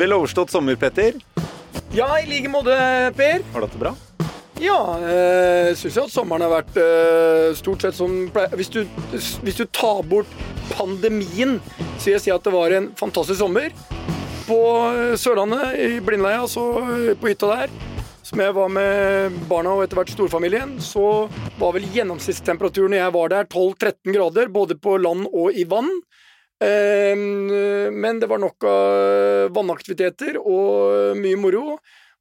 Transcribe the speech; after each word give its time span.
Vel 0.00 0.14
overstått 0.16 0.48
sommer, 0.48 0.78
Petter. 0.80 1.18
Ja, 1.92 2.06
i 2.16 2.24
like 2.24 2.48
måte, 2.48 2.72
Per. 3.18 3.42
Har 3.52 3.60
du 3.60 3.66
hatt 3.66 3.74
det 3.74 3.80
bra? 3.82 3.90
Ja, 4.60 4.78
jeg 5.04 5.74
syns 5.76 5.98
jeg 5.98 6.06
at 6.06 6.12
sommeren 6.14 6.44
har 6.46 6.52
vært 6.54 6.78
øh, 6.80 7.50
stort 7.58 7.84
sett 7.84 7.98
som 7.98 8.14
pleier. 8.32 8.54
Hvis 8.56 8.72
du, 8.72 8.78
hvis 9.12 9.58
du 9.58 9.66
tar 9.68 10.00
bort 10.08 10.30
pandemien, 10.72 11.58
så 11.98 12.06
vil 12.06 12.14
jeg 12.14 12.24
si 12.24 12.32
at 12.32 12.48
det 12.48 12.54
var 12.54 12.72
en 12.78 12.88
fantastisk 12.96 13.42
sommer. 13.42 13.76
På 14.48 14.60
eh, 14.88 15.18
Sørlandet, 15.20 15.76
i 15.76 16.00
Blindleia, 16.04 16.46
så 16.48 16.64
eh, 16.80 17.12
på 17.20 17.34
hytta 17.34 17.52
der, 17.52 17.76
som 18.24 18.40
jeg 18.40 18.56
var 18.56 18.72
med 18.72 19.36
barna 19.52 19.76
og 19.76 19.84
etter 19.84 20.00
hvert 20.00 20.14
storfamilien, 20.14 20.78
så 20.80 21.26
var 21.60 21.76
vel 21.76 21.88
gjennomsnittstemperaturen 21.92 22.96
når 22.96 23.02
jeg 23.02 23.16
var 23.18 23.34
der 23.36 23.52
12-13 23.52 24.16
grader, 24.16 24.48
både 24.56 24.80
på 24.80 24.96
land 24.96 25.28
og 25.28 25.52
i 25.52 25.68
vann. 25.68 25.92
Eh, 26.60 27.16
Men 27.16 28.20
det 28.20 28.28
var 28.30 28.38
nok 28.42 28.64
av 28.68 29.50
vannaktiviteter 29.56 30.38
og 30.40 31.16
mye 31.20 31.40
moro. 31.40 31.78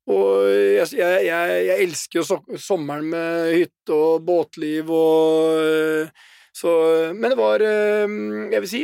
Og 0.09 0.47
jeg, 0.49 0.87
jeg, 0.97 1.25
jeg, 1.27 1.75
elsker 1.85 2.21
jo 2.21 2.25
so 2.25 2.39
sommeren 2.57 3.11
med 3.11 3.51
hytte 3.53 3.93
og 3.93 4.23
båtliv 4.25 4.89
og 4.89 5.59
øh, 5.61 6.09
så 6.59 6.71
Men 7.13 7.29
det 7.29 7.37
var, 7.37 7.61
øh, 7.61 8.49
jeg 8.51 8.63
vil 8.63 8.71
si, 8.71 8.81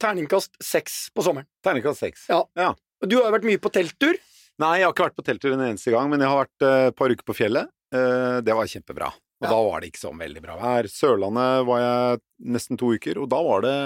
terningkast 0.00 0.56
seks 0.64 1.10
på 1.14 1.22
sommeren. 1.26 1.46
Terningkast 1.62 2.00
seks. 2.06 2.24
Ja. 2.32 2.40
ja. 2.56 2.72
Du 3.04 3.18
har 3.18 3.28
jo 3.28 3.34
vært 3.36 3.46
mye 3.50 3.60
på 3.60 3.70
telttur. 3.74 4.16
Nei, 4.60 4.74
jeg 4.80 4.88
har 4.88 4.92
ikke 4.92 5.06
vært 5.06 5.16
på 5.16 5.24
telttur 5.24 5.54
en 5.54 5.62
eneste 5.64 5.92
gang, 5.94 6.10
men 6.12 6.20
jeg 6.20 6.28
har 6.28 6.42
vært 6.42 6.64
eh, 6.66 6.86
et 6.90 6.96
par 6.98 7.12
uker 7.12 7.24
på 7.30 7.36
fjellet. 7.38 7.70
Eh, 7.96 8.38
det 8.44 8.56
var 8.56 8.68
kjempebra. 8.68 9.08
Og 9.40 9.46
Ja. 9.46 9.52
da 9.54 9.60
var 9.64 9.80
det 9.80 9.88
ikke 9.88 10.02
så 10.02 10.10
veldig 10.12 10.42
bra 10.44 10.56
vær. 10.60 10.88
Sørlandet 10.92 11.64
var 11.64 11.78
jeg 11.80 12.20
nesten 12.52 12.76
to 12.80 12.90
uker, 12.92 13.22
og 13.22 13.30
da 13.32 13.38
var 13.46 13.64
det 13.64 13.76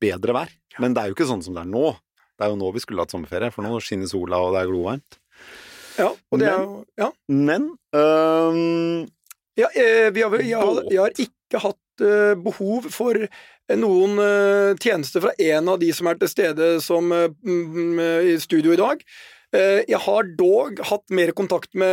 bedre 0.00 0.36
vær. 0.36 0.52
Men 0.80 0.94
det 0.94 1.02
er 1.02 1.10
jo 1.10 1.18
ikke 1.18 1.28
sånn 1.28 1.44
som 1.44 1.56
det 1.56 1.64
er 1.64 1.70
nå. 1.70 1.92
Det 2.38 2.46
er 2.46 2.52
jo 2.54 2.58
nå 2.60 2.70
vi 2.72 2.82
skulle 2.82 3.04
hatt 3.04 3.12
sommerferie, 3.12 3.52
for 3.52 3.66
nå 3.66 3.80
skinner 3.84 4.08
sola 4.10 4.40
og 4.40 4.54
det 4.54 4.62
er 4.62 4.70
glovarmt. 4.70 5.20
Ja, 6.00 6.08
og 6.08 6.40
det 6.40 6.48
er 6.48 6.60
jo 6.62 6.84
Ja, 7.00 7.10
Men 7.28 7.72
øh, 7.96 9.06
ja 9.58 9.68
eh, 9.74 10.08
vi 10.14 10.22
har, 10.22 10.36
jeg, 10.40 10.56
har, 10.56 10.84
jeg 10.88 11.00
har 11.02 11.24
ikke 11.26 11.64
hatt 11.64 12.04
eh, 12.06 12.36
behov 12.40 12.88
for 12.94 13.18
noen 13.76 14.22
eh, 14.22 14.78
tjenester 14.80 15.24
fra 15.24 15.34
en 15.36 15.68
av 15.74 15.80
de 15.82 15.90
som 15.94 16.08
er 16.10 16.20
til 16.20 16.32
stede 16.32 16.70
som 16.84 17.12
eh, 17.12 17.28
mm, 17.44 18.00
i 18.32 18.38
studio 18.42 18.72
i 18.74 18.80
dag. 18.80 19.04
Eh, 19.50 19.82
jeg 19.90 19.98
har 20.04 20.30
dog 20.38 20.80
hatt 20.86 21.04
mer 21.14 21.34
kontakt 21.36 21.74
med 21.78 21.90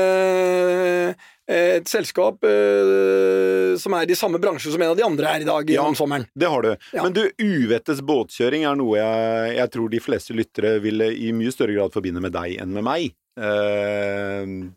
eh, 0.77 1.27
et 1.47 1.87
selskap 1.87 2.43
uh, 2.43 3.75
som 3.79 3.93
er 3.95 4.09
i 4.11 4.15
samme 4.19 4.39
bransje 4.43 4.71
som 4.73 4.81
en 4.83 4.89
av 4.91 4.97
de 4.99 5.05
andre 5.05 5.29
her 5.31 5.41
i 5.45 5.47
dag 5.47 5.69
Ja. 5.71 5.85
om 5.87 5.95
sommeren. 5.95 6.25
det 6.35 6.49
har 6.51 6.61
du. 6.65 6.73
Ja. 6.91 7.03
Men 7.05 7.13
du, 7.15 7.21
uvettes 7.39 8.01
båtkjøring 8.03 8.65
er 8.67 8.75
noe 8.75 8.97
jeg, 8.99 9.53
jeg 9.57 9.71
tror 9.71 9.89
de 9.93 10.01
fleste 10.03 10.35
lyttere 10.35 10.73
ville 10.83 11.07
i 11.15 11.31
mye 11.31 11.53
større 11.55 11.73
grad 11.77 11.93
forbinde 11.95 12.19
med 12.21 12.35
deg 12.35 12.57
enn 12.61 12.73
med 12.75 12.83
meg. 12.83 13.15
Uh, 13.39 14.67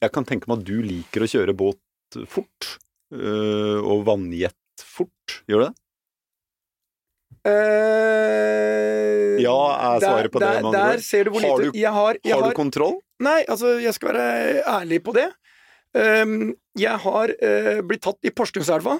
jeg 0.00 0.12
kan 0.14 0.24
tenke 0.24 0.48
meg 0.48 0.60
at 0.62 0.64
du 0.70 0.78
liker 0.86 1.26
å 1.26 1.28
kjøre 1.28 1.52
båt 1.58 2.22
fort, 2.30 2.78
uh, 3.12 3.78
og 3.84 4.06
vannjet 4.08 4.56
fort. 4.80 5.42
Gjør 5.50 5.60
du 5.60 5.68
det? 5.68 5.74
Eh, 7.48 9.38
Ja, 9.42 9.54
er 9.94 10.00
svaret 10.02 10.32
på 10.34 10.40
det, 10.42 10.48
der, 10.62 10.72
Der 10.74 10.98
ser 11.04 11.24
du 11.24 11.30
hvor 11.30 11.40
Har 11.44 11.58
du- 11.62 11.70
jeg 11.78 11.92
har, 11.92 12.16
jeg 12.24 12.32
Har 12.34 12.42
har, 12.42 12.50
du 12.50 12.54
kontroll? 12.56 12.96
Nei, 13.20 13.44
altså, 13.48 13.78
jeg 13.80 13.94
skal 13.94 14.12
være 14.14 14.62
ærlig 14.66 15.02
på 15.04 15.12
det. 15.14 15.28
Um, 15.98 16.52
jeg 16.78 16.94
har 17.02 17.32
eh, 17.42 17.78
blitt 17.82 18.04
tatt 18.04 18.26
i 18.26 18.30
Porsgrunnselva 18.30 18.98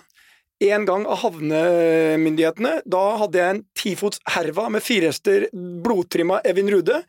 en 0.66 0.86
gang 0.88 1.04
av 1.06 1.20
havnemyndighetene. 1.22 2.80
Da 2.82 3.02
hadde 3.20 3.38
jeg 3.38 3.54
en 3.54 3.60
tifots 3.78 4.22
herva 4.34 4.66
med 4.74 4.82
fire 4.82 5.12
hester 5.12 5.46
blodtrimma 5.54 6.40
Evin 6.48 6.70
Rude, 6.72 7.04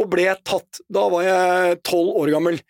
og 0.00 0.08
ble 0.10 0.30
tatt. 0.48 0.80
Da 0.88 1.04
var 1.12 1.26
jeg 1.26 1.82
tolv 1.86 2.16
år 2.22 2.32
gammel. 2.34 2.62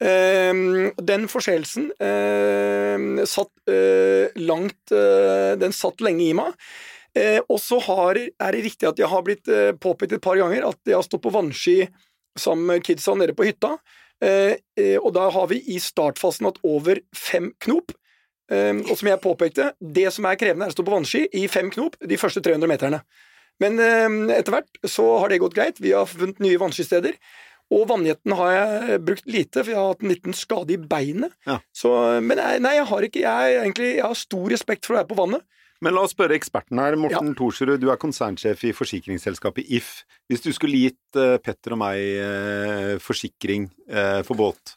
Um, 0.00 0.92
den 0.96 1.26
forseelsen 1.28 1.90
um, 1.92 3.18
satt 3.28 3.50
eh, 3.68 4.32
langt 4.40 4.94
eh, 4.96 5.58
Den 5.60 5.74
satt 5.76 6.00
lenge 6.00 6.24
i 6.24 6.32
meg. 6.38 6.54
Og 7.50 7.58
så 7.58 7.80
er 7.82 8.30
det 8.54 8.62
riktig 8.62 8.86
at 8.86 9.00
jeg 9.02 9.10
har 9.10 9.24
blitt 9.26 9.48
påpekt 9.82 10.12
et 10.14 10.22
par 10.22 10.38
ganger 10.38 10.68
at 10.68 10.78
jeg 10.86 10.94
har 10.94 11.02
stått 11.02 11.24
på 11.24 11.32
vannski 11.34 11.74
sammen 12.38 12.68
med 12.70 12.84
kidsa 12.86 13.16
nede 13.18 13.34
på 13.34 13.48
hytta. 13.48 13.72
Eh, 14.20 14.58
eh, 14.76 14.96
og 15.00 15.14
da 15.16 15.28
har 15.32 15.48
vi 15.50 15.62
i 15.72 15.78
startfasen 15.80 16.48
hatt 16.48 16.60
over 16.66 17.00
fem 17.16 17.50
knop. 17.64 17.94
Eh, 18.52 18.76
og 18.84 18.94
som 18.98 19.10
jeg 19.10 19.22
påpekte, 19.24 19.72
det 19.80 20.08
som 20.14 20.28
er 20.28 20.38
krevende, 20.40 20.68
er 20.68 20.74
å 20.74 20.76
stå 20.76 20.86
på 20.86 20.94
vannski 20.94 21.26
i 21.40 21.46
fem 21.50 21.70
knop 21.72 21.96
de 22.00 22.18
første 22.20 22.42
300 22.44 22.70
meterne. 22.70 23.04
Men 23.60 23.76
etter 24.32 24.54
hvert 24.54 24.78
så 24.88 25.04
har 25.20 25.28
det 25.28 25.42
gått 25.42 25.52
greit. 25.52 25.80
Vi 25.84 25.90
har 25.92 26.08
funnet 26.08 26.38
nye 26.40 26.56
vannskisteder. 26.56 27.18
Og 27.70 27.84
vannjetten 27.90 28.32
har 28.34 28.52
jeg 28.54 29.00
brukt 29.04 29.26
lite, 29.30 29.60
for 29.60 29.70
jeg 29.70 29.78
har 29.78 29.90
hatt 29.92 30.00
en 30.02 30.10
liten 30.10 30.34
skade 30.34 30.72
i 30.74 30.78
beinet. 30.80 31.34
Ja. 31.46 31.58
Så, 31.76 31.92
men 32.24 32.40
nei, 32.40 32.54
nei, 32.64 32.72
jeg 32.78 32.86
har 32.88 33.06
ikke 33.06 33.20
jeg, 33.20 33.58
egentlig, 33.60 33.90
jeg 33.98 34.06
har 34.06 34.16
stor 34.18 34.48
respekt 34.50 34.88
for 34.88 34.96
å 34.96 34.98
være 35.02 35.10
på 35.12 35.18
vannet. 35.20 35.44
Men 35.80 35.94
la 35.96 36.02
oss 36.04 36.12
spørre 36.12 36.36
eksperten 36.36 36.76
her. 36.76 36.94
Morten 37.00 37.32
Thorsrud, 37.38 37.78
du 37.80 37.88
er 37.88 37.96
konsernsjef 38.00 38.66
i 38.68 38.72
forsikringsselskapet 38.76 39.64
If. 39.72 40.02
Hvis 40.28 40.42
du 40.44 40.50
skulle 40.52 40.76
gitt 40.76 41.16
eh, 41.18 41.38
Petter 41.42 41.72
og 41.74 41.80
meg 41.80 41.96
eh, 42.20 42.90
forsikring 43.00 43.64
eh, 43.88 44.20
for, 44.28 44.36
båt, 44.38 44.74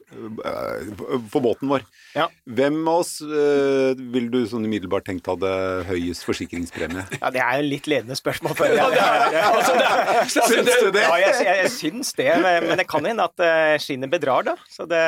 for 1.29 1.43
båten 1.43 1.69
vår, 1.73 1.83
Ja. 2.15 2.27
hvem 2.47 2.79
av 2.87 3.01
oss 3.01 3.17
ville 3.25 4.11
vil 4.13 4.29
du 4.31 4.39
sånn 4.47 4.63
umiddelbart 4.67 5.05
tenkt 5.09 5.27
hadde 5.27 5.49
høyest 5.89 6.23
forsikringspremie? 6.27 7.03
Ja, 7.23 7.29
det 7.33 7.41
er 7.43 7.59
jo 7.59 7.67
litt 7.67 7.87
ledende 7.91 8.15
spørsmål. 8.17 8.55
For 8.57 8.71
jeg, 8.71 8.79
Altså, 8.79 9.75
det 9.75 9.85
er, 9.89 10.15
altså, 10.23 10.47
Syns 10.47 10.69
det, 10.71 10.79
du 10.87 10.91
det? 10.95 11.03
ja, 11.03 11.19
jeg, 11.25 11.35
jeg, 11.43 11.59
jeg 11.65 11.73
syns 11.75 12.13
det, 12.17 12.29
men 12.43 12.69
men 12.73 12.79
det 12.79 12.87
kan 12.89 13.05
hende 13.05 13.27
at 13.27 13.43
skinnet 13.83 14.09
bedrar, 14.13 14.45
da. 14.47 14.55
Så 14.71 14.87
det, 14.89 14.99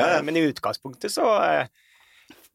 ja. 0.00 0.10
Men 0.24 0.38
i 0.40 0.46
utgangspunktet 0.48 1.12
så 1.12 1.28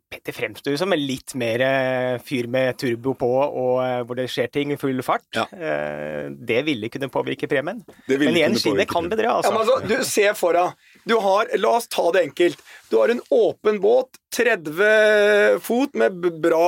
Petter 0.07 0.31
fremstår 0.31 0.71
jo 0.71 0.77
som 0.79 0.93
en 0.95 1.01
litt 1.03 1.33
mer 1.35 1.61
eh, 1.65 2.13
fyr 2.23 2.47
med 2.51 2.77
turbo 2.79 3.11
på, 3.19 3.27
og 3.27 3.81
eh, 3.83 3.97
hvor 4.07 4.15
det 4.15 4.29
skjer 4.31 4.47
ting 4.53 4.71
i 4.71 4.77
full 4.79 5.01
fart. 5.03 5.25
Ja. 5.35 5.43
Eh, 5.51 6.29
Det 6.47 6.61
ville 6.63 6.87
kunne 6.93 7.09
påvirke 7.11 7.49
premien. 7.51 7.81
Det 8.07 8.15
ville 8.15 8.31
Men 8.31 8.39
igjen, 8.39 8.55
skinnet 8.61 8.87
kan 8.87 9.09
bedre. 9.11 9.33
Altså. 9.33 9.51
Ja, 9.51 9.57
men 9.57 9.67
altså. 9.67 9.79
du 9.83 10.07
ser 10.07 10.37
for 10.39 10.55
deg 10.55 10.87
du 11.07 11.17
har, 11.23 11.51
La 11.59 11.73
oss 11.81 11.89
ta 11.91 12.05
det 12.15 12.23
enkelt. 12.29 12.63
Du 12.87 12.97
har 13.01 13.11
en 13.11 13.19
åpen 13.35 13.81
båt, 13.83 14.15
30 14.37 15.59
fot 15.63 15.95
med 15.95 16.19
bra 16.43 16.63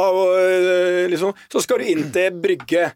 liksom, 1.11 1.35
Så 1.51 1.61
skal 1.63 1.79
du 1.79 1.89
inn 1.91 2.07
til 2.15 2.35
brygge. 2.43 2.89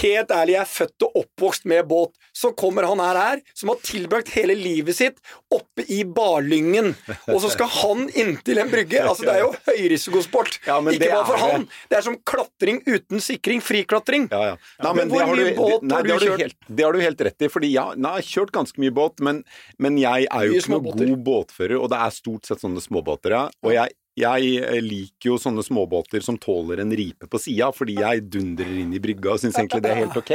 Helt 0.00 0.32
ærlig, 0.34 0.54
jeg 0.56 0.60
er 0.64 0.70
født 0.70 1.04
og 1.06 1.18
oppvokst 1.22 1.66
med 1.70 1.86
båt. 1.90 2.12
Så 2.34 2.50
kommer 2.58 2.82
han 2.88 2.98
her, 2.98 3.18
her 3.20 3.42
som 3.54 3.70
har 3.70 3.78
tilbrakt 3.86 4.32
hele 4.34 4.56
livet 4.58 4.96
sitt 4.98 5.20
oppe 5.54 5.84
i 5.94 6.00
Barlyngen, 6.04 6.92
og 7.30 7.38
så 7.44 7.50
skal 7.52 7.70
han 7.70 8.08
inntil 8.10 8.58
en 8.58 8.72
brygge. 8.72 8.98
Altså, 9.04 9.22
Det 9.28 9.34
er 9.36 9.44
jo 9.44 9.52
høyrisikosport. 9.68 10.58
Ja, 10.66 10.80
Ikke 10.80 10.98
det 11.04 11.10
bare 11.12 11.26
for 11.28 11.42
han. 11.44 11.68
Det 11.90 11.98
er 12.00 12.06
som 12.08 12.16
klatring 12.26 12.82
uten 12.90 13.22
sikring. 13.22 13.62
Friklatring. 13.64 14.26
Ja, 14.34 14.42
ja. 14.52 14.56
Nei, 14.82 14.92
Men 14.98 15.08
hvor 15.14 15.26
mye 15.30 15.50
du- 15.50 15.56
båt 15.60 15.82
nei, 15.82 15.94
har 15.96 16.02
du 16.02 16.10
har 16.12 16.18
du 16.18 16.26
kjørt? 16.26 16.40
Helt, 16.44 16.56
det 16.68 16.84
har 16.84 16.92
du 16.92 17.00
helt 17.00 17.20
rett 17.30 17.42
i, 17.46 17.48
fordi 17.48 17.70
ja, 17.72 17.86
nei, 17.94 18.16
jeg 18.18 18.24
har 18.24 18.30
kjørt 18.34 18.52
ganske 18.58 18.78
mye 18.82 18.90
båt, 18.94 19.20
men, 19.20 19.44
men 19.78 19.96
jeg 20.02 20.26
er 20.30 20.48
jo 20.50 20.58
ikke 20.58 20.74
noe 20.74 20.96
god 20.98 21.24
båtfører, 21.24 21.78
og 21.80 21.88
det 21.94 21.98
er 22.02 22.10
stort 22.10 22.46
sett 22.50 22.60
sånne 22.64 22.82
småbåter, 22.82 23.30
ja. 23.30 23.44
Og 23.62 23.72
jeg, 23.76 23.94
jeg 24.18 24.50
eh, 24.62 24.80
liker 24.84 25.32
jo 25.32 25.38
sånne 25.40 25.64
småbåter 25.66 26.22
som 26.24 26.38
tåler 26.40 26.82
en 26.84 26.94
ripe 26.94 27.28
på 27.30 27.40
sida, 27.42 27.70
fordi 27.74 27.98
jeg 28.00 28.26
dundrer 28.30 28.82
inn 28.84 28.94
i 28.94 29.02
brygga 29.02 29.34
og 29.34 29.42
syns 29.42 29.58
egentlig 29.58 29.82
det 29.84 29.94
er 29.94 30.02
helt 30.04 30.20
ok. 30.20 30.34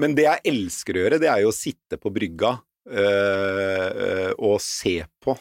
Men 0.00 0.16
det 0.16 0.26
jeg 0.26 0.44
elsker 0.52 0.96
å 0.96 1.04
gjøre, 1.04 1.20
det 1.22 1.30
er 1.32 1.44
jo 1.44 1.52
å 1.52 1.56
sitte 1.56 2.00
på 2.00 2.12
brygga 2.14 2.56
øh, 2.90 4.32
og 4.38 4.58
se 4.64 5.00
på 5.24 5.36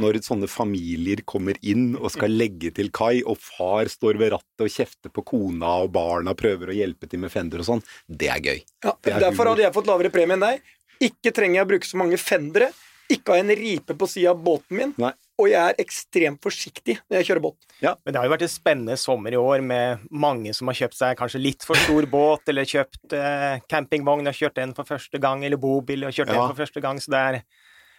når 0.00 0.22
sånne 0.24 0.48
familier 0.48 1.20
kommer 1.28 1.58
inn 1.60 1.92
og 1.98 2.08
skal 2.14 2.32
legge 2.32 2.70
til 2.72 2.88
kai, 2.94 3.20
og 3.28 3.36
far 3.40 3.90
står 3.92 4.16
ved 4.20 4.32
rattet 4.32 4.64
og 4.64 4.72
kjefter 4.72 5.12
på 5.12 5.24
kona, 5.34 5.74
og 5.84 5.92
barna 5.92 6.32
prøver 6.38 6.72
å 6.72 6.76
hjelpe 6.76 7.10
til 7.10 7.20
med 7.24 7.32
fender 7.34 7.60
og 7.60 7.68
sånn, 7.68 7.82
det 8.08 8.30
er 8.32 8.40
gøy. 8.40 8.62
Ja, 8.86 8.94
Det 8.96 9.12
er 9.16 9.26
derfor 9.28 9.52
hadde 9.52 9.66
jeg 9.66 9.76
fått 9.76 9.90
lavere 9.90 10.12
premie 10.14 10.38
enn 10.38 10.46
deg. 10.46 10.62
Ikke 11.02 11.34
trenger 11.34 11.60
jeg 11.60 11.66
å 11.66 11.70
bruke 11.74 11.88
så 11.88 12.00
mange 12.00 12.20
fendere. 12.20 12.70
Ikke 13.12 13.34
ha 13.34 13.42
en 13.42 13.52
ripe 13.58 13.96
på 13.98 14.08
sida 14.08 14.32
av 14.32 14.40
båten 14.40 14.78
min. 14.78 14.94
Nei. 15.02 15.12
Og 15.42 15.48
jeg 15.50 15.58
er 15.72 15.80
ekstremt 15.82 16.38
forsiktig 16.44 16.94
når 17.10 17.18
jeg 17.18 17.26
kjører 17.32 17.42
båt. 17.48 17.56
Ja, 17.82 17.96
Men 18.04 18.14
det 18.14 18.20
har 18.20 18.28
jo 18.28 18.34
vært 18.36 18.44
en 18.46 18.52
spennende 18.52 18.94
sommer 19.00 19.34
i 19.34 19.40
år 19.40 19.62
med 19.66 20.04
mange 20.14 20.52
som 20.54 20.70
har 20.70 20.78
kjøpt 20.78 20.94
seg 21.00 21.18
kanskje 21.18 21.40
litt 21.42 21.66
for 21.66 21.74
stor 21.82 22.06
båt, 22.12 22.46
eller 22.52 22.68
kjøpt 22.68 23.16
eh, 23.18 23.58
campingvogn 23.72 24.30
og 24.30 24.38
kjørt 24.38 24.54
den 24.60 24.74
for 24.76 24.86
første 24.86 25.18
gang, 25.22 25.42
eller 25.44 25.58
bobil 25.58 26.06
og 26.06 26.14
kjørt 26.14 26.30
Ja. 26.30 26.38
den 26.38 26.54
for 26.54 26.62
første 26.62 26.80
gang. 26.84 27.00
Så 27.02 27.10
det 27.10 27.18
er 27.26 27.40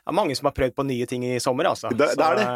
ja, 0.05 0.11
mange 0.11 0.35
som 0.35 0.49
har 0.49 0.53
prøvd 0.57 0.75
på 0.75 0.83
nye 0.87 1.05
ting 1.07 1.23
i 1.27 1.39
sommer, 1.39 1.69
altså. 1.69 1.87
Det, 1.93 2.09
det 2.19 2.25
er 2.25 2.39
det. 2.39 2.47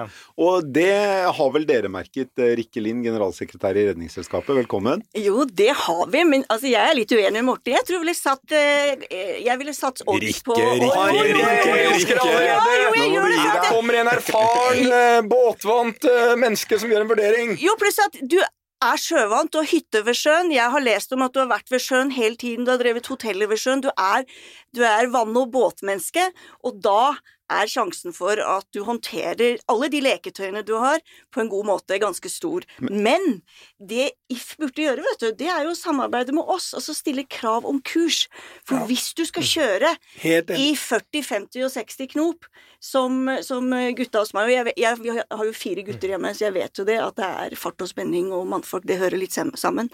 Og 0.44 0.66
det 0.76 0.90
har 1.38 1.52
vel 1.56 1.68
dere 1.70 1.92
merket, 1.92 2.32
eh, 2.44 2.52
Rikke 2.60 2.84
Lind, 2.84 3.06
generalsekretær 3.08 3.78
i 3.80 3.86
Redningsselskapet. 3.88 4.52
Velkommen. 4.62 5.04
Jo, 5.16 5.46
det 5.48 5.70
har 5.86 6.04
vi, 6.12 6.26
men 6.28 6.44
altså, 6.52 6.68
jeg 6.72 6.84
er 6.84 6.98
litt 7.00 7.14
uenig 7.16 7.38
med 7.40 7.48
Morten. 7.48 7.76
Jeg 7.78 7.88
tror 7.88 8.00
jeg 8.00 8.04
ville 8.04 8.18
satt 8.18 8.58
eh, 8.58 9.08
Jeg 9.46 9.58
ville 9.62 9.76
satt 9.78 10.04
odds 10.04 10.26
Rikke, 10.26 10.44
på 10.50 10.60
Rikke, 10.60 10.92
Oi, 10.92 11.08
Rikke, 11.16 11.40
Rikke! 11.40 11.48
Rikke, 11.48 11.80
Rikke, 11.96 12.20
Rikke. 12.20 12.36
Ja, 12.48 12.60
jo, 12.82 12.92
Nå 12.92 13.02
jeg 13.02 13.16
gjør 13.16 13.32
det. 13.38 13.72
Kommer 13.72 14.02
en 14.02 14.12
erfaren, 14.12 14.94
eh, 15.00 15.24
båtvant 15.32 16.12
eh, 16.12 16.36
menneske 16.40 16.80
som 16.84 16.92
gjør 16.92 17.06
en 17.08 17.12
vurdering. 17.16 17.58
Jo, 17.64 17.78
pluss 17.80 18.00
at 18.04 18.20
du 18.28 18.40
er 18.84 19.00
sjøvant, 19.02 19.50
du 19.54 19.62
har 19.62 19.70
hytte 19.72 20.04
ved 20.06 20.18
sjøen. 20.18 20.52
Jeg 20.54 20.70
har 20.74 20.84
lest 20.84 21.14
om 21.16 21.24
at 21.26 21.34
du 21.34 21.42
har 21.42 21.50
vært 21.50 21.72
ved 21.74 21.82
sjøen 21.82 22.12
hele 22.14 22.38
tiden, 22.38 22.68
du 22.68 22.74
har 22.76 22.82
drevet 22.82 23.10
hoteller 23.10 23.50
ved 23.50 23.62
sjøen. 23.62 23.82
Du 23.82 23.90
er, 23.94 24.28
du 24.76 24.84
er 24.86 25.10
vann- 25.14 25.40
og 25.40 25.50
båtmenneske, 25.56 26.28
og 26.68 26.78
da 26.86 27.16
er 27.54 27.70
sjansen 27.72 28.14
for 28.16 28.40
at 28.42 28.68
du 28.76 28.82
håndterer 28.88 29.62
alle 29.72 29.90
de 29.92 30.02
leketøyene 30.04 30.64
du 30.68 30.76
har, 30.82 31.02
på 31.34 31.42
en 31.44 31.52
god 31.52 31.68
måte 31.70 32.00
ganske 32.02 32.30
stor. 32.32 32.66
Men 32.84 33.42
det 33.80 34.12
If 34.28 34.58
burde 34.60 34.84
gjøre, 34.84 35.04
vet 35.06 35.22
du, 35.24 35.28
det 35.40 35.48
er 35.48 35.64
jo 35.64 35.72
å 35.72 35.78
samarbeide 35.78 36.34
med 36.36 36.50
oss, 36.52 36.74
altså 36.76 36.92
stille 36.96 37.24
krav 37.32 37.66
om 37.68 37.80
kurs. 37.80 38.26
For 38.68 38.76
Ja. 38.76 38.86
hvis 38.90 39.14
du 39.16 39.24
skal 39.26 39.44
kjøre 39.44 39.94
i 40.20 40.76
40, 40.76 41.24
50 41.24 41.64
og 41.64 41.72
60 41.72 42.12
knop, 42.12 42.50
som, 42.84 43.26
som 43.42 43.72
gutta 43.98 44.22
hos 44.22 44.34
meg 44.36 44.44
Og 44.46 44.52
jeg, 44.52 44.74
jeg, 44.78 45.00
jeg, 45.08 45.24
har 45.32 45.46
jo 45.48 45.54
fire 45.56 45.84
gutter 45.88 46.14
hjemme, 46.14 46.34
så 46.36 46.46
jeg 46.46 46.54
vet 46.60 46.78
jo 46.78 46.86
det, 46.86 47.00
at 47.02 47.16
det 47.18 47.26
er 47.26 47.56
fart 47.58 47.82
og 47.82 47.90
spenning 47.90 48.30
og 48.36 48.46
mannfolk, 48.52 48.86
det 48.86 49.00
hører 49.00 49.18
litt 49.18 49.34
sammen. 49.34 49.90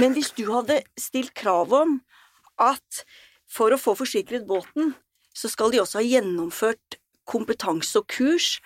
Men 0.00 0.16
hvis 0.16 0.32
du 0.34 0.46
hadde 0.50 0.80
stilt 0.98 1.34
krav 1.38 1.72
om 1.76 2.00
at 2.58 3.04
for 3.46 3.70
å 3.70 3.78
få 3.78 3.94
forsikret 3.98 4.46
båten, 4.48 4.94
så 5.36 5.50
skal 5.52 5.74
de 5.74 5.82
også 5.82 6.00
ha 6.00 6.06
gjennomført 6.06 7.00
kompetanse 7.26 7.98
og 7.98 8.06
kurs 8.08 8.56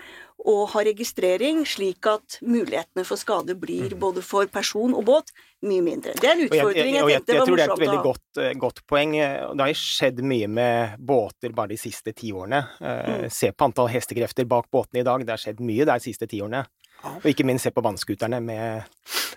og 0.40 0.70
ha 0.72 0.82
registrering, 0.86 1.62
slik 1.68 2.06
at 2.08 2.38
mulighetene 2.40 3.04
for 3.04 3.20
skade 3.20 3.56
blir 3.60 3.92
både 4.00 4.22
for 4.24 4.48
person 4.52 4.94
og 4.96 5.04
båt 5.08 5.32
mye 5.66 5.82
mindre. 5.84 6.14
Det 6.16 6.28
er 6.28 6.32
en 6.32 6.42
jeg, 6.46 6.48
utfordring 6.48 6.94
jeg, 6.94 7.08
jeg, 7.12 7.24
tenkte 7.26 7.36
jeg 7.36 7.48
tror 7.48 7.58
det 7.58 7.64
er 7.64 7.74
et 7.74 7.82
veldig 7.82 8.04
godt, 8.06 8.40
eh, 8.40 8.54
godt 8.62 8.80
poeng. 8.88 9.16
Det 9.18 9.66
har 9.66 9.76
skjedd 9.76 10.22
mye 10.24 10.48
med 10.48 11.02
båter 11.10 11.52
bare 11.56 11.74
de 11.74 11.80
siste 11.80 12.14
ti 12.16 12.32
årene. 12.32 12.64
Eh, 12.80 12.98
Mm. 13.10 13.30
Se 13.32 13.50
på 13.52 13.64
antall 13.64 13.88
hestekrefter 13.90 14.46
bak 14.48 14.68
båtene 14.72 15.00
i 15.00 15.04
dag. 15.06 15.24
Det 15.26 15.32
har 15.32 15.40
skjedd 15.40 15.60
mye 15.64 15.84
der 15.84 15.98
de 15.98 16.04
siste 16.04 16.28
ti 16.30 16.40
årene. 16.40 16.62
Og 17.04 17.22
ikke 17.30 17.44
minst 17.48 17.64
se 17.64 17.70
på 17.72 17.82
vannskuterne 17.82 18.42
med 18.44 18.84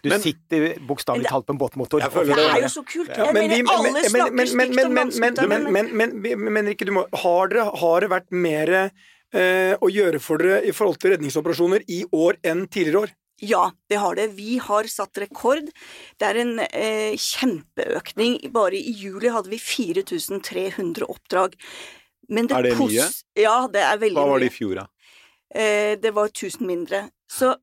Du 0.04 0.10
Men- 0.10 0.20
sitter 0.20 0.60
Men 0.76 0.88
bokstavelig 0.88 1.28
talt 1.30 1.46
på 1.48 1.54
en 1.54 1.60
båtmotor. 1.60 2.00
Det 2.02 2.12
det- 2.28 2.38
er 2.38 2.62
jo 2.62 2.68
så 2.68 2.84
kult. 2.84 3.08
Ja, 3.08 3.26
Jeg 3.26 3.34
men 3.34 3.48
mener, 3.50 3.72
alle 3.72 3.84
men- 3.84 3.94
men- 3.94 4.12
snakker 4.12 4.34
men- 4.34 4.48
stygt 4.48 4.58
men- 4.58 4.86
om 4.86 4.94
men- 4.94 5.08
men- 5.20 5.34
men- 5.50 5.72
men- 5.74 5.98
men- 5.98 6.22
men- 6.22 6.54
Men 6.54 6.66
Rikke, 6.66 6.86
du 6.86 6.92
må 6.92 7.06
Har 7.16 7.48
det, 7.48 7.64
har 7.80 8.00
det 8.02 8.10
vært 8.10 8.32
mer 8.32 8.92
eh, 9.34 9.76
å 9.82 9.88
gjøre 9.90 10.20
for 10.22 10.38
dere 10.38 10.62
i 10.68 10.72
forhold 10.72 11.00
til 11.00 11.12
redningsoperasjoner 11.12 11.84
i 11.88 12.04
år 12.14 12.36
enn 12.44 12.68
tidligere 12.68 13.04
år? 13.08 13.10
Ja, 13.42 13.72
det 13.90 13.98
har 13.98 14.14
det. 14.16 14.32
Vi 14.36 14.58
har 14.58 14.84
satt 14.84 15.14
rekord. 15.14 15.66
Det 16.20 16.22
er 16.28 16.38
en 16.42 16.60
eh, 16.60 17.16
kjempeøkning. 17.16 18.52
Bare 18.52 18.74
i 18.76 18.92
juli 18.94 19.30
hadde 19.30 19.50
vi 19.50 19.58
4300 19.58 21.04
oppdrag. 21.08 21.54
Men 22.30 22.46
Er 22.52 22.62
det 22.64 22.78
mye? 22.78 23.08
Ja, 23.36 23.68
det 23.68 23.82
er 23.82 23.98
veldig 23.98 24.14
mye. 24.16 24.24
Hva 24.24 24.28
var 24.30 24.40
det 24.40 24.52
i 24.52 24.56
fjor, 24.58 24.76
da? 24.76 24.88
Eh, 25.54 25.96
det 25.96 26.14
var 26.14 26.28
1000 26.30 26.62
mindre. 26.66 27.10
Så, 27.34 27.56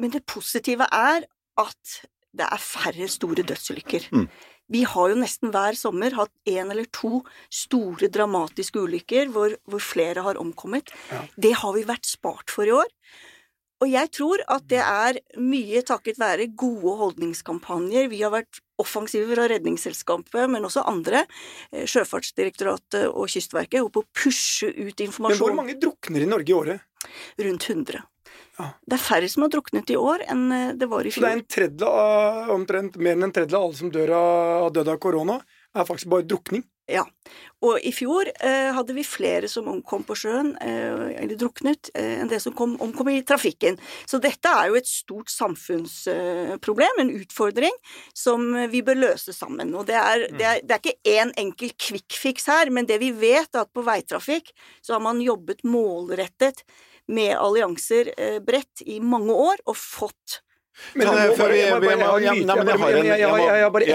men 0.00 0.12
det 0.14 0.24
positive 0.26 0.88
er 0.90 1.28
at 1.60 1.94
det 2.34 2.46
er 2.48 2.62
færre 2.62 3.06
store 3.10 3.44
dødsulykker. 3.46 4.08
Mm. 4.14 4.26
Vi 4.74 4.80
har 4.88 5.12
jo 5.12 5.18
nesten 5.20 5.52
hver 5.54 5.76
sommer 5.78 6.14
hatt 6.16 6.32
én 6.48 6.72
eller 6.72 6.88
to 6.94 7.20
store, 7.52 8.08
dramatiske 8.08 8.80
ulykker 8.80 9.28
hvor, 9.34 9.54
hvor 9.68 9.82
flere 9.84 10.24
har 10.24 10.40
omkommet. 10.40 10.90
Ja. 11.12 11.20
Det 11.36 11.52
har 11.60 11.76
vi 11.76 11.84
vært 11.86 12.08
spart 12.08 12.50
for 12.50 12.66
i 12.66 12.74
år. 12.74 12.90
Og 13.84 13.90
jeg 13.90 14.08
tror 14.16 14.40
at 14.48 14.64
det 14.70 14.80
er 14.80 15.18
mye 15.42 15.82
takket 15.84 16.18
være 16.22 16.46
gode 16.56 16.94
holdningskampanjer. 17.02 18.08
Vi 18.08 18.22
har 18.22 18.32
vært 18.32 18.62
offensive 18.80 19.28
fra 19.34 19.44
Redningsselskapet, 19.50 20.46
men 20.50 20.64
også 20.64 20.86
andre. 20.88 21.26
eh, 21.70 21.84
Sjøfartsdirektoratet 21.90 23.10
og 23.10 23.28
Kystverket. 23.28 23.84
På 23.92 24.02
å 24.02 24.08
pushe 24.16 24.70
ut 24.72 25.04
informasjon. 25.04 25.36
Men 25.36 25.42
hvor 25.44 25.58
mange 25.58 25.76
drukner 25.82 26.24
i 26.24 26.30
Norge 26.30 26.54
i 26.54 26.56
året? 26.56 26.88
rundt 27.36 27.68
100. 27.68 28.00
Ja. 28.58 28.68
Det 28.86 28.98
er 28.98 29.02
færre 29.02 29.28
som 29.30 29.44
har 29.44 29.50
druknet 29.50 29.90
i 29.90 29.96
år 29.98 30.22
enn 30.30 30.44
eh, 30.54 30.74
det 30.78 30.86
var 30.90 31.06
i 31.06 31.10
fjor. 31.10 31.24
Så 31.24 31.26
det 31.26 31.32
er 31.32 31.40
en 31.40 31.48
tredjedel 31.56 32.54
omtrent 32.54 33.00
mer 33.00 33.16
enn 33.16 33.26
en 33.28 33.34
tredjedel 33.34 33.58
av 33.58 33.66
alle 33.68 33.80
som 33.80 33.90
dør 33.94 34.14
av, 34.18 34.68
død 34.76 34.92
av 34.94 35.00
korona, 35.02 35.40
er 35.74 35.88
faktisk 35.88 36.12
bare 36.12 36.26
drukning. 36.28 36.62
Ja. 36.90 37.02
Og 37.64 37.80
i 37.80 37.90
fjor 37.96 38.28
eh, 38.28 38.68
hadde 38.76 38.92
vi 38.92 39.06
flere 39.08 39.48
som 39.48 39.70
omkom 39.72 40.02
på 40.04 40.16
sjøen, 40.20 40.50
eh, 40.60 41.14
eller 41.22 41.38
druknet, 41.40 41.88
eh, 41.96 42.18
enn 42.20 42.28
det 42.28 42.42
som 42.44 42.52
kom, 42.56 42.74
omkom 42.84 43.08
i 43.08 43.22
trafikken. 43.24 43.78
Så 44.04 44.20
dette 44.20 44.52
er 44.52 44.68
jo 44.68 44.76
et 44.76 44.90
stort 44.90 45.32
samfunnsproblem, 45.32 47.00
en 47.00 47.14
utfordring, 47.16 47.72
som 48.12 48.50
vi 48.68 48.84
bør 48.84 49.00
løse 49.00 49.32
sammen. 49.32 49.72
Og 49.72 49.88
det 49.88 49.96
er, 49.96 50.26
det 50.36 50.48
er, 50.50 50.60
det 50.60 50.76
er 50.76 50.82
ikke 50.82 51.14
én 51.16 51.32
enkel 51.40 51.72
kvikkfiks 51.72 52.50
her, 52.52 52.72
men 52.74 52.90
det 52.90 53.00
vi 53.00 53.14
vet 53.16 53.48
er 53.56 53.64
at 53.64 53.72
på 53.72 53.86
veitrafikk 53.86 54.52
så 54.84 54.98
har 54.98 55.06
man 55.06 55.24
jobbet 55.24 55.64
målrettet 55.64 56.66
med 57.12 57.36
allianser 57.36 58.12
eh, 58.16 58.38
bredt 58.44 58.84
i 58.86 59.00
mange 59.00 59.34
år 59.34 59.62
og 59.68 59.76
fått 59.78 60.40
Men, 60.94 61.06
eh, 61.08 61.12
før 61.38 61.48
vi- 61.52 61.58
jeg 61.60 61.72
har 61.72 61.80
bare- 63.70 63.86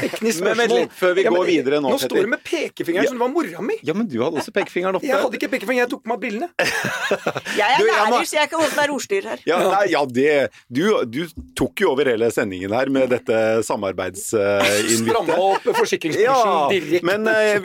teknisk- 0.00 0.38
spørsmål. 0.42 0.88
før 0.98 1.14
vi 1.14 1.22
går 1.24 1.44
videre 1.46 1.80
nå, 1.80 1.88
Nå 1.94 1.98
står 1.98 2.20
du 2.22 2.26
med 2.26 2.42
pekefingeren 2.44 3.06
som 3.06 3.14
det 3.18 3.24
var 3.24 3.28
mora 3.28 3.60
mi. 3.62 3.74
Ja, 3.82 3.92
men 3.94 4.06
du 4.08 4.18
hadde 4.22 4.36
også 4.42 4.50
pekefingeren 4.52 4.94
oppe. 4.98 5.06
Jeg 5.06 5.16
hadde 5.16 5.34
ikke 5.38 5.48
pekefinger, 5.54 5.82
jeg 5.84 5.90
tok 5.90 6.02
på 6.04 6.08
meg 6.14 6.20
brillene. 6.20 6.48
Jeg 7.54 7.70
er 7.78 7.82
lærer, 7.86 8.24
så 8.26 8.34
jeg 8.40 8.48
kan 8.50 8.58
godt 8.60 8.76
være 8.76 8.90
ordstyr 8.94 9.22
her. 9.28 9.38
Ja, 9.46 10.04
det 10.04 10.50
du, 10.72 11.04
du 11.06 11.26
tok 11.56 11.80
jo 11.80 11.90
over 11.92 12.04
hele 12.10 12.30
sendingen 12.34 12.72
her 12.74 12.86
med 12.90 13.08
dette 13.10 13.62
samarbeidsinvittet. 13.66 14.98
Stramma 15.04 15.34
opp 15.38 15.62
forsikringsbransjen 15.76 16.70
direkte. 16.74 17.02
men 17.06 17.28
eh, 17.28 17.60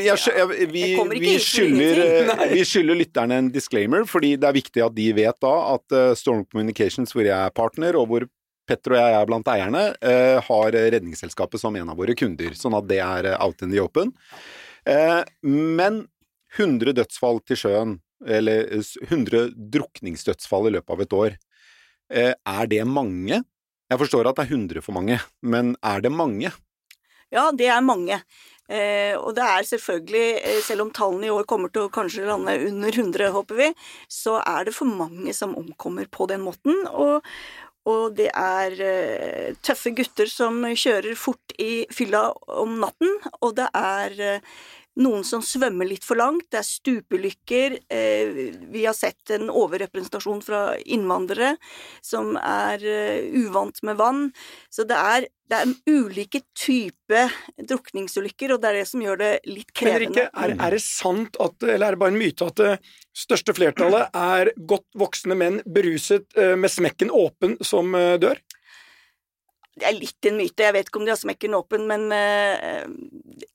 skylder, 1.40 2.00
eh, 2.04 2.50
vi 2.54 2.64
skylder 2.68 2.96
lytterne 3.00 3.34
en 3.40 3.50
disclaimer, 3.54 4.04
fordi 4.10 4.34
det 4.40 4.48
er 4.50 4.54
viktig 4.56 4.84
at 4.86 4.96
de 4.96 5.08
vet 5.18 5.38
da 5.42 5.54
at 5.76 5.96
eh, 5.96 6.12
Storm 6.20 6.44
Communications, 6.52 7.12
hvor 7.16 7.24
jeg 7.26 7.34
er 7.36 7.50
partner, 7.56 7.96
og 8.00 8.08
hvor 8.12 8.19
Petter 8.70 8.96
og 8.96 9.02
jeg 9.02 9.18
er 9.18 9.28
blant 9.30 9.50
eierne, 9.50 9.84
eh, 10.06 10.38
har 10.46 10.78
Redningsselskapet 10.96 11.62
som 11.62 11.76
en 11.76 11.90
av 11.90 11.98
våre 11.98 12.16
kunder, 12.18 12.54
sånn 12.58 12.78
at 12.78 12.88
det 12.90 13.00
er 13.02 13.32
eh, 13.32 13.40
out 13.42 13.64
in 13.66 13.74
the 13.74 13.82
open. 13.82 14.14
Eh, 14.86 15.24
men 15.42 16.04
100 16.58 16.94
dødsfall 17.00 17.42
til 17.50 17.60
sjøen, 17.64 17.98
eller 18.26 18.70
eh, 18.70 18.94
100 19.10 19.56
drukningsdødsfall 19.74 20.70
i 20.70 20.76
løpet 20.78 20.96
av 20.96 21.06
et 21.06 21.18
år, 21.24 21.40
er 22.10 22.66
det 22.66 22.82
mange? 22.90 23.38
Jeg 23.90 24.02
forstår 24.02 24.26
at 24.26 24.40
det 24.40 24.48
er 24.48 24.56
100 24.56 24.82
for 24.82 24.98
mange, 24.98 25.20
men 25.46 25.76
er 25.86 26.02
det 26.02 26.10
mange? 26.10 26.50
Ja, 27.30 27.52
det 27.54 27.68
er 27.70 27.84
mange. 27.86 28.18
Eh, 28.70 29.16
og 29.18 29.34
det 29.38 29.46
er 29.46 29.66
selvfølgelig, 29.66 30.62
selv 30.62 30.86
om 30.86 30.92
tallene 30.94 31.26
i 31.26 31.32
år 31.34 31.48
kommer 31.50 31.72
til 31.74 31.88
å 31.88 31.94
kanskje 31.94 32.28
lande 32.28 32.54
under 32.68 32.94
100, 32.94 33.32
håper 33.34 33.58
vi, 33.58 33.70
så 34.10 34.38
er 34.44 34.68
det 34.68 34.76
for 34.78 34.90
mange 34.90 35.34
som 35.34 35.56
omkommer 35.58 36.10
på 36.14 36.28
den 36.30 36.44
måten. 36.46 36.86
Og, 36.94 37.26
og 37.88 38.16
det 38.18 38.28
er 38.36 38.76
eh, 38.84 39.56
tøffe 39.64 39.94
gutter 39.96 40.30
som 40.32 40.60
kjører 40.68 41.16
fort 41.18 41.56
i 41.62 41.86
fylla 41.94 42.28
om 42.52 42.80
natten, 42.84 43.16
og 43.40 43.56
det 43.60 43.70
er 43.76 44.20
eh, 44.20 44.52
noen 45.00 45.26
som 45.28 45.44
svømmer 45.46 45.88
litt 45.88 46.06
for 46.06 46.20
langt, 46.20 46.48
det 46.52 46.62
er 46.62 46.68
stupulykker, 46.68 47.78
eh, 47.92 48.32
vi 48.72 48.86
har 48.86 48.96
sett 48.98 49.34
en 49.36 49.50
overrepresentasjon 49.50 50.42
fra 50.46 50.62
innvandrere 50.86 51.56
som 52.06 52.36
er 52.40 52.84
eh, 52.84 53.28
uvant 53.40 53.84
med 53.88 54.00
vann. 54.00 54.24
Så 54.70 54.86
det 54.90 54.98
er, 55.00 55.28
det 55.50 55.62
er 55.64 55.74
ulike 55.90 56.44
typer 56.58 57.32
drukningsulykker, 57.70 58.56
og 58.56 58.62
det 58.64 58.72
er 58.72 58.80
det 58.82 58.88
som 58.92 59.04
gjør 59.04 59.22
det 59.24 59.34
litt 59.50 59.74
krevende. 59.74 60.28
Rikke, 60.28 60.30
er, 60.34 60.56
er 60.58 60.78
det 60.78 60.84
sant 60.86 61.40
at, 61.40 61.58
eller 61.64 61.88
er 61.88 61.98
det 61.98 62.04
bare 62.04 62.16
en 62.16 62.22
myte 62.22 62.52
at 62.52 62.60
det 62.60 62.74
største 63.16 63.56
flertallet 63.58 64.16
er 64.16 64.54
godt 64.70 64.88
voksne 65.00 65.38
menn 65.40 65.62
beruset 65.68 66.28
eh, 66.38 66.56
med 66.60 66.72
smekken 66.72 67.12
åpen 67.16 67.58
som 67.66 67.96
eh, 67.98 68.18
dør? 68.22 68.40
Det 69.80 69.88
er 69.88 69.96
litt 69.96 70.28
en 70.30 70.38
myte, 70.40 70.66
jeg 70.66 70.76
vet 70.76 70.90
ikke 70.90 71.02
om 71.02 71.08
de 71.08 71.14
har 71.14 71.20
smekken 71.20 71.56
åpen, 71.58 71.86
men 71.90 72.06
eh, 72.16 72.84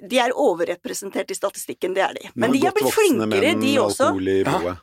de 0.01 0.21
er 0.23 0.35
overrepresentert 0.35 1.31
i 1.31 1.37
statistikken, 1.39 1.95
det 1.97 2.05
er 2.07 2.17
de. 2.17 2.33
Men 2.35 2.55
de 2.55 2.63
har 2.65 2.75
blitt 2.77 2.95
flinkere, 2.95 3.29
menn, 3.31 3.63
de 3.63 3.77
også. 3.83 4.11
Ja. 4.45 4.77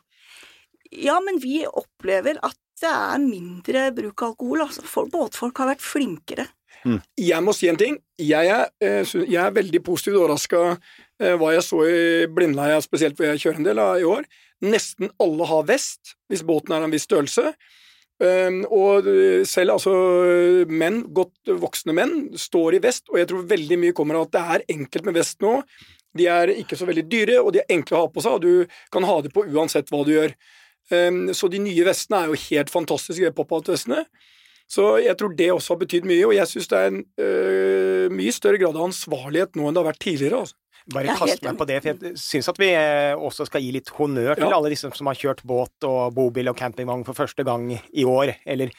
Ja, 0.92 1.20
men 1.24 1.38
vi 1.40 1.62
opplever 1.66 2.40
at 2.44 2.58
det 2.82 2.90
er 2.90 3.22
mindre 3.22 3.86
bruk 3.94 4.24
av 4.24 4.32
alkohol. 4.32 4.64
Altså, 4.66 4.84
for, 4.86 5.08
båtfolk 5.10 5.62
har 5.62 5.72
vært 5.72 5.84
flinkere. 5.84 6.48
Jeg 7.16 7.46
må 7.46 7.54
si 7.54 7.68
en 7.70 7.78
ting. 7.78 7.96
Jeg 8.18 8.48
er, 8.50 8.66
eh, 8.82 9.06
jeg 9.22 9.38
er 9.40 9.54
veldig 9.54 9.82
positivt 9.86 10.18
overraska 10.18 10.64
hva 11.22 11.52
jeg 11.54 11.62
så 11.62 11.76
i 11.86 11.98
Blindleia, 12.26 12.80
spesielt 12.82 13.14
hvor 13.14 13.28
jeg 13.28 13.38
kjører 13.44 13.60
en 13.60 13.66
del 13.68 13.78
av 13.78 14.00
i 14.00 14.06
år. 14.08 14.24
Nesten 14.62 15.12
alle 15.22 15.46
har 15.46 15.68
vest, 15.68 16.16
hvis 16.30 16.42
båten 16.46 16.74
er 16.74 16.82
av 16.82 16.88
en 16.88 16.94
viss 16.94 17.06
størrelse. 17.06 17.52
Um, 18.22 18.60
og 18.70 19.08
eh, 19.10 19.42
selv 19.48 19.74
altså 19.74 19.92
menn, 20.70 21.00
godt 21.10 21.50
voksne 21.58 21.94
menn, 21.96 22.12
står 22.38 22.76
i 22.76 22.82
vest, 22.84 23.08
og 23.10 23.18
jeg 23.18 23.30
tror 23.32 23.48
veldig 23.50 23.78
mye 23.82 23.96
kommer 23.98 24.20
av 24.20 24.28
at 24.28 24.36
det 24.36 24.42
er 24.54 24.64
enkelt 24.76 25.08
med 25.08 25.16
vest 25.18 25.42
nå. 25.42 25.56
De 26.14 26.28
er 26.30 26.52
ikke 26.54 26.78
så 26.78 26.86
veldig 26.86 27.06
dyre, 27.10 27.40
og 27.42 27.50
de 27.54 27.62
er 27.62 27.72
enkle 27.74 27.98
å 27.98 28.04
ha 28.04 28.10
på 28.12 28.22
seg, 28.22 28.36
og 28.36 28.44
du 28.44 28.76
kan 28.94 29.08
ha 29.08 29.16
det 29.24 29.32
på 29.34 29.46
uansett 29.48 29.90
hva 29.90 30.04
du 30.06 30.12
gjør. 30.14 30.36
Um, 30.92 31.24
så 31.34 31.50
de 31.50 31.62
nye 31.64 31.88
vestene 31.88 32.20
er 32.20 32.30
jo 32.30 32.38
helt 32.44 32.70
fantastiske, 32.70 33.32
pop-out-vestene. 33.34 34.04
Så 34.70 34.86
jeg 35.02 35.18
tror 35.18 35.34
det 35.36 35.50
også 35.52 35.74
har 35.74 35.82
betydd 35.82 36.06
mye, 36.08 36.24
og 36.28 36.36
jeg 36.36 36.48
syns 36.48 36.70
det 36.70 36.78
er 36.78 36.90
en 36.92 37.00
øh, 37.20 38.06
mye 38.14 38.32
større 38.32 38.60
grad 38.60 38.78
av 38.78 38.86
ansvarlighet 38.86 39.58
nå 39.58 39.66
enn 39.66 39.76
det 39.76 39.82
har 39.82 39.90
vært 39.90 40.04
tidligere. 40.04 40.44
Altså. 40.46 40.56
Bare 40.90 41.06
Jeg 41.06 41.14
er 41.14 41.20
kast 41.20 41.44
meg 41.46 41.58
på 41.60 41.66
det, 41.68 41.76
for 41.84 41.92
jeg 41.92 42.18
syns 42.18 42.48
at 42.50 42.58
vi 42.58 42.72
eh, 42.74 43.12
også 43.14 43.46
skal 43.46 43.62
gi 43.62 43.70
litt 43.76 43.92
honnør 43.94 44.34
til 44.34 44.48
Ja. 44.48 44.56
alle 44.56 44.72
disse 44.72 44.90
som 44.90 45.06
har 45.06 45.14
kjørt 45.14 45.44
båt 45.46 45.86
og 45.86 46.14
bobil 46.16 46.50
og 46.50 46.56
campingvogn 46.58 47.04
for 47.06 47.14
første 47.14 47.44
gang 47.46 47.68
i 47.70 48.02
år, 48.08 48.34
eller 48.44 48.72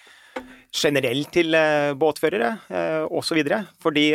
generelt 0.73 1.31
til 1.31 1.53
eh, 1.55 1.93
båtførere 1.95 2.49
eh, 2.67 3.05
osv. 3.07 3.39
Fordi 3.79 4.05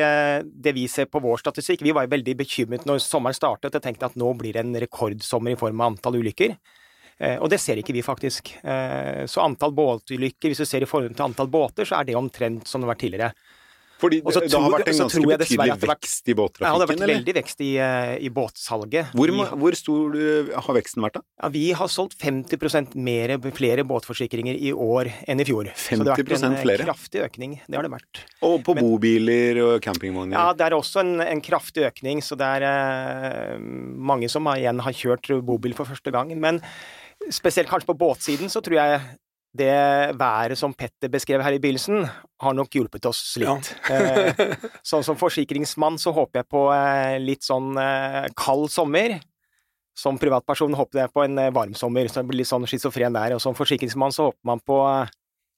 det 0.44 0.74
vi 0.76 0.86
ser 0.90 1.06
på 1.08 1.22
vår 1.22 1.40
statistikk 1.40 1.80
Vi 1.86 1.94
var 1.96 2.10
veldig 2.10 2.36
bekymret 2.36 2.84
når 2.84 3.00
sommeren 3.00 3.36
startet 3.36 3.74
og 3.74 3.82
tenkte 3.82 4.10
at 4.10 4.18
nå 4.20 4.34
blir 4.36 4.52
det 4.58 4.66
en 4.66 4.76
rekordsommer 4.84 5.54
i 5.56 5.60
form 5.60 5.80
av 5.80 5.94
antall 5.94 6.20
ulykker. 6.20 6.58
Og 7.42 7.48
det 7.50 7.58
ser 7.58 7.74
ikke 7.80 7.90
vi, 7.96 8.02
faktisk. 8.06 8.52
Så 8.62 9.40
antall 9.42 9.72
båtulykker, 9.74 10.52
hvis 10.52 10.60
du 10.62 10.66
ser 10.68 10.84
i 10.84 10.86
forhold 10.86 11.16
til 11.18 11.24
antall 11.24 11.48
båter, 11.50 11.82
så 11.88 11.96
er 11.98 12.06
det 12.06 12.14
omtrent 12.14 12.68
som 12.70 12.78
det 12.78 12.86
har 12.86 12.92
vært 12.94 13.00
tidligere. 13.02 13.32
Fordi 13.98 14.20
det, 14.22 14.42
det 14.46 14.58
har 14.62 14.70
vært 14.70 14.90
en 14.92 15.00
ganske 15.02 15.22
betydelig 15.26 15.76
vekst 15.82 16.30
i 16.30 16.34
båttrafikken? 16.38 16.68
Ja, 16.68 16.78
det 16.78 16.86
har 16.86 16.90
vært 16.92 17.02
veldig 17.10 17.34
vekst 17.40 17.62
i, 17.66 17.70
eh, 17.82 18.12
i 18.22 18.30
båtsalget. 18.34 19.10
Hvor, 19.18 19.32
hvor, 19.58 19.76
stor 19.78 20.14
eh, 20.18 20.52
har 20.54 20.78
veksten 20.78 21.02
vært, 21.02 21.18
da? 21.18 21.24
Ja, 21.42 21.50
Vi 21.56 21.64
har 21.80 21.90
solgt 21.90 22.14
50 22.22 22.94
mer, 22.94 23.34
flere 23.56 23.84
båtforsikringer 23.88 24.54
i 24.54 24.70
år 24.72 25.10
enn 25.26 25.42
i 25.42 25.48
fjor. 25.48 25.72
50 25.74 25.98
Så 25.98 26.06
det 26.06 26.14
har 26.14 26.22
vært 26.22 26.46
en 26.46 26.54
eh, 26.54 26.62
flere? 26.62 26.86
kraftig 26.86 27.24
økning. 27.26 27.58
Det 27.66 27.80
har 27.80 27.88
det 27.88 27.94
vært. 27.96 28.22
Og 28.46 28.62
på 28.66 28.78
Men, 28.78 28.86
bobiler 28.86 29.62
og 29.66 29.74
campingvogner? 29.82 30.38
Ja, 30.38 30.54
det 30.54 30.68
er 30.68 30.78
også 30.78 31.02
en, 31.02 31.16
en 31.24 31.42
kraftig 31.42 31.88
økning. 31.90 32.22
Så 32.22 32.38
det 32.38 32.46
er 32.58 32.68
eh, 32.70 33.56
mange 33.58 34.30
som 34.30 34.46
igjen 34.54 34.84
har 34.86 34.94
kjørt 34.94 35.32
bobil 35.42 35.74
for 35.74 35.90
første 35.90 36.14
gang. 36.14 36.30
Men 36.38 36.62
spesielt 37.34 37.70
kanskje 37.70 37.90
på 37.90 37.98
båtsiden 37.98 38.52
så 38.52 38.62
tror 38.62 38.78
jeg 38.78 39.00
det 39.58 40.18
været 40.18 40.58
som 40.58 40.74
Petter 40.76 41.10
beskrev 41.12 41.42
her 41.44 41.56
i 41.56 41.60
begynnelsen, 41.62 42.06
har 42.42 42.54
nok 42.56 42.78
hjulpet 42.78 43.08
oss 43.10 43.20
litt. 43.40 43.72
Ja. 43.88 43.98
eh, 43.98 44.54
sånn 44.86 45.06
som 45.06 45.18
forsikringsmann 45.18 45.98
så 46.00 46.14
håper 46.16 46.42
jeg 46.42 46.50
på 46.54 46.62
eh, 46.74 47.18
litt 47.22 47.46
sånn 47.46 47.74
eh, 47.82 48.28
kald 48.38 48.70
sommer. 48.72 49.18
Som 49.98 50.18
privatperson 50.22 50.76
håper 50.78 51.02
jeg 51.02 51.10
på 51.10 51.24
en 51.24 51.40
varm 51.50 51.72
sommer, 51.74 52.06
så 52.06 52.22
det 52.22 52.30
blir 52.30 52.44
litt 52.44 52.50
sånn 52.50 52.66
schizofren 52.70 53.16
der. 53.16 53.34
Og 53.34 53.42
som 53.42 53.56
forsikringsmann 53.58 54.14
så 54.14 54.28
håper 54.28 54.46
man 54.46 54.62
på 54.62 54.78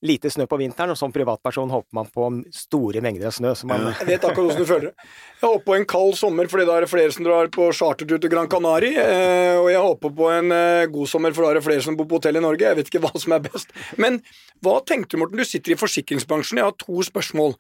lite 0.07 0.31
snø 0.33 0.47
på 0.49 0.57
vinteren, 0.61 0.95
og 0.95 0.99
som 0.99 1.13
privatperson 1.13 1.73
håper 1.73 1.97
man 1.97 2.09
på 2.09 2.29
store 2.57 3.03
mengder 3.05 3.29
av 3.29 3.35
snø. 3.37 3.53
Man... 3.69 3.91
Jeg 3.99 4.09
vet 4.09 4.25
akkurat 4.25 4.47
hvordan 4.47 4.63
du 4.63 4.69
føler 4.69 4.87
det. 4.89 5.09
Jeg 5.41 5.47
håper 5.47 5.67
på 5.67 5.77
en 5.77 5.87
kald 5.93 6.17
sommer 6.21 6.49
fordi 6.53 6.67
da 6.69 6.77
er 6.79 6.87
det 6.87 6.93
flere 6.93 7.13
som 7.17 7.27
drar 7.27 7.51
på 7.53 7.67
chartertur 7.77 8.23
til 8.23 8.33
Gran 8.33 8.49
Canaria. 8.53 9.05
Eh, 9.05 9.59
og 9.61 9.69
jeg 9.73 9.85
håper 9.85 10.15
på 10.23 10.31
en 10.33 10.57
eh, 10.57 10.87
god 10.95 11.13
sommer 11.13 11.37
for 11.37 11.45
da 11.45 11.53
er 11.53 11.61
det 11.61 11.67
flere 11.67 11.85
som 11.85 11.99
bor 11.99 12.09
på 12.09 12.21
hotell 12.21 12.41
i 12.41 12.45
Norge. 12.45 12.65
Jeg 12.65 12.81
vet 12.81 12.93
ikke 12.93 13.05
hva 13.05 13.13
som 13.21 13.37
er 13.37 13.45
best. 13.45 13.77
Men 14.01 14.23
hva 14.65 14.79
tenkte 14.89 15.17
du, 15.17 15.23
Morten? 15.25 15.41
Du 15.41 15.49
sitter 15.49 15.77
i 15.77 15.81
forsikringsbransjen. 15.81 16.63
Jeg 16.63 16.71
har 16.71 16.81
to 16.81 17.05
spørsmål. 17.11 17.57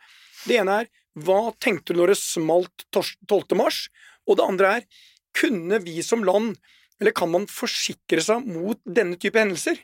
Det 0.46 0.60
ene 0.62 0.80
er 0.82 0.90
hva 1.20 1.50
tenkte 1.60 1.92
du 1.92 2.00
når 2.00 2.14
det 2.14 2.20
smalt 2.22 2.86
12. 2.94 3.56
mars? 3.58 3.88
Og 4.28 4.38
det 4.38 4.46
andre 4.46 4.74
er 4.78 5.06
kunne 5.36 5.78
vi 5.84 6.00
som 6.02 6.24
land, 6.26 6.54
eller 7.00 7.14
kan 7.16 7.30
man 7.32 7.46
forsikre 7.50 8.22
seg 8.24 8.46
mot 8.48 8.80
denne 8.84 9.18
type 9.20 9.38
hendelser? 9.38 9.78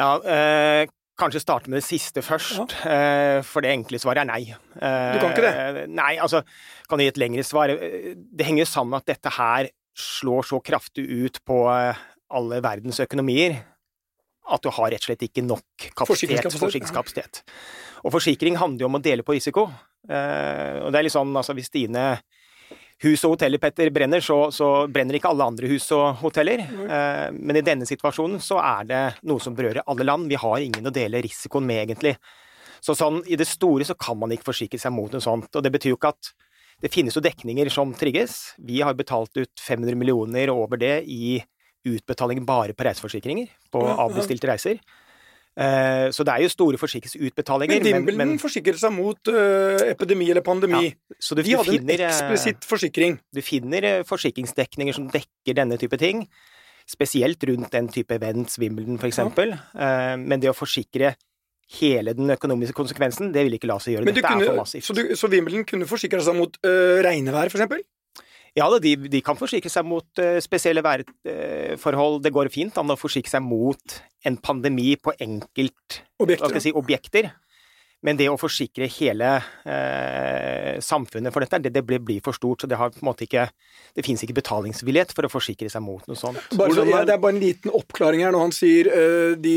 Ja, 0.00 0.14
eh, 0.24 0.88
kanskje 1.20 1.42
starte 1.42 1.70
med 1.70 1.80
det 1.80 1.86
siste 1.86 2.22
først, 2.24 2.74
ja. 2.84 2.92
Eh, 2.92 3.40
for 3.46 3.64
det 3.64 3.72
enkle 3.74 4.00
svaret 4.00 4.24
er 4.24 4.28
nei. 4.30 4.42
Du 4.50 5.18
kan 5.20 5.32
ikke 5.32 5.44
det? 5.44 5.52
Eh, 5.52 5.90
nei, 5.90 6.14
altså 6.22 6.42
Kan 6.90 7.02
gi 7.02 7.10
et 7.10 7.20
lengre 7.20 7.44
svar? 7.46 7.70
Eh, 7.70 8.14
det 8.16 8.46
henger 8.48 8.68
sammen 8.68 8.94
med 8.94 9.04
at 9.04 9.12
dette 9.14 9.34
her 9.36 9.70
slår 10.00 10.48
så 10.48 10.60
kraftig 10.64 11.04
ut 11.04 11.40
på 11.46 11.60
alle 11.68 12.60
verdens 12.62 13.00
økonomier 13.02 13.58
at 14.50 14.64
du 14.64 14.70
har 14.72 14.90
rett 14.90 15.02
og 15.04 15.10
slett 15.10 15.22
ikke 15.28 15.44
nok 15.46 15.90
kapasitet, 15.94 16.46
forsikringskapasitet. 16.50 17.42
Og 18.02 18.14
forsikring 18.14 18.56
handler 18.58 18.82
jo 18.82 18.88
om 18.88 18.98
å 18.98 19.02
dele 19.02 19.22
på 19.22 19.36
risiko. 19.36 19.68
Og 19.68 20.88
det 20.90 20.98
er 20.98 21.04
litt 21.06 21.14
sånn, 21.14 21.30
altså 21.36 21.54
hvis 21.54 21.70
dine 21.70 22.16
hus 23.04 23.24
og 23.24 23.34
hoteller, 23.34 23.60
Petter, 23.62 23.88
brenner, 23.94 24.20
så, 24.24 24.36
så, 24.52 24.68
brenner 24.92 25.16
ikke 25.16 25.30
alle 25.32 25.46
andre 25.52 25.70
hus 25.70 25.88
og 25.96 26.20
hoteller. 26.20 26.62
Mm. 26.68 27.38
men 27.40 27.58
i 27.58 27.64
denne 27.64 27.88
situasjonen 27.88 28.42
så 28.44 28.58
er 28.60 28.88
det 28.88 29.02
noe 29.28 29.40
som 29.40 29.56
berører 29.56 29.86
alle 29.86 30.04
land. 30.04 30.28
Vi 30.28 30.40
har 30.40 30.60
ingen 30.60 30.90
å 30.90 30.92
dele 30.94 31.22
risikoen 31.24 31.66
med, 31.66 31.86
egentlig. 31.86 32.16
Så 32.80 32.96
sånn 32.96 33.20
i 33.28 33.36
det 33.40 33.48
store 33.48 33.86
så 33.88 33.96
kan 33.96 34.18
man 34.20 34.32
ikke 34.32 34.50
forsikre 34.50 34.80
seg 34.80 34.92
mot 34.96 35.12
noe 35.12 35.24
sånt. 35.24 35.52
Og 35.52 35.64
det 35.64 35.72
betyr 35.72 35.94
jo 35.94 36.00
ikke 36.00 36.12
at 36.14 36.32
det 36.80 36.92
finnes 36.92 37.16
jo 37.16 37.22
dekninger 37.24 37.68
som 37.72 37.92
trigges. 37.96 38.54
Vi 38.56 38.80
har 38.80 38.96
betalt 38.96 39.36
ut 39.36 39.52
500 39.60 39.98
millioner 40.00 40.52
over 40.52 40.80
det 40.80 41.02
i 41.04 41.38
utbetaling 41.88 42.42
bare 42.48 42.74
på 42.76 42.84
reiseforsikringer, 42.84 43.48
på 43.72 43.84
avbestilte 43.84 44.48
reiser. 44.48 44.80
Eh, 45.58 46.08
så 46.14 46.24
det 46.24 46.34
er 46.34 46.44
jo 46.44 46.50
store 46.52 46.78
forsikringsutbetalinger. 46.80 47.82
Men 47.82 48.06
Wimbledon 48.06 48.38
forsikret 48.42 48.78
seg 48.80 48.94
mot 48.94 49.32
uh, 49.32 49.80
epidemi 49.90 50.30
eller 50.30 50.44
pandemi. 50.46 50.84
Ja, 50.92 51.18
så 51.18 51.34
du, 51.34 51.42
De 51.42 51.56
hadde 51.58 51.74
finner, 51.74 51.96
en 51.96 52.06
eh, 52.06 52.12
eksplisitt 52.12 52.68
forsikring. 52.68 53.18
Du 53.34 53.42
finner 53.44 53.88
forsikringsdekninger 54.08 54.96
som 54.96 55.10
dekker 55.10 55.58
denne 55.58 55.80
type 55.80 55.98
ting. 56.00 56.24
Spesielt 56.88 57.42
rundt 57.46 57.70
den 57.74 57.90
type 57.92 58.14
events, 58.14 58.58
Wimbledon 58.62 58.98
f.eks. 58.98 59.20
Ja. 59.20 60.16
Men 60.18 60.40
det 60.42 60.50
å 60.50 60.56
forsikre 60.56 61.14
hele 61.78 62.14
den 62.18 62.32
økonomiske 62.34 62.74
konsekvensen, 62.74 63.30
det 63.34 63.44
vil 63.46 63.54
ikke 63.58 63.68
la 63.70 63.76
seg 63.82 63.94
gjøre. 63.94 64.08
Dette 64.10 64.24
kunne, 64.26 64.42
er 64.42 64.50
for 64.50 64.62
massivt. 64.64 64.86
Så, 64.88 64.96
du, 64.96 65.04
så 65.18 65.30
Wimbledon 65.30 65.66
kunne 65.68 65.86
forsikre 65.86 66.22
seg 66.24 66.38
mot 66.38 66.56
uh, 66.66 66.98
regnvær, 67.06 67.52
f.eks.? 67.52 67.86
Ja, 68.58 68.66
de, 68.82 68.96
de, 69.10 69.20
kan 69.22 69.38
forsikre 69.38 69.70
seg 69.72 69.86
mot 69.86 70.22
uh, 70.22 70.38
spesielle 70.42 70.82
værforhold. 70.84 72.20
Det 72.24 72.34
går 72.34 72.50
fint 72.52 72.78
an 72.80 72.90
å 72.90 72.98
forsikre 72.98 73.36
seg 73.36 73.44
mot 73.46 74.00
en 74.26 74.40
pandemi 74.42 74.96
på 75.00 75.14
enkelt 75.20 76.02
objekter. 76.20 76.60
Si, 76.60 76.74
objekter. 76.76 77.30
Men 78.06 78.16
det 78.16 78.30
å 78.32 78.38
forsikre 78.40 78.86
hele 78.88 79.28
eh, 79.68 80.78
samfunnet 80.80 81.34
for 81.34 81.44
dette, 81.44 81.58
det, 81.66 81.72
det 81.74 81.82
blir, 81.84 82.00
blir, 82.00 82.22
for 82.24 82.36
stort. 82.36 82.62
Så 82.62 82.70
det 82.70 82.78
har 82.80 82.92
på 82.94 83.02
en 83.02 83.10
måte 83.10 83.26
ikke 83.26 83.50
Det 83.96 84.04
fins 84.06 84.22
ikke 84.24 84.38
betalingsvillighet 84.38 85.12
for 85.12 85.28
å 85.28 85.32
forsikre 85.32 85.68
seg 85.72 85.84
mot 85.84 86.06
noe 86.08 86.16
sånt. 86.16 86.40
Bare 86.56 86.76
så, 86.78 86.86
ja, 86.88 87.02
det 87.04 87.16
er 87.16 87.20
bare 87.20 87.36
en 87.36 87.42
liten 87.42 87.72
oppklaring 87.76 88.24
her 88.24 88.32
når 88.32 88.46
han 88.46 88.56
sier 88.56 88.88
uh, 88.88 89.36
de, 89.36 89.56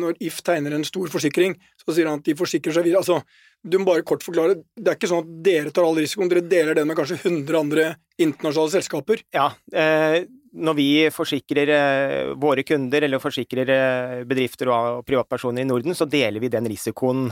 Når 0.00 0.18
If 0.26 0.42
tegner 0.46 0.74
en 0.74 0.86
stor 0.86 1.10
forsikring, 1.12 1.54
så 1.84 1.94
sier 1.94 2.10
han 2.10 2.18
at 2.18 2.26
de 2.26 2.34
forsikrer 2.38 2.74
seg 2.74 2.88
videre. 2.88 3.04
Altså, 3.04 3.20
du 3.64 3.78
må 3.80 3.88
bare 3.88 4.04
kort 4.06 4.24
forklare. 4.24 4.58
Det 4.76 4.90
er 4.90 4.98
ikke 4.98 5.08
sånn 5.10 5.24
at 5.24 5.36
dere 5.44 5.72
tar 5.74 5.86
all 5.88 5.96
risikoen, 5.96 6.28
dere 6.30 6.44
deler 6.44 6.76
den 6.76 6.88
med 6.88 6.98
kanskje 6.98 7.16
100 7.22 7.58
andre 7.58 7.86
internasjonale 8.20 8.74
selskaper? 8.76 9.22
Ja. 9.34 9.50
Eh, 9.72 10.24
når 10.54 10.76
vi 10.78 10.88
forsikrer 11.10 11.72
eh, 11.74 12.32
våre 12.40 12.62
kunder, 12.66 13.06
eller 13.06 13.22
forsikrer 13.22 13.72
eh, 13.74 14.18
bedrifter 14.28 14.70
og 14.70 15.06
privatpersoner 15.08 15.64
i 15.64 15.68
Norden, 15.68 15.96
så 15.96 16.06
deler 16.06 16.44
vi 16.44 16.52
den 16.52 16.68
risikoen 16.70 17.30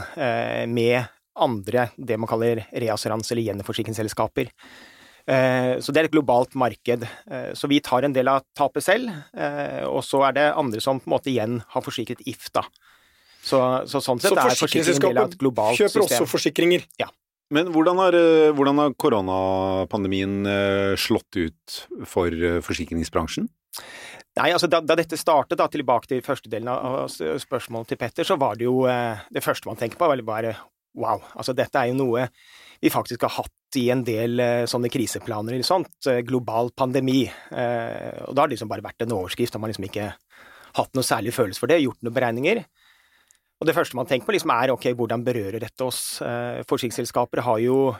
med 0.73 1.05
andre, 1.33 1.87
det 1.97 2.17
man 2.21 2.29
kaller 2.29 2.65
reassurans- 2.71 3.31
eller 3.33 3.45
gjenforsikringsselskaper. 3.47 4.51
Så 5.23 5.93
det 5.95 6.01
er 6.01 6.07
et 6.09 6.11
globalt 6.11 6.51
marked. 6.59 7.05
Så 7.55 7.69
vi 7.71 7.79
tar 7.79 8.03
en 8.03 8.13
del 8.13 8.27
av 8.27 8.43
tapet 8.53 8.83
selv, 8.83 9.07
og 9.87 10.01
så 10.03 10.19
er 10.27 10.35
det 10.35 10.43
andre 10.51 10.83
som 10.83 10.99
på 10.99 11.07
en 11.07 11.13
måte 11.15 11.31
igjen 11.31 11.61
har 11.71 11.85
forsikret 11.85 12.21
If, 12.27 12.49
da. 12.53 12.65
Så, 13.43 13.59
så 13.91 13.99
sånn 13.99 14.21
sett 14.23 14.31
så 14.31 14.39
er 14.39 14.55
forsikring 14.55 15.03
del 15.03 15.19
av 15.19 15.27
et 15.27 15.35
globalt 15.39 15.75
system. 15.75 16.05
kjøper 16.05 16.05
også 16.05 16.31
forsikringer? 16.31 16.85
Ja. 17.01 17.09
Men 17.53 17.69
hvordan 17.73 17.99
har, 18.01 18.15
eh, 18.15 18.51
hvordan 18.55 18.79
har, 18.81 18.93
koronapandemien 18.97 20.47
eh, 20.47 20.93
slått 20.97 21.37
ut 21.37 21.79
for 22.09 22.31
eh, 22.31 22.61
forsikringsbransjen? 22.63 23.49
Nei, 24.39 24.49
altså 24.49 24.69
da, 24.69 24.79
da, 24.81 24.95
dette 24.97 25.19
startet, 25.19 25.59
da, 25.59 25.67
tilbake 25.69 26.09
til 26.09 26.23
første 26.25 26.49
delen 26.49 26.71
av 26.71 27.09
spørsmålet 27.11 27.91
til 27.91 27.99
Petter, 28.01 28.25
så 28.25 28.37
var 28.41 28.57
det 28.57 28.65
jo 28.65 28.81
Det 28.85 29.43
første 29.45 29.69
man 29.69 29.77
tenker 29.77 29.97
på, 29.97 30.07
var 30.09 30.21
bare 30.25 30.55
wow, 30.97 31.21
altså 31.37 31.53
dette 31.53 31.77
er 31.77 31.91
jo 31.91 31.97
noe 31.97 32.27
vi 32.81 32.89
faktisk 32.93 33.21
har 33.25 33.33
hatt 33.37 33.77
i 33.77 33.87
en 33.93 34.01
del 34.05 34.41
sånne 34.69 34.89
kriseplaner 34.91 35.53
eller 35.53 35.65
sånt. 35.65 36.09
Global 36.27 36.69
pandemi. 36.75 37.23
Og 37.23 38.33
da 38.35 38.41
har 38.41 38.49
det 38.49 38.57
liksom 38.57 38.69
bare 38.69 38.83
vært 38.83 39.05
en 39.05 39.13
overskrift, 39.15 39.55
har 39.55 39.61
man 39.63 39.71
liksom 39.71 39.87
ikke 39.87 40.09
hatt 40.77 40.97
noe 40.97 41.07
særlig 41.07 41.31
følelse 41.33 41.63
for 41.63 41.71
det, 41.71 41.79
gjort 41.85 42.01
noen 42.03 42.17
beregninger. 42.17 42.61
Og 43.63 43.67
det 43.69 43.77
første 43.77 43.95
man 43.95 44.07
tenker 44.09 44.27
på, 44.27 44.33
liksom 44.35 44.51
er 44.51 44.73
ok, 44.73 44.89
hvordan 44.99 45.21
berører 45.23 45.63
dette 45.63 45.85
oss? 45.85 46.19
Eh, 46.19 46.65
forsikringsselskaper 46.67 47.39
har 47.45 47.61
jo 47.63 47.93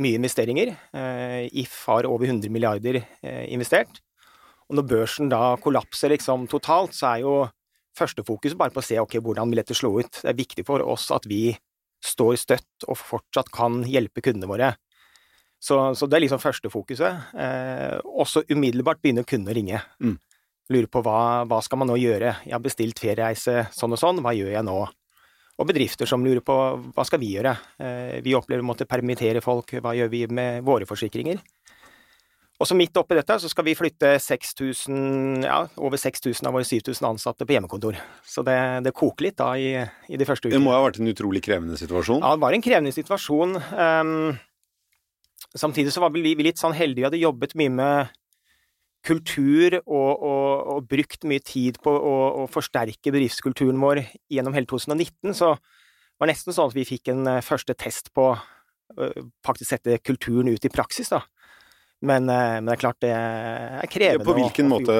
mye 0.00 0.16
investeringer. 0.16 0.70
Eh, 0.96 1.42
If 1.60 1.82
har 1.90 2.06
over 2.08 2.24
100 2.24 2.48
milliarder 2.48 3.02
eh, 3.04 3.42
investert. 3.52 4.00
Og 4.70 4.78
når 4.78 4.86
børsen 4.88 5.28
da 5.28 5.58
kollapser 5.60 6.14
liksom 6.14 6.46
totalt, 6.48 6.96
så 6.96 7.10
er 7.10 7.24
jo 7.26 7.34
førstefokuset 8.00 8.56
bare 8.56 8.72
på 8.72 8.80
å 8.80 8.86
se 8.86 8.96
ok, 9.02 9.18
hvordan 9.20 9.52
vil 9.52 9.60
dette 9.60 9.76
slå 9.76 9.90
ut. 9.98 10.22
Det 10.22 10.30
er 10.30 10.38
viktig 10.38 10.64
for 10.64 10.80
oss 10.88 11.10
at 11.12 11.28
vi 11.28 11.50
står 12.00 12.38
støtt 12.40 12.86
og 12.88 12.96
fortsatt 12.96 13.50
kan 13.52 13.82
hjelpe 13.84 14.24
kundene 14.24 14.48
våre. 14.48 14.70
Så, 15.60 15.76
så 15.92 16.08
det 16.08 16.16
er 16.16 16.24
liksom 16.24 16.40
førstefokuset. 16.40 17.34
Eh, 17.36 17.98
også 18.08 18.46
umiddelbart 18.48 19.02
begynner 19.04 19.28
kundene 19.28 19.52
å 19.52 19.58
ringe. 19.58 19.82
Mm. 20.00 20.16
Lurer 20.72 20.88
på 20.88 21.04
hva, 21.04 21.18
hva 21.50 21.60
skal 21.66 21.82
man 21.82 21.90
nå 21.92 21.98
gjøre? 22.00 22.38
Jeg 22.46 22.56
har 22.56 22.64
bestilt 22.64 23.04
feriereise 23.04 23.66
sånn 23.76 23.92
og 23.92 24.00
sånn, 24.00 24.22
hva 24.24 24.32
gjør 24.32 24.54
jeg 24.54 24.64
nå? 24.64 24.78
Og 25.60 25.68
bedrifter 25.68 26.08
som 26.08 26.24
lurer 26.24 26.40
på 26.44 26.56
hva 26.96 27.04
skal 27.04 27.20
vi 27.20 27.34
gjøre. 27.34 27.52
Eh, 27.82 28.18
vi 28.24 28.36
opplever 28.36 28.64
å 28.64 28.68
måtte 28.70 28.88
permittere 28.88 29.42
folk, 29.44 29.76
hva 29.84 29.92
gjør 29.96 30.12
vi 30.12 30.24
med 30.32 30.64
våre 30.64 30.88
forsikringer? 30.88 31.40
Og 32.60 32.68
så 32.68 32.76
midt 32.76 32.96
oppi 33.00 33.16
dette 33.16 33.38
så 33.40 33.48
skal 33.48 33.64
vi 33.64 33.76
flytte 33.76 34.12
6000, 34.20 35.46
ja, 35.46 35.62
over 35.80 36.00
6000 36.00 36.48
av 36.48 36.56
våre 36.56 36.66
7000 36.68 37.06
ansatte 37.08 37.46
på 37.48 37.56
hjemmekontor. 37.56 37.96
Så 38.20 38.44
det, 38.44 38.56
det 38.84 38.92
koker 38.96 39.30
litt 39.30 39.38
da 39.40 39.54
i, 39.56 39.70
i, 39.80 40.18
de 40.20 40.28
første 40.28 40.48
ukene. 40.48 40.58
Det 40.58 40.64
må 40.66 40.74
ha 40.74 40.82
vært 40.84 41.00
en 41.00 41.08
utrolig 41.08 41.40
krevende 41.46 41.80
situasjon? 41.80 42.20
Ja, 42.20 42.34
det 42.36 42.44
var 42.44 42.56
en 42.56 42.64
krevende 42.64 42.92
situasjon. 42.92 43.56
Um, 43.72 44.36
samtidig 45.56 45.94
så 45.96 46.04
var 46.04 46.12
vi 46.12 46.36
litt 46.36 46.60
sånn 46.60 46.76
heldige, 46.76 47.00
vi 47.00 47.08
hadde 47.08 47.22
jobbet 47.24 47.56
mye 47.56 47.72
med 47.80 48.12
kultur 49.06 49.78
og, 49.80 50.10
og, 50.20 50.48
og, 50.74 50.86
brukt 50.90 51.24
mye 51.28 51.42
tid 51.44 51.80
på 51.82 51.92
å, 51.92 52.14
å, 52.42 52.46
forsterke 52.52 53.12
bedriftskulturen 53.12 53.80
vår 53.80 54.02
gjennom 54.32 54.56
hele 54.56 54.68
2019, 54.68 55.32
så 55.36 55.54
var 56.20 56.28
nesten 56.28 56.52
sånn 56.52 56.68
at 56.68 56.76
vi 56.76 56.88
fikk 56.88 57.12
en 57.14 57.26
eh, 57.30 57.44
første 57.44 57.76
test 57.78 58.12
på 58.16 58.32
å 58.34 58.40
faktisk 59.46 59.70
sette 59.70 60.00
kulturen 60.02 60.50
ut 60.50 60.64
i 60.66 60.72
praksis, 60.72 61.12
da. 61.12 61.22
Men, 62.00 62.28
eh, 62.32 62.56
men 62.60 62.70
det 62.70 62.76
er 62.76 62.80
klart 62.80 63.00
det 63.04 63.12
er 63.12 63.90
krevende. 63.92 64.26
På 64.26 64.36
hvilken 64.38 64.68
måte, 64.70 64.94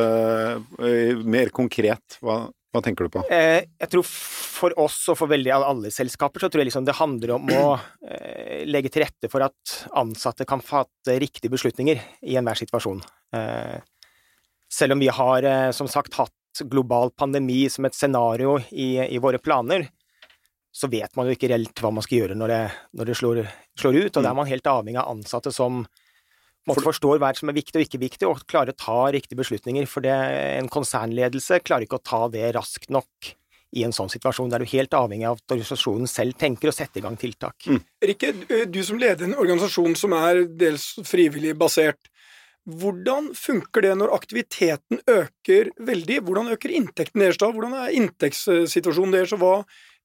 eh, 0.85 1.21
mer 1.25 1.53
konkret, 1.55 2.19
hva, 2.21 2.43
hva 2.71 2.83
tenker 2.85 3.07
du 3.07 3.13
på? 3.17 3.23
Eh, 3.35 3.67
jeg 3.83 3.91
tror 3.91 4.07
for 4.07 4.75
oss 4.79 5.03
og 5.11 5.19
for 5.19 5.31
veldig 5.31 5.53
alle 5.57 5.91
selskaper, 5.91 6.43
så 6.43 6.51
tror 6.51 6.63
jeg 6.63 6.71
liksom 6.71 6.87
det 6.87 6.99
handler 7.01 7.35
om 7.35 7.51
å 7.51 7.65
eh, 8.07 8.63
legge 8.69 8.93
til 8.95 9.03
rette 9.03 9.31
for 9.33 9.43
at 9.43 9.79
ansatte 9.99 10.47
kan 10.47 10.63
fatte 10.63 11.17
riktige 11.19 11.51
beslutninger 11.51 12.03
i 12.31 12.37
enhver 12.39 12.61
situasjon. 12.61 13.03
Eh, 13.35 13.81
selv 14.71 14.95
om 14.95 15.03
vi 15.03 15.09
har, 15.11 15.73
som 15.75 15.89
sagt, 15.91 16.15
hatt 16.15 16.61
global 16.71 17.11
pandemi 17.11 17.65
som 17.71 17.89
et 17.89 17.97
scenario 17.97 18.61
i, 18.71 19.01
i 19.03 19.19
våre 19.19 19.41
planer, 19.43 19.89
så 20.71 20.87
vet 20.87 21.17
man 21.19 21.27
jo 21.27 21.35
ikke 21.35 21.51
reelt 21.51 21.83
hva 21.83 21.91
man 21.91 22.05
skal 22.07 22.21
gjøre 22.21 22.37
når 22.39 22.53
det, 22.53 22.61
når 22.95 23.11
det 23.11 23.17
slår, 23.19 23.41
slår 23.83 23.99
ut, 23.99 24.15
og 24.15 24.23
da 24.23 24.31
er 24.31 24.39
man 24.39 24.51
helt 24.51 24.71
avhengig 24.71 25.01
av 25.03 25.11
ansatte 25.11 25.51
som 25.55 25.83
måte 26.71 26.87
forstår 26.87 27.21
hva 27.21 27.33
som 27.37 27.51
er 27.51 27.59
viktig 27.59 27.79
og 27.79 27.85
ikke 27.87 28.01
viktig, 28.03 28.29
og 28.31 28.47
klarer 28.51 28.75
å 28.75 28.81
ta 28.81 29.03
riktige 29.15 29.39
beslutninger. 29.43 29.89
For 29.91 30.07
det, 30.07 30.15
en 30.61 30.71
konsernledelse 30.73 31.61
klarer 31.67 31.87
ikke 31.87 32.01
å 32.01 32.09
ta 32.13 32.25
det 32.33 32.49
raskt 32.57 32.91
nok 32.95 33.35
i 33.77 33.85
en 33.87 33.95
sånn 33.95 34.11
situasjon. 34.11 34.51
Der 34.51 34.63
du 34.63 34.67
er 34.67 34.75
helt 34.75 34.95
avhengig 34.97 35.29
av 35.29 35.39
at 35.39 35.55
organisasjonen 35.55 36.11
selv 36.11 36.39
tenker 36.41 36.71
og 36.71 36.77
setter 36.77 37.03
i 37.03 37.05
gang 37.05 37.19
tiltak. 37.21 37.69
Rikke, 38.03 38.33
du 38.67 38.81
som 38.87 38.99
leder 39.01 39.29
en 39.29 39.39
organisasjon 39.39 39.95
som 39.99 40.17
er 40.19 40.45
dels 40.49 40.93
frivillig 41.07 41.55
basert, 41.59 42.11
hvordan 42.71 43.31
funker 43.35 43.87
det 43.87 43.95
når 43.97 44.13
aktiviteten 44.15 45.01
øker 45.09 45.71
veldig? 45.81 46.19
Hvordan 46.27 46.53
øker 46.55 46.75
inntekten 46.77 47.23
deres 47.25 47.41
da? 47.41 47.49
Hvordan 47.55 47.77
er 47.79 47.95
inntektssituasjonen 47.97 49.17
deres, 49.17 49.33
og 49.35 49.41
hva 49.41 49.55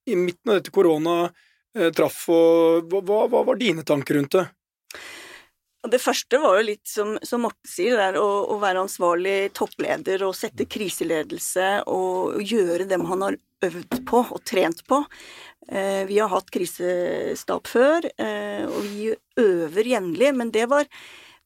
i 0.07 0.15
midten 0.17 0.53
av 0.53 0.62
dette 0.62 0.74
korona 0.74 1.17
eh, 1.25 1.91
traff, 1.95 2.24
og 2.31 2.93
hva, 2.93 3.25
hva 3.31 3.43
var 3.50 3.60
dine 3.60 3.84
tanker 3.86 4.19
rundt 4.19 4.38
det? 4.38 4.45
Og 5.86 5.92
Det 5.94 6.01
første 6.01 6.39
var 6.42 6.58
jo 6.58 6.70
litt 6.72 6.88
som, 6.89 7.13
som 7.22 7.44
Morten 7.46 7.70
sier, 7.70 8.00
det 8.00 8.06
er 8.10 8.15
å, 8.18 8.30
å 8.50 8.58
være 8.62 8.82
ansvarlig 8.88 9.51
toppleder 9.54 10.24
og 10.25 10.34
sette 10.34 10.65
kriseledelse 10.65 11.84
og, 11.86 12.39
og 12.39 12.54
gjøre 12.54 12.88
det 12.89 12.98
han 12.98 13.22
har 13.22 13.38
øvd 13.68 14.00
på 14.10 14.22
og 14.24 14.39
trent 14.50 14.82
på. 14.89 15.04
Eh, 15.70 16.01
vi 16.10 16.18
har 16.18 16.32
hatt 16.34 16.50
krisestab 16.54 17.70
før, 17.70 18.10
eh, 18.18 18.65
og 18.65 18.82
vi 18.89 19.12
øver 19.42 19.92
jevnlig, 19.92 20.32
men 20.38 20.50
det 20.54 20.65
var, 20.74 20.89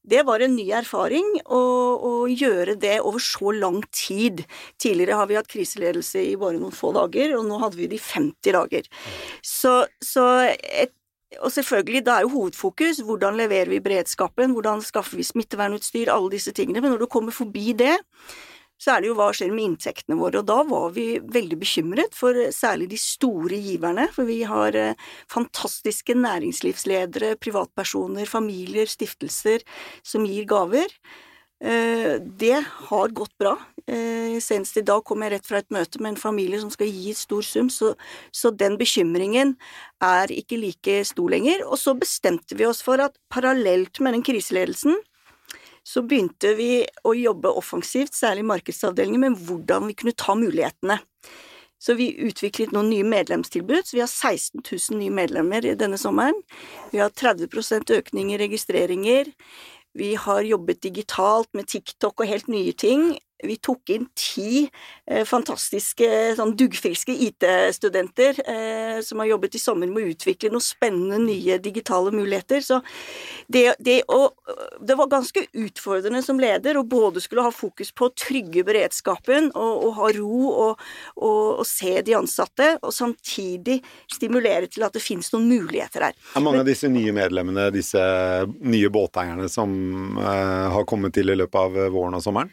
det 0.08 0.24
var 0.28 0.44
en 0.44 0.56
ny 0.56 0.70
erfaring 0.80 1.28
å, 1.44 1.60
å 2.00 2.14
gjøre 2.32 2.78
det 2.80 2.96
over 3.04 3.24
så 3.24 3.52
lang 3.56 3.82
tid. 3.92 4.46
Tidligere 4.80 5.20
har 5.20 5.28
vi 5.28 5.40
hatt 5.40 5.52
kriseledelse 5.52 6.24
i 6.24 6.38
bare 6.40 6.60
noen 6.60 6.76
få 6.76 6.94
dager, 6.96 7.36
og 7.36 7.44
nå 7.48 7.60
hadde 7.64 7.80
vi 7.80 7.92
det 7.92 8.00
i 8.00 8.08
50 8.08 8.56
dager. 8.56 8.88
Så, 9.44 9.82
så 10.00 10.30
et 10.48 10.96
og 11.38 11.52
selvfølgelig, 11.54 12.04
da 12.08 12.18
er 12.18 12.26
jo 12.26 12.34
hovedfokus 12.34 13.04
hvordan 13.06 13.38
leverer 13.38 13.70
vi 13.70 13.82
beredskapen, 13.86 14.56
hvordan 14.56 14.82
skaffer 14.82 15.20
vi 15.20 15.28
smittevernutstyr, 15.28 16.10
alle 16.10 16.32
disse 16.34 16.54
tingene. 16.58 16.82
Men 16.82 16.96
når 16.96 17.04
du 17.04 17.12
kommer 17.12 17.36
forbi 17.36 17.74
det, 17.78 18.00
så 18.80 18.96
er 18.96 19.04
det 19.04 19.10
jo 19.12 19.16
hva 19.20 19.28
skjer 19.36 19.52
med 19.54 19.66
inntektene 19.68 20.18
våre. 20.18 20.42
Og 20.42 20.48
da 20.48 20.62
var 20.66 20.94
vi 20.96 21.08
veldig 21.22 21.60
bekymret 21.60 22.16
for 22.18 22.38
særlig 22.56 22.90
de 22.94 23.00
store 23.02 23.60
giverne. 23.60 24.08
For 24.16 24.26
vi 24.30 24.40
har 24.48 24.78
eh, 24.80 25.08
fantastiske 25.32 26.16
næringslivsledere, 26.18 27.36
privatpersoner, 27.44 28.30
familier, 28.30 28.88
stiftelser 28.90 29.66
som 30.02 30.26
gir 30.26 30.48
gaver. 30.50 30.96
Eh, 31.62 32.22
Det 32.22 32.64
har 32.68 33.08
gått 33.08 33.38
bra. 33.38 33.58
Eh, 33.88 34.40
Senest 34.40 34.78
i 34.78 34.82
dag 34.82 35.04
kom 35.04 35.22
jeg 35.24 35.34
rett 35.34 35.48
fra 35.48 35.60
et 35.60 35.72
møte 35.74 36.00
med 36.00 36.14
en 36.14 36.22
familie 36.22 36.60
som 36.62 36.72
skal 36.72 36.88
gi 36.88 37.14
stor 37.18 37.44
sum, 37.44 37.70
så, 37.70 37.96
så 38.32 38.52
den 38.56 38.78
bekymringen 38.80 39.56
er 40.04 40.32
ikke 40.32 40.60
like 40.62 41.02
stor 41.10 41.30
lenger. 41.30 41.66
Og 41.68 41.80
så 41.82 41.96
bestemte 42.00 42.56
vi 42.56 42.68
oss 42.70 42.82
for 42.86 43.02
at 43.04 43.18
parallelt 43.34 44.00
med 44.00 44.16
den 44.16 44.24
kriseledelsen, 44.24 44.96
så 45.84 46.04
begynte 46.06 46.54
vi 46.56 46.86
å 47.08 47.16
jobbe 47.18 47.52
offensivt, 47.58 48.14
særlig 48.14 48.46
i 48.46 48.52
markedsavdelingen, 48.52 49.24
med 49.26 49.48
hvordan 49.48 49.88
vi 49.90 49.98
kunne 49.98 50.14
ta 50.16 50.36
mulighetene. 50.38 51.00
Så 51.80 51.96
vi 51.96 52.12
utviklet 52.28 52.74
noen 52.76 52.90
nye 52.92 53.08
medlemstilbud, 53.08 53.88
så 53.88 53.96
vi 53.96 54.04
har 54.04 54.12
16 54.12 54.62
000 54.68 55.00
nye 55.00 55.14
medlemmer 55.16 55.64
denne 55.80 55.98
sommeren. 55.98 56.36
Vi 56.92 57.00
har 57.00 57.14
30% 57.16 57.94
økning 57.96 58.34
i 58.34 58.40
registreringer. 58.42 59.32
Vi 60.00 60.14
har 60.16 60.46
jobbet 60.48 60.84
digitalt 60.84 61.50
med 61.54 61.68
TikTok 61.68 62.22
og 62.24 62.30
helt 62.30 62.48
nye 62.48 62.72
ting. 62.72 63.18
Vi 63.44 63.56
tok 63.64 63.90
inn 63.94 64.08
ti 64.18 64.66
eh, 64.66 65.24
fantastiske, 65.28 66.08
sånn 66.36 66.52
duggfriske 66.60 67.14
IT-studenter 67.28 68.42
eh, 68.44 69.00
som 69.06 69.22
har 69.24 69.30
jobbet 69.32 69.56
i 69.56 69.62
sommer 69.62 69.88
med 69.88 70.04
å 70.04 70.12
utvikle 70.12 70.52
noen 70.52 70.66
spennende 70.66 71.22
nye 71.24 71.60
digitale 71.64 72.12
muligheter. 72.12 72.60
Så 72.66 72.82
det, 73.48 73.78
det, 73.80 74.02
og, 74.12 74.36
det 74.84 74.98
var 75.00 75.12
ganske 75.12 75.46
utfordrende 75.54 76.22
som 76.26 76.42
leder 76.42 76.80
å 76.80 76.84
både 76.84 77.24
skulle 77.24 77.48
ha 77.48 77.54
fokus 77.56 77.94
på 77.96 78.10
å 78.10 78.14
trygge 78.16 78.66
beredskapen 78.68 79.52
og, 79.54 79.88
og 79.88 79.98
ha 80.02 80.12
ro 80.20 80.44
og, 80.50 80.86
og, 81.16 81.40
og, 81.62 81.66
se 81.70 81.96
de 82.04 82.18
ansatte, 82.20 82.74
og 82.84 82.92
samtidig 82.96 83.80
stimulere 84.12 84.68
til 84.68 84.84
at 84.84 84.96
det 84.96 85.04
finnes 85.04 85.32
noen 85.32 85.48
muligheter 85.48 86.10
her. 86.10 86.24
Er 86.36 86.44
mange 86.44 86.66
av 86.66 86.68
disse 86.68 86.92
nye 86.92 87.16
medlemmene 87.16 87.70
disse 87.72 88.02
nye 88.60 88.92
båteierne 88.92 89.48
som 89.52 89.72
eh, 90.20 90.66
har 90.76 90.90
kommet 90.90 91.16
til 91.16 91.32
i 91.32 91.40
løpet 91.40 91.62
av 91.62 91.86
våren 91.94 92.20
og 92.20 92.26
sommeren? 92.26 92.52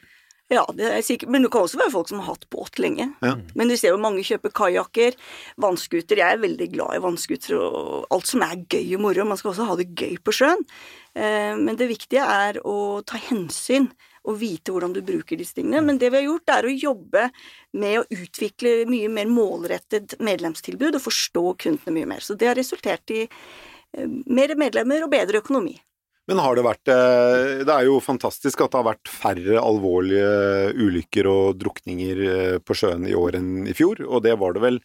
Ja, 0.52 0.62
det 0.78 0.86
er 0.86 1.00
sikkert, 1.02 1.30
men 1.34 1.42
det 1.42 1.48
kan 1.50 1.64
også 1.66 1.78
være 1.80 1.90
folk 1.90 2.10
som 2.10 2.20
har 2.22 2.36
hatt 2.36 2.44
båt 2.54 2.78
lenge. 2.78 3.08
Ja. 3.24 3.32
Men 3.58 3.70
du 3.70 3.74
ser 3.74 3.90
jo 3.90 3.98
mange 3.98 4.22
kjøper 4.22 4.52
kajakker, 4.54 5.16
vannskuter. 5.58 6.20
Jeg 6.22 6.36
er 6.36 6.42
veldig 6.44 6.68
glad 6.70 6.94
i 6.94 7.00
vannskuter 7.02 7.56
og 7.58 8.06
alt 8.14 8.30
som 8.30 8.44
er 8.46 8.60
gøy 8.62 8.94
og 8.94 9.02
moro. 9.08 9.24
Man 9.26 9.40
skal 9.40 9.50
også 9.50 9.66
ha 9.66 9.74
det 9.80 9.88
gøy 9.98 10.20
på 10.22 10.34
sjøen. 10.38 10.62
Eh, 11.18 11.54
Men 11.58 11.74
det 11.80 11.88
viktige 11.90 12.22
er 12.22 12.60
å 12.62 13.02
ta 13.02 13.18
hensyn 13.18 13.90
og 14.26 14.38
vite 14.38 14.70
hvordan 14.74 14.94
du 14.94 15.02
bruker 15.06 15.38
disse 15.38 15.58
tingene. 15.58 15.82
Men 15.82 15.98
det 15.98 16.12
vi 16.14 16.20
har 16.20 16.28
gjort, 16.28 16.54
er 16.54 16.66
å 16.68 16.76
jobbe 16.76 17.26
med 17.74 17.98
å 18.00 18.06
utvikle 18.14 18.84
mye 18.90 19.10
mer 19.10 19.26
målrettet 19.26 20.14
medlemstilbud 20.22 20.94
og 20.94 21.02
forstå 21.08 21.44
kundene 21.66 21.96
mye 21.98 22.12
mer. 22.14 22.22
Så 22.22 22.38
det 22.38 22.52
har 22.52 22.58
resultert 22.58 23.10
i 23.10 23.24
eh, 23.26 24.06
mer 24.30 24.54
medlemmer 24.54 25.02
og 25.02 25.10
bedre 25.10 25.42
økonomi. 25.42 25.74
Men 26.26 26.42
har 26.42 26.58
det 26.58 26.66
vært 26.66 26.90
eh, 26.90 27.62
Det 27.66 27.72
er 27.72 27.86
jo 27.88 28.02
fantastisk 28.02 28.64
at 28.64 28.74
det 28.74 28.80
har 28.80 28.88
vært 28.90 29.10
færre 29.10 29.62
alvorlige 29.62 30.72
ulykker 30.74 31.30
og 31.30 31.58
drukninger 31.62 32.22
eh, 32.26 32.56
på 32.58 32.76
sjøen 32.78 33.06
i 33.06 33.14
år 33.16 33.38
enn 33.38 33.66
i 33.70 33.76
fjor, 33.76 34.02
og 34.06 34.24
det 34.26 34.34
var 34.40 34.56
det 34.56 34.64
vel 34.64 34.80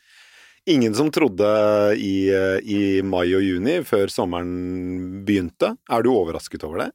ingen 0.69 0.93
som 0.93 1.09
trodde 1.13 1.49
i, 1.97 2.29
eh, 2.29 2.59
i 2.61 3.01
mai 3.01 3.25
og 3.33 3.41
juni, 3.41 3.79
før 3.87 4.13
sommeren 4.13 5.21
begynte. 5.25 5.75
Er 5.89 6.05
du 6.05 6.13
overrasket 6.13 6.67
over 6.67 6.85
det? 6.85 6.91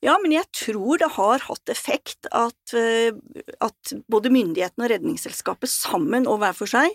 Ja, 0.00 0.14
men 0.22 0.30
jeg 0.30 0.46
tror 0.54 1.00
det 1.02 1.08
har 1.16 1.42
hatt 1.42 1.70
effekt 1.72 2.28
at, 2.30 2.70
at 2.70 3.92
både 4.06 4.30
myndighetene 4.30 4.86
og 4.86 4.92
Redningsselskapet 4.92 5.72
sammen 5.72 6.28
og 6.30 6.38
hver 6.38 6.54
for 6.54 6.70
seg 6.70 6.94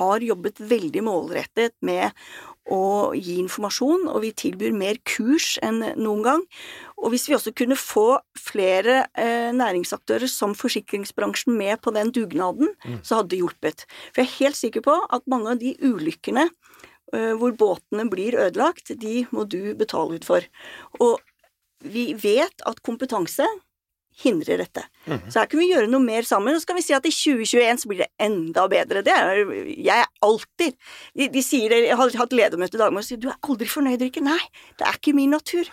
har 0.00 0.24
jobbet 0.26 0.58
veldig 0.58 1.04
målrettet 1.06 1.76
med 1.86 2.10
å 2.70 3.12
gi 3.16 3.38
informasjon, 3.40 4.06
og 4.10 4.20
vi 4.24 4.32
tilbyr 4.36 4.74
mer 4.76 4.98
kurs 5.08 5.54
enn 5.64 5.80
noen 5.98 6.22
gang. 6.26 6.44
Og 7.00 7.14
hvis 7.14 7.26
vi 7.30 7.36
også 7.36 7.54
kunne 7.56 7.78
få 7.78 8.20
flere 8.38 9.06
eh, 9.18 9.48
næringsaktører 9.56 10.30
som 10.30 10.54
forsikringsbransjen 10.58 11.56
med 11.56 11.80
på 11.84 11.94
den 11.96 12.12
dugnaden, 12.14 12.74
så 13.02 13.20
hadde 13.20 13.34
det 13.34 13.40
hjulpet. 13.40 13.86
For 14.12 14.22
jeg 14.22 14.28
er 14.28 14.38
helt 14.38 14.60
sikker 14.60 14.84
på 14.86 14.98
at 15.08 15.26
mange 15.30 15.54
av 15.54 15.62
de 15.62 15.74
ulykkene 15.80 16.46
eh, 17.14 17.32
hvor 17.40 17.56
båtene 17.56 18.06
blir 18.12 18.38
ødelagt, 18.38 18.92
de 19.00 19.24
må 19.32 19.48
du 19.48 19.74
betale 19.78 20.20
ut 20.20 20.28
for. 20.28 20.46
Og 21.00 21.18
vi 21.80 22.10
vet 22.20 22.66
at 22.68 22.82
kompetanse 22.84 23.46
hindrer 24.22 24.60
dette. 24.60 24.82
Så 25.30 25.40
her 25.40 25.48
kan 25.50 25.60
vi 25.60 25.70
gjøre 25.70 25.88
noe 25.90 26.02
mer 26.04 26.26
sammen. 26.28 26.54
Og 26.54 26.62
så 26.62 26.70
kan 26.70 26.78
vi 26.78 26.84
si 26.84 26.94
at 26.96 27.06
i 27.08 27.12
2021 27.14 27.82
så 27.82 27.90
blir 27.90 28.02
det 28.04 28.10
enda 28.20 28.66
bedre. 28.70 29.04
Det 29.06 29.14
er 29.14 29.40
jeg 29.80 30.06
alltid 30.26 30.76
De, 31.16 31.28
de 31.32 31.42
sier 31.44 31.72
det, 31.72 31.80
Jeg 31.86 31.98
har 31.98 32.14
hatt 32.20 32.36
ledermøte 32.36 32.76
i 32.76 32.82
dag 32.82 32.92
med 32.92 33.04
og 33.04 33.08
sier 33.08 33.20
du 33.20 33.30
er 33.30 33.38
aldri 33.40 33.68
fornøyd, 33.70 34.04
Rikke. 34.04 34.22
Nei, 34.24 34.40
det 34.78 34.86
er 34.88 35.00
ikke 35.00 35.16
min 35.16 35.32
natur. 35.34 35.70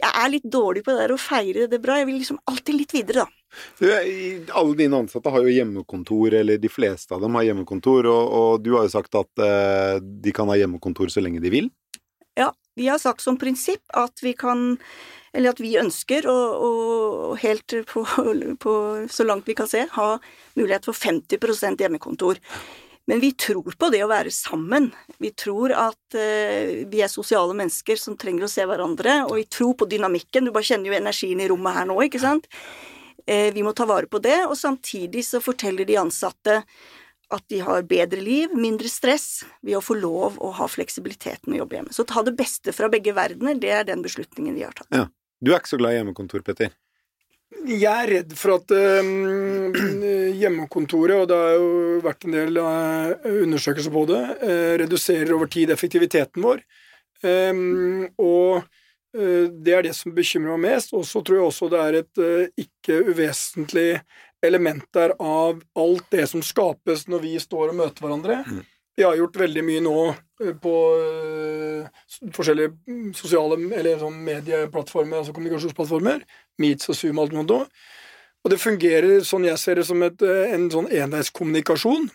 Jeg 0.00 0.10
er 0.10 0.32
litt 0.32 0.46
dårlig 0.50 0.82
på 0.84 0.92
det 0.92 1.04
der 1.04 1.14
å 1.14 1.20
feire 1.20 1.68
det 1.70 1.80
bra. 1.82 2.00
Jeg 2.00 2.10
vil 2.10 2.18
liksom 2.18 2.40
alltid 2.50 2.80
litt 2.80 2.94
videre, 2.96 3.24
da. 3.24 3.40
Du, 3.78 3.86
alle 3.86 4.74
dine 4.74 4.98
ansatte 4.98 5.30
har 5.30 5.44
jo 5.46 5.52
hjemmekontor, 5.54 6.34
eller 6.40 6.58
de 6.58 6.70
fleste 6.72 7.14
av 7.14 7.22
dem 7.22 7.38
har 7.38 7.46
hjemmekontor, 7.46 8.08
og, 8.10 8.32
og 8.38 8.64
du 8.64 8.72
har 8.74 8.88
jo 8.88 8.94
sagt 8.96 9.14
at 9.18 9.44
eh, 9.44 10.00
de 10.02 10.34
kan 10.34 10.50
ha 10.50 10.58
hjemmekontor 10.58 11.12
så 11.14 11.22
lenge 11.22 11.42
de 11.44 11.52
vil. 11.54 11.70
Ja, 12.34 12.50
vi 12.74 12.88
har 12.90 12.98
sagt 12.98 13.22
som 13.22 13.38
prinsipp 13.38 13.84
at 13.94 14.18
vi 14.24 14.34
kan 14.34 14.74
eller 15.34 15.50
at 15.50 15.60
vi 15.60 15.74
ønsker 15.80 16.28
å, 16.30 16.38
å 16.54 16.70
helt 17.42 17.74
på, 17.90 18.04
på, 18.62 18.74
så 19.10 19.26
langt 19.26 19.50
vi 19.50 19.56
kan 19.58 19.68
se, 19.70 19.84
ha 19.96 20.08
mulighet 20.54 20.86
for 20.86 20.96
50% 20.96 21.82
hjemmekontor. 21.82 22.40
Men 23.10 23.20
vi 23.20 23.34
tror 23.36 23.74
på 23.76 23.90
det 23.92 24.00
å 24.04 24.08
være 24.08 24.32
sammen. 24.32 24.88
Vi 25.20 25.34
tror 25.36 25.74
at 25.76 26.16
eh, 26.16 26.86
vi 26.88 27.02
er 27.04 27.12
sosiale 27.12 27.52
mennesker 27.56 28.00
som 28.00 28.16
trenger 28.16 28.46
å 28.46 28.52
se 28.52 28.64
hverandre, 28.64 29.24
og 29.26 29.36
vi 29.36 29.44
tror 29.50 29.74
på 29.76 29.88
dynamikken. 29.90 30.46
Du 30.46 30.54
bare 30.54 30.64
kjenner 30.70 30.88
jo 30.88 30.96
energien 30.96 31.42
i 31.42 31.48
rommet 31.50 31.76
her 31.76 31.90
nå, 31.90 31.98
ikke 32.06 32.22
sant? 32.22 32.48
Eh, 33.26 33.50
vi 33.52 33.64
må 33.66 33.74
ta 33.76 33.84
vare 33.90 34.08
på 34.08 34.22
det, 34.24 34.38
og 34.46 34.56
samtidig 34.56 35.26
så 35.26 35.42
forteller 35.44 35.88
de 35.88 35.98
ansatte 36.00 36.62
at 37.34 37.44
de 37.50 37.60
har 37.64 37.84
bedre 37.88 38.20
liv, 38.22 38.52
mindre 38.56 38.88
stress, 38.88 39.44
ved 39.64 39.78
å 39.78 39.84
få 39.84 39.96
lov 39.98 40.38
å 40.44 40.52
ha 40.60 40.68
fleksibilitet 40.70 41.44
med 41.48 41.58
å 41.58 41.62
jobbe 41.64 41.78
hjemme. 41.78 41.94
Så 41.96 42.06
ta 42.08 42.22
det 42.24 42.36
beste 42.38 42.72
fra 42.76 42.88
begge 42.92 43.14
verdener, 43.16 43.58
det 43.60 43.72
er 43.72 43.86
den 43.88 44.04
beslutningen 44.04 44.56
vi 44.56 44.64
har 44.66 44.76
tatt. 44.76 44.90
Ja. 44.94 45.08
Du 45.40 45.52
er 45.52 45.60
ikke 45.60 45.74
så 45.74 45.80
glad 45.80 45.94
i 45.94 46.00
hjemmekontor, 46.00 46.44
Petter? 46.46 46.74
Jeg 47.64 47.86
er 47.86 48.10
redd 48.10 48.32
for 48.36 48.58
at 48.58 48.72
øh, 48.74 49.76
hjemmekontoret, 50.40 51.16
og 51.22 51.28
det 51.30 51.38
har 51.38 51.54
jo 51.56 52.00
vært 52.04 52.26
en 52.26 52.36
del 52.36 52.60
uh, 52.60 53.12
undersøkelser 53.44 53.94
på 53.94 54.04
det, 54.10 54.22
øh, 54.44 54.72
reduserer 54.84 55.32
over 55.36 55.48
tid 55.52 55.72
effektiviteten 55.72 56.44
vår. 56.44 56.64
Um, 57.24 58.04
og 58.20 58.66
øh, 59.16 59.48
det 59.48 59.72
er 59.72 59.86
det 59.86 59.94
som 59.96 60.12
bekymrer 60.16 60.58
meg 60.58 60.74
mest. 60.74 60.92
Og 60.92 61.06
så 61.08 61.22
tror 61.24 61.38
jeg 61.38 61.48
også 61.48 61.70
det 61.72 61.80
er 61.80 62.00
et 62.02 62.60
ikke 62.66 63.00
uvesentlig 63.08 63.88
element 64.44 64.84
der 64.92 65.14
av 65.22 65.62
alt 65.78 66.10
det 66.12 66.26
som 66.28 66.42
skapes 66.44 67.06
når 67.08 67.22
vi 67.24 67.38
står 67.40 67.72
og 67.72 67.78
møter 67.80 68.04
hverandre. 68.04 68.42
Mm. 68.44 68.62
Vi 68.94 69.02
har 69.02 69.16
gjort 69.18 69.36
veldig 69.36 69.62
mye 69.66 69.82
nå 69.82 69.98
på 70.62 70.74
forskjellige 72.34 73.12
sosiale 73.16 73.56
eller 73.74 73.98
sånn 73.98 74.20
medieplattformer, 74.26 75.20
altså 75.20 75.34
kommunikasjonsplattformer. 75.34 76.22
Meets 76.62 76.90
og 76.92 76.98
Zoom 76.98 77.18
og 77.18 77.26
alt 77.26 77.38
sånt. 77.40 77.80
Og 78.44 78.52
det 78.52 78.60
fungerer, 78.60 79.24
sånn 79.26 79.46
jeg 79.48 79.58
ser 79.58 79.80
det, 79.80 79.86
som 79.88 80.02
et, 80.04 80.22
en 80.22 80.68
sånn 80.70 80.90
enveiskommunikasjon. 80.92 82.06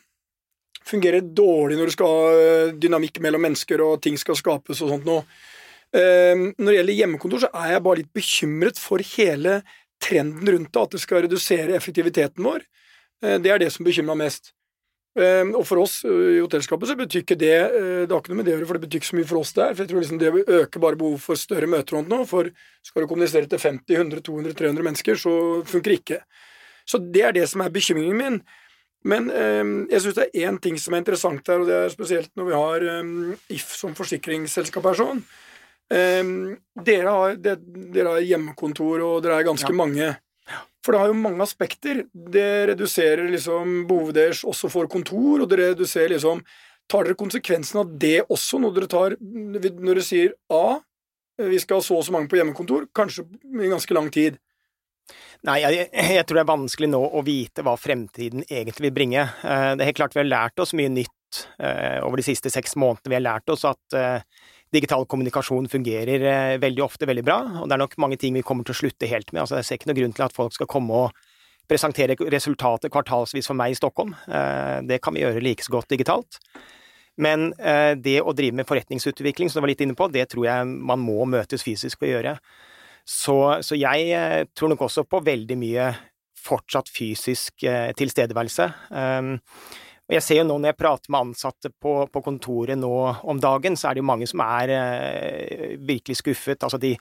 Fungerer 0.88 1.26
dårlig 1.26 1.80
når 1.80 1.90
det 1.90 1.96
skal 1.98 2.14
ha 2.14 2.68
dynamikk 2.80 3.20
mellom 3.24 3.44
mennesker 3.48 3.82
og 3.84 4.00
ting 4.06 4.16
skal 4.22 4.38
skapes 4.40 4.80
og 4.86 4.94
sånt 4.94 5.10
noe. 5.10 5.26
Når 5.92 6.70
det 6.70 6.78
gjelder 6.78 7.00
hjemmekontor, 7.02 7.44
så 7.44 7.52
er 7.64 7.74
jeg 7.74 7.86
bare 7.88 8.02
litt 8.04 8.14
bekymret 8.16 8.80
for 8.80 9.04
hele 9.18 9.60
trenden 10.00 10.48
rundt 10.48 10.72
det, 10.72 10.86
at 10.86 10.96
det 10.96 11.02
skal 11.04 11.26
redusere 11.26 11.76
effektiviteten 11.76 12.46
vår. 12.46 12.64
Det 13.20 13.52
er 13.52 13.60
det 13.60 13.72
som 13.74 13.84
bekymrer 13.84 14.14
meg 14.14 14.30
mest. 14.30 14.54
Ehm, 15.18 15.56
og 15.58 15.66
for 15.66 15.82
oss 15.82 16.04
i 16.06 16.38
hotellskapet 16.38 16.92
så 16.92 16.96
betyr 16.96 17.24
ikke 17.24 17.38
det 17.40 17.56
Det 17.74 18.12
har 18.12 18.20
ikke 18.22 18.30
noe 18.30 18.38
med 18.40 18.46
det 18.46 18.54
å 18.54 18.58
gjøre, 18.60 18.68
for 18.70 18.78
det 18.78 18.84
betyr 18.86 19.02
ikke 19.02 19.10
så 19.10 19.18
mye 19.18 19.30
for 19.32 19.42
oss 19.42 19.56
der. 19.58 19.74
For 19.74 19.84
jeg 19.84 19.92
tror 19.92 20.04
liksom 20.04 20.22
det 20.22 20.32
øker 20.60 20.84
bare 20.84 21.00
behovet 21.00 21.24
for 21.24 21.40
større 21.40 21.70
møter 21.72 21.98
rundt 21.98 22.12
nå. 22.12 22.22
For 22.30 22.52
skal 22.86 23.04
du 23.04 23.10
kommunisere 23.10 23.50
til 23.50 23.62
50, 23.64 23.98
100, 23.98 24.24
200, 24.30 24.56
300 24.62 24.88
mennesker, 24.90 25.20
så 25.20 25.34
funker 25.68 25.96
det 25.96 26.00
ikke. 26.04 26.22
Så 26.90 27.02
det 27.02 27.26
er 27.26 27.36
det 27.36 27.50
som 27.50 27.66
er 27.66 27.74
bekymringen 27.74 28.22
min. 28.22 28.40
Men 29.10 29.30
eh, 29.32 29.66
jeg 29.94 30.04
syns 30.04 30.18
det 30.18 30.30
er 30.30 30.50
én 30.50 30.58
ting 30.62 30.80
som 30.80 30.94
er 30.94 31.04
interessant 31.04 31.48
her, 31.48 31.62
og 31.62 31.70
det 31.70 31.78
er 31.78 31.94
spesielt 31.94 32.32
når 32.38 32.50
vi 32.50 32.58
har 32.58 32.88
eh, 32.94 33.14
If 33.56 33.76
som 33.78 33.96
forsikringsselskap 33.98 34.90
her 34.92 35.00
sånn. 35.00 35.24
Dere, 35.90 37.10
har, 37.10 37.38
dere, 37.42 38.04
har, 38.06 38.20
hjemmekontor, 38.22 39.02
og 39.02 39.24
dere 39.26 39.40
er 39.40 39.48
ganske 39.48 39.72
ja. 39.72 39.78
mange. 39.78 40.10
For 40.86 40.96
det 40.96 41.02
har 41.02 41.12
jo 41.12 41.20
mange 41.20 41.44
aspekter. 41.44 42.06
Det 42.14 42.50
reduserer 42.72 43.28
liksom 43.32 43.84
behovet 43.90 44.18
deres 44.18 44.44
også 44.48 44.72
for 44.72 44.90
kontor, 44.92 45.44
og 45.44 45.50
det 45.52 45.62
reduserer 45.64 46.16
liksom 46.16 46.44
Tar 46.90 47.06
dere 47.06 47.14
konsekvensen 47.14 47.84
av 47.84 47.90
det 48.02 48.24
også 48.34 48.58
når 48.64 48.72
dere 48.74 48.88
tar 48.90 49.14
Når 49.22 49.60
dere 49.62 50.02
sier 50.02 50.32
A, 50.50 50.80
vi 51.38 51.60
skal 51.62 51.78
ha 51.78 51.86
så 51.86 52.00
og 52.00 52.08
så 52.08 52.16
mange 52.16 52.32
på 52.32 52.40
hjemmekontor, 52.40 52.88
kanskje 52.98 53.28
i 53.46 53.70
ganske 53.70 53.94
lang 53.94 54.10
tid? 54.12 54.40
Nei, 55.48 55.60
jeg, 55.64 55.88
jeg, 55.94 56.26
tror 56.28 56.40
det 56.40 56.44
er 56.44 56.50
vanskelig 56.50 56.90
nå 56.92 57.00
å 57.00 57.22
vite 57.24 57.64
hva 57.64 57.78
fremtiden 57.80 58.44
egentlig 58.50 58.90
vil 58.90 58.96
bringe. 58.98 59.24
Eh, 59.24 59.70
det 59.78 59.86
er 59.86 59.92
helt 59.92 60.02
klart 60.02 60.18
vi 60.18 60.24
har 60.24 60.28
lært 60.28 60.60
oss 60.60 60.76
mye 60.76 60.92
nytt 60.92 61.44
eh, 61.64 62.02
over 62.04 62.20
de 62.20 62.26
siste 62.28 62.52
seks 62.52 62.76
månedene. 62.76 63.14
Vi 63.14 63.18
har 63.18 63.26
lært 63.30 63.54
oss 63.54 63.64
at 63.70 63.96
eh, 63.96 64.26
digital 64.74 65.06
kommunikasjon 65.10 65.68
fungerer 65.72 66.26
eh, 66.30 66.60
veldig 66.62 66.84
ofte 66.86 67.08
veldig 67.10 67.26
bra, 67.26 67.40
og 67.62 67.70
det 67.70 67.76
er 67.76 67.84
nok 67.84 67.98
mange 68.02 68.20
ting 68.22 68.36
vi 68.38 68.46
kommer 68.46 68.68
til 68.68 68.76
å 68.76 68.80
slutte 68.84 69.10
helt 69.10 69.32
med. 69.34 69.44
Altså, 69.44 69.60
jeg 69.60 69.68
ser 69.68 69.80
ikke 69.80 69.92
noen 69.92 70.00
grunn 70.02 70.16
til 70.18 70.26
at 70.28 70.36
folk 70.36 70.56
skal 70.56 70.70
komme 70.70 71.06
og 71.06 71.24
presentere 71.70 72.18
resultatet 72.34 72.94
kvartalsvis 72.94 73.50
for 73.50 73.58
meg 73.58 73.74
i 73.74 73.80
Stockholm. 73.80 74.16
Eh, 74.28 74.78
det 74.90 75.02
kan 75.06 75.16
vi 75.16 75.24
gjøre 75.26 75.44
like 75.46 75.66
så 75.66 75.74
godt 75.78 75.90
digitalt. 75.94 76.42
Men 77.20 77.50
eh, 77.58 77.96
det 78.00 78.20
å 78.22 78.34
drive 78.38 78.62
med 78.62 78.70
forretningsutvikling, 78.70 79.50
som 79.50 79.60
du 79.60 79.66
var 79.66 79.74
litt 79.74 79.84
inne 79.86 79.98
på, 79.98 80.08
det 80.14 80.30
tror 80.32 80.46
jeg 80.48 80.70
man 80.70 81.02
må 81.02 81.26
møtes 81.30 81.66
fysisk 81.66 82.06
og 82.06 82.14
gjøre. 82.14 82.38
Så, 83.10 83.36
så 83.66 83.74
jeg 83.74 84.46
tror 84.54 84.70
nok 84.70 84.86
også 84.86 85.02
på 85.10 85.24
veldig 85.26 85.56
mye 85.58 85.92
fortsatt 86.40 86.92
fysisk 86.94 87.66
tilstedeværelse. 87.98 88.68
Og 90.10 90.16
jeg 90.18 90.26
ser 90.26 90.40
jo 90.40 90.48
nå 90.50 90.56
når 90.58 90.72
jeg 90.72 90.80
prater 90.80 91.14
med 91.14 91.28
ansatte 91.28 91.70
på, 91.70 91.94
på, 92.10 92.22
kontoret 92.26 92.80
nå 92.82 92.94
om 93.30 93.42
dagen, 93.42 93.76
så 93.78 93.90
er 93.90 93.98
det 93.98 94.02
jo 94.02 94.10
mange 94.10 94.26
som 94.30 94.42
er 94.42 94.74
eh, 94.74 95.76
virkelig 95.86 96.18
skuffet. 96.18 96.66
Altså 96.66 96.80
de 96.82 96.96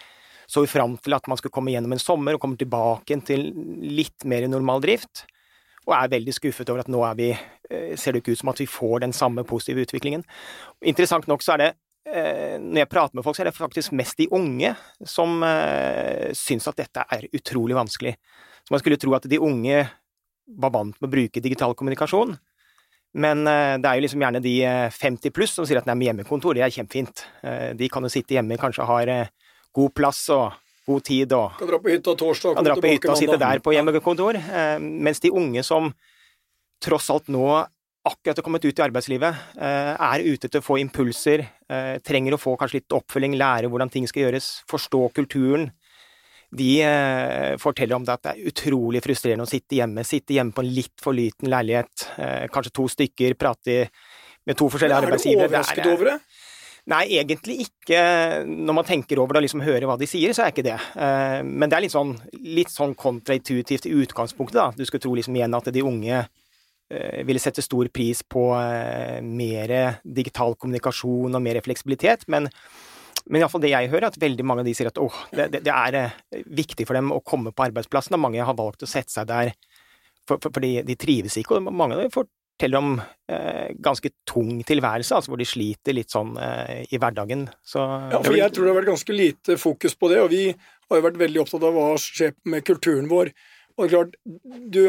så 0.48 0.64
jo 0.64 0.68
fram 0.68 0.96
til 1.00 1.16
at 1.16 1.26
man 1.28 1.40
skulle 1.40 1.52
komme 1.52 1.72
gjennom 1.72 1.92
en 1.96 2.00
sommer 2.00 2.36
og 2.36 2.42
komme 2.42 2.60
tilbake 2.60 3.16
til 3.28 3.50
litt 3.84 4.24
mer 4.28 4.44
normal 4.48 4.84
drift, 4.84 5.24
og 5.88 5.94
er 5.96 6.12
veldig 6.12 6.34
skuffet 6.36 6.68
over 6.68 6.84
at 6.84 6.90
nå 6.92 7.00
vi, 7.16 7.30
eh, 7.32 7.96
ser 7.96 8.12
det 8.12 8.22
ikke 8.22 8.36
ut 8.36 8.42
som 8.42 8.52
at 8.52 8.60
vi 8.60 8.68
får 8.68 9.04
den 9.06 9.16
samme 9.16 9.44
positive 9.48 9.84
utviklingen. 9.88 10.24
Interessant 10.84 11.28
nok 11.28 11.44
så 11.44 11.56
er 11.56 11.62
det 11.62 11.70
eh, 12.12 12.56
når 12.60 12.82
jeg 12.82 12.92
prater 12.92 13.16
med 13.16 13.24
folk, 13.24 13.36
så 13.36 13.44
er 13.44 13.50
det 13.50 13.56
faktisk 13.56 13.96
mest 13.96 14.20
de 14.20 14.28
unge 14.36 14.74
som 15.04 15.40
eh, 15.48 16.28
syns 16.36 16.68
at 16.68 16.80
dette 16.80 17.08
er 17.08 17.28
utrolig 17.32 17.76
vanskelig. 17.76 18.18
Så 18.64 18.76
man 18.76 18.84
skulle 18.84 19.00
tro 19.00 19.16
at 19.16 19.28
de 19.28 19.40
unge 19.40 19.80
var 20.60 20.72
vant 20.72 20.96
med 20.96 21.08
å 21.08 21.12
bruke 21.12 21.44
digital 21.44 21.76
kommunikasjon, 21.76 22.36
men 23.16 23.46
eh, 23.48 23.74
det 23.80 23.88
er 23.88 23.98
jo 23.98 24.04
liksom 24.04 24.22
gjerne 24.24 24.42
de 24.44 24.54
50 24.92 25.30
eh, 25.30 25.34
pluss 25.34 25.54
som 25.56 25.66
sier 25.68 25.80
at 25.80 25.88
nei, 25.88 25.96
med 25.96 26.10
hjemmekontor, 26.10 26.58
det 26.58 26.66
er 26.66 26.74
kjempefint. 26.74 27.24
Eh, 27.40 27.70
de 27.78 27.88
kan 27.92 28.04
jo 28.04 28.12
sitte 28.12 28.36
hjemme, 28.36 28.58
kanskje 28.60 28.88
har 28.88 29.12
god 29.78 29.94
plass 29.96 30.26
og 30.34 30.58
god 30.88 31.04
tid 31.04 31.32
og 31.36 31.56
Kan 31.58 31.68
dra 31.68 31.80
på 31.84 31.90
hytta 31.92 32.14
torsdag 32.16 32.54
Kan 32.56 32.64
dra 32.64 32.76
på 32.80 32.88
hytta 32.88 33.12
og 33.12 33.18
sitte 33.20 33.40
der 33.40 33.60
på 33.64 33.74
hjemmekontor. 33.76 34.38
Mens 34.80 35.20
de 35.20 35.32
unge 35.32 35.64
som 35.64 35.90
tross 36.84 37.10
alt 37.12 37.28
nå 37.32 37.44
akkurat 38.08 38.38
har 38.40 38.44
kommet 38.46 38.64
ut 38.64 38.78
i 38.78 38.84
arbeidslivet, 38.86 39.40
er 39.60 40.22
ute 40.24 40.48
til 40.48 40.62
å 40.62 40.64
få 40.64 40.78
impulser, 40.80 41.42
trenger 42.06 42.32
å 42.32 42.40
få 42.40 42.54
kanskje 42.56 42.78
litt 42.78 42.96
oppfølging, 42.96 43.34
lære 43.36 43.68
hvordan 43.68 43.92
ting 43.92 44.06
skal 44.08 44.24
gjøres, 44.24 44.46
forstå 44.70 45.02
kulturen, 45.18 45.66
de 46.50 46.70
eh, 46.82 47.56
forteller 47.60 47.98
om 47.98 48.04
det 48.06 48.14
at 48.14 48.24
det 48.24 48.34
er 48.34 48.50
utrolig 48.50 49.02
frustrerende 49.04 49.44
å 49.44 49.50
sitte 49.50 49.76
hjemme. 49.76 50.04
Sitte 50.06 50.36
hjemme 50.36 50.56
på 50.56 50.64
en 50.64 50.70
litt 50.72 50.94
for 51.02 51.16
liten 51.16 51.50
leilighet, 51.52 52.08
eh, 52.16 52.46
kanskje 52.52 52.74
to 52.78 52.88
stykker, 52.88 53.36
prate 53.40 53.80
med 54.48 54.56
to 54.56 54.70
forskjellige 54.72 55.02
arbeidsgivere. 55.04 55.44
Er 55.44 55.50
du 55.50 55.58
overrasket 55.58 55.90
over 55.92 56.12
det? 56.14 56.18
Nei, 56.88 57.04
egentlig 57.20 57.58
ikke. 57.66 58.00
Når 58.48 58.76
man 58.78 58.86
tenker 58.88 59.20
over 59.20 59.36
det 59.36 59.42
og 59.42 59.44
liksom 59.44 59.64
hører 59.66 59.84
hva 59.90 59.98
de 60.00 60.08
sier, 60.08 60.32
så 60.32 60.46
er 60.46 60.54
ikke 60.54 60.64
det. 60.64 60.78
Eh, 60.96 61.40
men 61.44 61.68
det 61.68 61.76
er 61.76 61.84
litt 61.84 61.92
sånn, 61.92 62.14
litt 62.56 62.72
sånn 62.72 62.96
kontraintuitivt 62.96 63.90
i 63.90 63.96
utgangspunktet, 64.00 64.56
da. 64.56 64.70
Du 64.72 64.88
skulle 64.88 65.04
tro 65.04 65.12
liksom 65.18 65.36
igjen 65.36 65.56
at 65.58 65.68
de 65.74 65.84
unge 65.84 66.22
eh, 66.22 67.20
ville 67.28 67.42
sette 67.42 67.64
stor 67.64 67.90
pris 67.92 68.24
på 68.24 68.48
eh, 68.56 69.18
mer 69.20 70.00
digital 70.00 70.56
kommunikasjon 70.56 71.36
og 71.36 71.44
mer 71.44 71.60
fleksibilitet, 71.66 72.24
men 72.32 72.48
men 73.28 73.42
iallfall 73.42 73.62
det 73.62 73.72
jeg 73.74 73.90
hører, 73.92 74.08
er 74.08 74.12
at 74.12 74.20
veldig 74.20 74.46
mange 74.46 74.64
av 74.64 74.68
de 74.68 74.74
sier 74.76 74.90
at 74.90 74.98
åh, 75.02 75.20
det, 75.34 75.50
det, 75.60 75.74
er 75.74 75.98
eh, 76.00 76.42
viktig 76.58 76.86
for 76.88 76.98
dem 76.98 77.12
å 77.14 77.20
komme 77.24 77.52
på 77.52 77.66
arbeidsplassen. 77.68 78.16
Og 78.16 78.24
mange 78.24 78.44
har 78.44 78.56
valgt 78.58 78.84
å 78.86 78.90
sette 78.90 79.12
seg 79.12 79.28
der 79.28 79.52
for, 80.28 80.40
for, 80.42 80.60
de, 80.64 80.80
de 80.86 80.96
trives 80.98 81.36
ikke. 81.40 81.58
Og 81.58 81.68
mange 81.68 81.96
av 81.96 82.04
dem 82.04 82.14
forteller 82.14 82.80
om 82.80 82.96
eh, 82.98 83.74
ganske 83.84 84.12
tung 84.28 84.62
tilværelse, 84.66 85.18
altså 85.18 85.32
hvor 85.32 85.42
de 85.42 85.48
sliter 85.48 85.96
litt 85.96 86.14
sånn 86.14 86.34
eh, 86.40 86.86
i 86.88 87.00
hverdagen. 87.00 87.46
Så, 87.60 87.84
ja, 88.12 88.22
for 88.24 88.38
jeg 88.38 88.54
tror 88.54 88.66
det 88.66 88.72
har 88.72 88.80
vært 88.80 88.92
ganske 88.94 89.18
lite 89.18 89.58
fokus 89.60 89.98
på 89.98 90.12
det, 90.12 90.22
og 90.24 90.32
vi 90.32 90.46
har 90.52 91.00
jo 91.00 91.06
vært 91.10 91.20
veldig 91.20 91.44
opptatt 91.44 91.68
av 91.68 91.76
hva 91.76 91.92
skjer 92.00 92.34
med 92.48 92.64
kulturen 92.66 93.12
vår. 93.12 93.32
Og 93.76 93.84
det 93.84 93.90
er 93.90 93.94
klart, 93.94 94.18
du, 94.74 94.82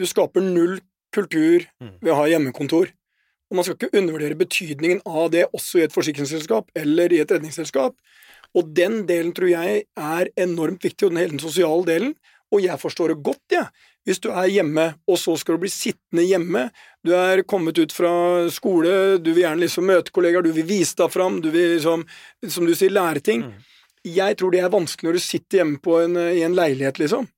du 0.00 0.08
skaper 0.08 0.44
null 0.44 0.80
kultur 1.12 1.68
mm. 1.76 1.98
ved 2.00 2.12
å 2.14 2.18
ha 2.22 2.28
hjemmekontor. 2.30 2.90
Og 3.52 3.58
man 3.58 3.66
skal 3.66 3.76
ikke 3.76 3.92
undervurdere 4.00 4.38
betydningen 4.40 5.02
av 5.04 5.28
det 5.34 5.44
også 5.52 5.82
i 5.82 5.84
et 5.84 5.92
forsikringsselskap 5.92 6.72
eller 6.80 7.12
i 7.12 7.20
et 7.20 7.32
redningsselskap. 7.34 7.92
Og 8.56 8.70
den 8.76 9.02
delen 9.08 9.34
tror 9.36 9.50
jeg 9.52 9.82
er 9.92 10.30
enormt 10.40 10.84
viktig, 10.84 11.04
og 11.04 11.12
den 11.12 11.20
hele 11.20 11.34
den 11.34 11.42
sosiale 11.42 11.84
delen. 11.84 12.14
Og 12.52 12.64
jeg 12.64 12.80
forstår 12.80 13.12
det 13.12 13.24
godt, 13.28 13.44
jeg. 13.52 13.68
Ja. 13.68 13.90
Hvis 14.08 14.18
du 14.18 14.32
er 14.32 14.48
hjemme, 14.50 14.88
og 15.06 15.18
så 15.20 15.36
skal 15.38 15.54
du 15.54 15.62
bli 15.62 15.70
sittende 15.70 16.24
hjemme, 16.26 16.64
du 17.06 17.12
er 17.14 17.44
kommet 17.46 17.78
ut 17.78 17.92
fra 17.94 18.48
skole, 18.50 19.20
du 19.22 19.30
vil 19.30 19.44
gjerne 19.44 19.62
liksom 19.62 19.86
møte 19.86 20.14
kollegaer, 20.14 20.42
du 20.42 20.50
vil 20.56 20.66
vise 20.66 20.96
deg 20.98 21.12
fram, 21.12 21.38
du 21.44 21.52
vil 21.54 21.76
liksom, 21.76 22.02
som 22.50 22.66
du 22.66 22.74
sier, 22.74 22.90
lære 22.90 23.22
ting. 23.22 23.44
Mm. 23.46 23.68
Jeg 24.02 24.38
tror 24.38 24.50
det 24.50 24.62
er 24.62 24.72
vanskelig 24.72 25.08
når 25.08 25.18
du 25.18 25.22
sitter 25.22 25.60
hjemme 25.60 25.98
en, 26.02 26.18
i 26.34 26.42
en 26.42 26.56
leilighet, 26.58 26.98
liksom. 26.98 27.28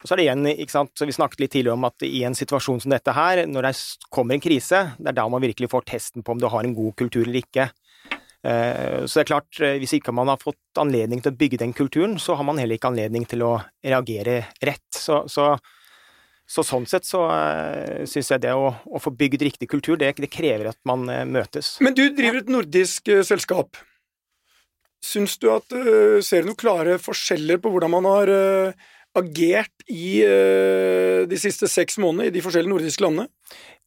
Og 0.00 0.08
så 0.08 0.14
er 0.14 0.20
det 0.20 0.24
igjen, 0.26 0.48
ikke 0.64 0.72
sant, 0.72 0.92
så 0.96 1.08
Vi 1.08 1.14
snakket 1.16 1.42
litt 1.42 1.52
tidligere 1.54 1.76
om 1.76 1.86
at 1.88 2.04
i 2.06 2.22
en 2.24 2.36
situasjon 2.36 2.80
som 2.84 2.92
dette 2.92 3.12
her, 3.16 3.44
når 3.48 3.68
det 3.68 3.74
kommer 4.12 4.36
en 4.36 4.42
krise, 4.42 4.82
det 4.98 5.12
er 5.12 5.18
da 5.18 5.26
man 5.28 5.44
virkelig 5.44 5.70
får 5.72 5.86
testen 5.92 6.24
på 6.24 6.34
om 6.34 6.40
du 6.40 6.48
har 6.48 6.64
en 6.64 6.76
god 6.76 6.96
kultur 7.00 7.26
eller 7.26 7.42
ikke. 7.42 7.68
Eh, 8.40 9.04
så 9.04 9.18
det 9.18 9.24
er 9.26 9.28
klart, 9.28 9.60
eh, 9.60 9.76
hvis 9.80 9.98
ikke 9.98 10.14
man 10.16 10.32
har 10.32 10.40
fått 10.40 10.80
anledning 10.80 11.20
til 11.20 11.34
å 11.34 11.36
bygge 11.36 11.60
den 11.60 11.74
kulturen, 11.76 12.16
så 12.18 12.38
har 12.38 12.48
man 12.48 12.60
heller 12.60 12.80
ikke 12.80 12.88
anledning 12.88 13.28
til 13.28 13.44
å 13.44 13.58
reagere 13.84 14.46
rett. 14.64 14.88
Så, 14.96 15.26
så, 15.28 15.52
så 16.48 16.64
sånn 16.64 16.88
sett 16.88 17.04
så 17.04 17.26
uh, 17.28 18.00
syns 18.08 18.32
jeg 18.32 18.42
det 18.42 18.56
å, 18.56 18.72
å, 18.72 19.02
få 19.02 19.12
bygd 19.12 19.44
riktig 19.44 19.68
kultur, 19.70 20.00
det, 20.00 20.14
det 20.16 20.32
krever 20.32 20.72
at 20.72 20.80
man 20.88 21.04
møtes. 21.28 21.76
Men 21.84 21.94
du 21.94 22.06
driver 22.16 22.40
et 22.40 22.50
nordisk 22.50 23.12
selskap. 23.28 23.76
Syns 25.00 25.38
du 25.40 25.48
at 25.52 25.72
Ser 26.24 26.44
du 26.44 26.50
noen 26.50 26.60
klare 26.60 26.98
forskjeller 27.00 27.60
på 27.62 27.72
hvordan 27.72 27.92
man 27.94 28.08
har 28.10 28.32
agert 29.18 29.82
i 29.90 30.22
uh, 30.22 31.26
de 31.26 31.38
siste 31.40 31.68
seks 31.70 31.98
månedene 31.98 32.30
i 32.30 32.34
de 32.34 32.42
forskjellige 32.44 32.70
nordiske 32.70 33.02
landene? 33.02 33.26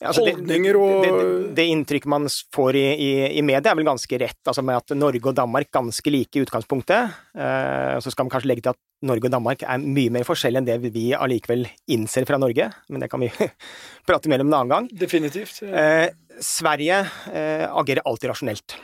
Altså, 0.04 0.26
Holdninger 0.26 0.76
og 0.76 1.06
det, 1.06 1.12
det, 1.14 1.36
det, 1.60 1.66
inntrykket 1.72 2.12
man 2.12 2.26
får 2.28 2.76
i, 2.76 2.86
i, 2.92 3.12
i, 3.40 3.44
media, 3.46 3.72
er 3.72 3.78
vel 3.80 3.88
ganske 3.88 4.20
rett, 4.20 4.42
altså 4.50 4.64
med 4.66 4.82
at 4.82 4.96
Norge 5.00 5.30
og 5.32 5.38
Danmark 5.38 5.70
er 5.70 5.78
ganske 5.80 6.12
like 6.12 6.36
i 6.36 6.44
utgangspunktet. 6.44 7.14
Uh, 7.38 7.96
så 8.04 8.12
skal 8.12 8.28
man 8.28 8.34
kanskje 8.34 8.52
legge 8.52 8.66
til 8.66 8.74
at 8.74 8.82
Norge 9.08 9.30
og 9.30 9.36
Danmark 9.38 9.64
er 9.64 9.84
mye 9.84 10.12
mer 10.12 10.28
forskjellige 10.28 10.64
enn 10.64 10.68
det 10.68 10.92
vi 10.92 11.06
allikevel 11.16 11.68
innser 11.96 12.28
fra 12.28 12.40
Norge, 12.42 12.68
men 12.92 13.04
det 13.04 13.12
kan 13.12 13.24
vi 13.24 13.32
prate 14.10 14.32
mer 14.32 14.44
om 14.44 14.52
en 14.52 14.60
annen 14.60 14.76
gang. 14.76 14.92
Definitivt. 15.06 15.62
Uh, 15.64 16.10
Sverige 16.44 17.06
uh, 17.08 17.70
agerer 17.72 18.04
alltid 18.04 18.34
rasjonelt. 18.34 18.76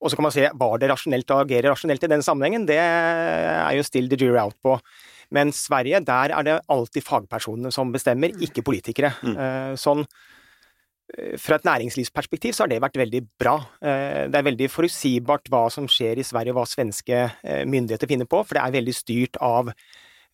Og 0.00 0.10
så 0.10 0.16
kan 0.16 0.24
man 0.26 0.34
se 0.34 0.48
var 0.56 0.80
det 0.80 0.88
rasjonelt 0.90 1.32
å 1.34 1.42
agere 1.42 1.72
rasjonelt 1.72 2.04
i 2.06 2.10
den 2.10 2.24
sammenhengen. 2.24 2.66
Det 2.68 2.78
er 2.80 3.72
jo 3.76 3.84
still 3.86 4.08
the 4.08 4.18
jury 4.20 4.40
out 4.40 4.56
på. 4.64 4.78
Men 5.34 5.52
Sverige, 5.54 6.00
der 6.02 6.34
er 6.34 6.46
det 6.46 6.58
alltid 6.72 7.06
fagpersonene 7.06 7.70
som 7.74 7.92
bestemmer, 7.94 8.34
mm. 8.34 8.44
ikke 8.48 8.64
politikere. 8.66 9.12
Mm. 9.22 9.36
Eh, 9.36 9.72
sånn 9.78 10.02
eh, 10.02 11.36
fra 11.38 11.60
et 11.60 11.68
næringslivsperspektiv 11.68 12.56
så 12.56 12.64
har 12.64 12.72
det 12.72 12.80
vært 12.82 12.98
veldig 12.98 13.22
bra. 13.38 13.56
Eh, 13.78 14.24
det 14.32 14.40
er 14.40 14.48
veldig 14.48 14.70
forutsigbart 14.72 15.52
hva 15.52 15.66
som 15.72 15.86
skjer 15.90 16.18
i 16.18 16.26
Sverige, 16.26 16.56
hva 16.56 16.66
svenske 16.68 17.26
myndigheter 17.70 18.10
finner 18.10 18.30
på, 18.30 18.42
for 18.42 18.58
det 18.58 18.64
er 18.64 18.78
veldig 18.80 18.96
styrt 18.96 19.38
av 19.44 19.70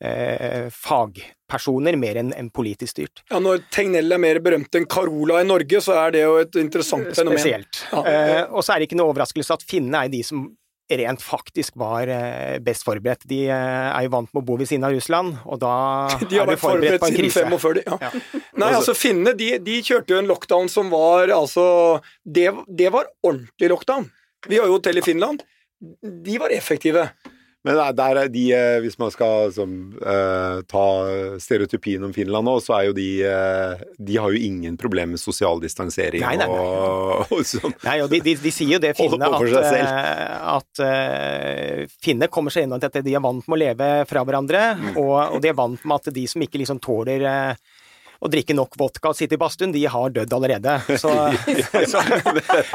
eh, 0.05 0.67
fagpersoner 0.73 1.97
mer 2.01 2.21
enn 2.21 2.35
en 2.37 2.51
politisk 2.55 2.97
styrt. 2.97 3.25
Ja, 3.31 3.41
Når 3.43 3.65
Tegnell 3.73 4.13
er 4.13 4.23
mer 4.23 4.41
berømt 4.45 4.77
enn 4.77 4.89
Carola 4.91 5.41
i 5.43 5.49
Norge, 5.49 5.81
så 5.85 5.97
er 6.05 6.15
det 6.17 6.27
jo 6.27 6.37
et 6.43 6.61
interessant 6.61 7.11
fenomen. 7.17 7.41
Spesielt. 7.41 7.83
Ja. 7.93 8.05
Eh, 8.05 8.45
og 8.51 8.65
så 8.65 8.75
er 8.75 8.83
det 8.83 8.91
ikke 8.91 9.01
noe 9.01 9.13
overraskelse 9.15 9.57
at 9.57 9.67
finnene 9.67 10.07
er 10.07 10.13
de 10.13 10.23
som 10.27 10.47
rent 10.87 11.23
faktisk 11.23 11.75
var 11.81 12.09
eh, 12.09 12.59
best 12.63 12.85
forberedt. 12.87 13.27
De 13.27 13.41
eh, 13.49 13.89
er 13.91 14.07
jo 14.07 14.13
vant 14.15 14.31
med 14.31 14.43
å 14.43 14.47
bo 14.47 14.59
ved 14.61 14.71
siden 14.71 14.87
av 14.87 14.95
Russland, 14.95 15.35
og 15.45 15.61
da 15.63 15.75
de 16.31 16.39
er 16.39 16.53
de 16.53 16.59
forberedt, 16.61 17.01
på 17.03 17.11
en 17.11 17.19
krise. 17.19 17.43
Siden 17.43 17.57
45, 17.59 17.83
ja. 17.87 17.99
ja. 18.07 18.13
Nei, 18.63 18.71
altså 18.71 18.95
Finnene 18.97 19.35
de, 19.39 19.57
de, 19.63 19.81
kjørte 19.85 20.15
jo 20.15 20.21
en 20.23 20.31
lockdown 20.31 20.71
som 20.73 20.93
var 20.93 21.33
altså 21.35 21.67
det, 22.23 22.53
det 22.69 22.93
var 22.95 23.11
ordentlig 23.27 23.73
lockdown. 23.75 24.07
Vi 24.47 24.61
har 24.61 24.71
jo 24.71 24.79
hotell 24.79 25.01
i 25.01 25.05
Finland. 25.05 25.43
De 26.01 26.37
var 26.39 26.55
effektive. 26.55 27.09
Men 27.67 27.81
der 27.99 28.21
er 28.23 28.31
de, 28.31 28.45
eh, 28.55 28.79
hvis 28.85 28.95
man 29.01 29.11
skal 29.11 29.51
som, 29.55 29.73
uh, 29.99 30.63
ta 30.71 30.85
stereotypien 31.43 32.05
om 32.07 32.13
Finland 32.15 32.47
nå, 32.47 32.55
så 32.63 32.77
er 32.79 32.85
jo 32.89 32.95
de 32.97 33.09
uh, 33.27 33.83
De 33.99 34.19
har 34.21 34.31
jo 34.31 34.39
ingen 34.39 34.77
problemer 34.79 35.17
med 35.17 35.23
sosial 35.23 35.59
distansering 35.63 36.23
nei, 36.23 36.37
nei, 36.39 36.47
nei. 36.47 36.61
og, 36.61 37.33
og 37.35 37.43
sånn. 37.47 37.75
Nei, 37.83 37.97
og 38.05 38.11
de, 38.13 38.21
de, 38.23 38.37
de, 38.43 38.53
sier 38.55 38.77
jo 38.77 38.83
det, 38.83 38.95
finnene, 39.01 39.31
at, 39.31 39.89
at 40.55 40.85
uh, 40.85 41.97
finner 42.03 42.31
kommer 42.33 42.55
seg 42.55 42.67
gjennom 42.67 42.83
dette. 42.83 43.03
De 43.07 43.17
er 43.17 43.25
vant 43.25 43.43
med 43.47 43.59
å 43.59 43.63
leve 43.65 43.91
fra 44.11 44.23
hverandre, 44.27 44.63
mm. 44.79 44.93
og, 45.03 45.17
og, 45.25 45.41
de 45.43 45.51
er 45.51 45.59
vant 45.59 45.83
med 45.83 45.99
at 45.99 46.15
de 46.15 46.27
som 46.31 46.47
ikke 46.47 46.63
liksom 46.63 46.81
tåler 46.85 47.27
uh, 47.27 47.83
å 48.21 48.31
drikke 48.33 48.57
nok 48.57 48.77
vodka 48.81 49.13
og 49.13 49.19
sitte 49.19 49.37
i 49.37 49.41
badstuen, 49.41 49.75
de 49.75 49.83
har 49.91 50.13
dødd 50.15 50.35
allerede. 50.37 50.77
Så, 51.01 51.13
så 51.93 52.03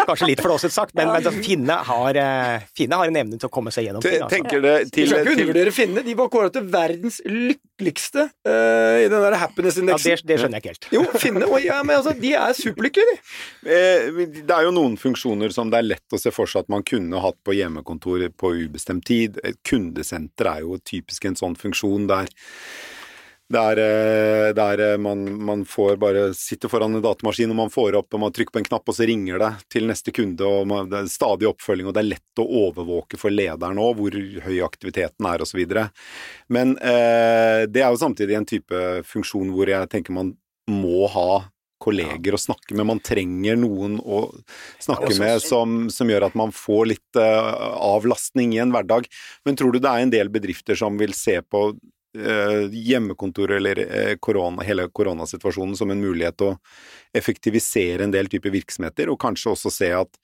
kanskje 0.06 0.30
litt 0.30 0.44
flåset 0.44 0.74
sagt, 0.74 0.96
men, 0.98 1.12
men 1.14 1.42
Finne, 1.42 1.78
har, 1.88 2.20
eh, 2.20 2.68
Finne 2.78 3.00
har 3.00 3.10
en 3.10 3.20
evne 3.24 3.40
til 3.42 3.50
å 3.50 3.54
komme 3.54 3.74
seg 3.74 3.88
gjennom 3.88 4.04
ting. 4.04 4.22
Altså. 4.22 4.62
Det 4.62 4.76
til, 4.94 5.04
Vi 5.04 5.10
skal 5.10 5.26
ikke 5.26 5.36
undervurdere 5.38 5.76
Finne. 5.76 6.06
De 6.06 6.16
var 6.18 6.32
kåra 6.34 6.52
til 6.54 6.68
verdens 6.72 7.20
lykkeligste 7.26 8.28
uh, 8.28 8.98
i 9.02 9.08
den 9.12 9.26
der 9.26 9.38
happiness-indeksen. 9.42 10.14
Ja, 10.14 10.22
det, 10.22 10.30
det, 10.30 10.40
skjønner 10.42 10.60
jeg 10.60 10.66
ikke 10.66 10.76
helt. 10.76 10.90
Jo, 10.94 11.06
Finne 11.22 11.50
og, 11.50 11.58
ja, 11.64 11.80
men 11.86 11.98
altså, 12.00 12.16
de 12.18 12.34
er 12.38 12.56
superlykkelige, 12.58 13.16
de. 13.16 13.36
Eh, 13.72 14.22
det 14.42 14.56
er 14.56 14.68
jo 14.68 14.74
noen 14.76 14.98
funksjoner 15.02 15.54
som 15.56 15.72
det 15.72 15.82
er 15.82 15.90
lett 15.94 16.16
å 16.16 16.20
se 16.22 16.34
for 16.34 16.50
seg 16.50 16.66
at 16.66 16.74
man 16.74 16.86
kunne 16.88 17.22
hatt 17.24 17.40
på 17.46 17.56
hjemmekontor 17.58 18.28
på 18.38 18.56
ubestemt 18.66 19.06
tid. 19.08 19.40
Et 19.48 19.58
kundesenter 19.68 20.50
er 20.52 20.66
jo 20.66 20.80
typisk 20.86 21.28
en 21.30 21.40
sånn 21.40 21.58
funksjon 21.60 22.10
der 22.12 22.32
der, 23.52 23.80
er 23.82 24.54
der 24.58 24.82
eh, 24.86 24.98
man, 25.02 25.24
man, 25.44 25.64
får 25.68 25.98
bare 26.02 26.32
sitte 26.38 26.70
foran 26.72 26.96
en 26.98 27.04
datamaskin 27.04 27.52
og 27.54 27.60
man 27.60 27.74
får 27.74 27.98
opp 28.00 28.16
og 28.16 28.24
man 28.24 28.34
trykker 28.36 28.56
på 28.56 28.62
en 28.62 28.68
knapp, 28.68 28.88
og 28.88 28.98
så 28.98 29.08
ringer 29.10 29.42
det 29.42 29.52
til 29.72 29.88
neste 29.90 30.14
kunde. 30.16 30.48
og 30.48 30.68
man, 30.72 30.90
Det 30.92 31.00
er 31.00 31.12
stadig 31.12 31.50
oppfølging, 31.52 31.90
og 31.90 31.96
det 31.96 32.04
er 32.04 32.12
lett 32.14 32.42
å 32.42 32.48
overvåke 32.66 33.20
for 33.22 33.34
lederen 33.34 33.82
òg 33.82 33.96
hvor 34.00 34.18
høy 34.48 34.60
aktiviteten 34.66 35.30
er 35.30 35.46
osv. 35.46 35.62
Men 36.52 36.76
eh, 36.80 37.64
det 37.70 37.84
er 37.84 37.90
jo 37.90 38.04
samtidig 38.04 38.38
en 38.40 38.50
type 38.50 38.84
funksjon 39.08 39.54
hvor 39.56 39.72
jeg 39.72 39.92
tenker 39.92 40.16
man 40.16 40.36
må 40.72 41.08
ha 41.12 41.44
kolleger 41.82 42.36
å 42.38 42.40
snakke 42.40 42.76
med. 42.78 42.86
Man 42.88 43.02
trenger 43.02 43.58
noen 43.58 43.98
å 44.00 44.28
snakke 44.82 45.16
med 45.18 45.42
som, 45.42 45.88
som 45.90 46.10
gjør 46.12 46.28
at 46.28 46.36
man 46.38 46.54
får 46.54 46.92
litt 46.92 47.18
uh, 47.18 47.74
avlastning 47.82 48.54
i 48.54 48.60
en 48.62 48.70
hverdag. 48.76 49.10
Men 49.50 49.58
tror 49.58 49.74
du 49.74 49.80
det 49.82 49.90
er 49.90 50.06
en 50.06 50.14
del 50.14 50.30
bedrifter 50.30 50.78
som 50.78 51.00
vil 51.02 51.16
se 51.18 51.40
på 51.42 51.72
Eh, 51.74 52.00
hjemmekontor 52.14 53.52
eller 53.52 53.80
eh, 53.86 54.16
korona, 54.20 54.64
hele 54.68 54.88
koronasituasjonen 54.92 55.78
som 55.80 55.92
en 55.92 56.02
mulighet 56.02 56.38
til 56.40 56.52
å 56.52 56.58
effektivisere 57.16 58.06
en 58.06 58.14
del 58.14 58.30
typer 58.32 58.54
virksomheter, 58.54 59.12
og 59.12 59.20
kanskje 59.22 59.54
også 59.54 59.72
se 59.74 59.92
at 59.96 60.22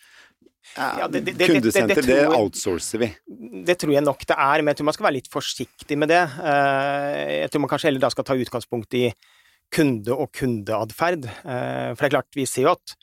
ja, 0.75 1.07
det, 1.07 1.21
det, 1.23 1.47
kundesenter, 1.47 2.01
det, 2.03 2.11
det, 2.11 2.27
outsourcer 2.35 2.99
vi. 2.99 3.07
Det 3.63 3.77
tror 3.79 3.93
jeg 3.95 4.03
nok 4.03 4.25
det 4.27 4.35
er, 4.35 4.61
men 4.61 4.73
jeg 4.73 4.81
tror 4.81 4.89
man 4.89 4.97
skal 4.97 5.07
være 5.07 5.17
litt 5.21 5.31
forsiktig 5.31 5.97
med 5.99 6.11
det. 6.11 6.23
Eh, 6.43 7.33
jeg 7.45 7.51
tror 7.53 7.63
man 7.63 7.71
kanskje 7.71 7.87
heller 7.87 8.03
da 8.03 8.11
skal 8.11 8.27
ta 8.27 8.35
utgangspunkt 8.35 8.97
i 8.99 9.05
kunde- 9.71 10.15
og 10.15 10.31
kundeatferd. 10.35 11.27
For 11.27 12.01
det 12.01 12.09
er 12.09 12.15
klart, 12.17 12.29
vi 12.35 12.45
ser 12.47 12.67
jo 12.67 12.75
at 12.75 12.97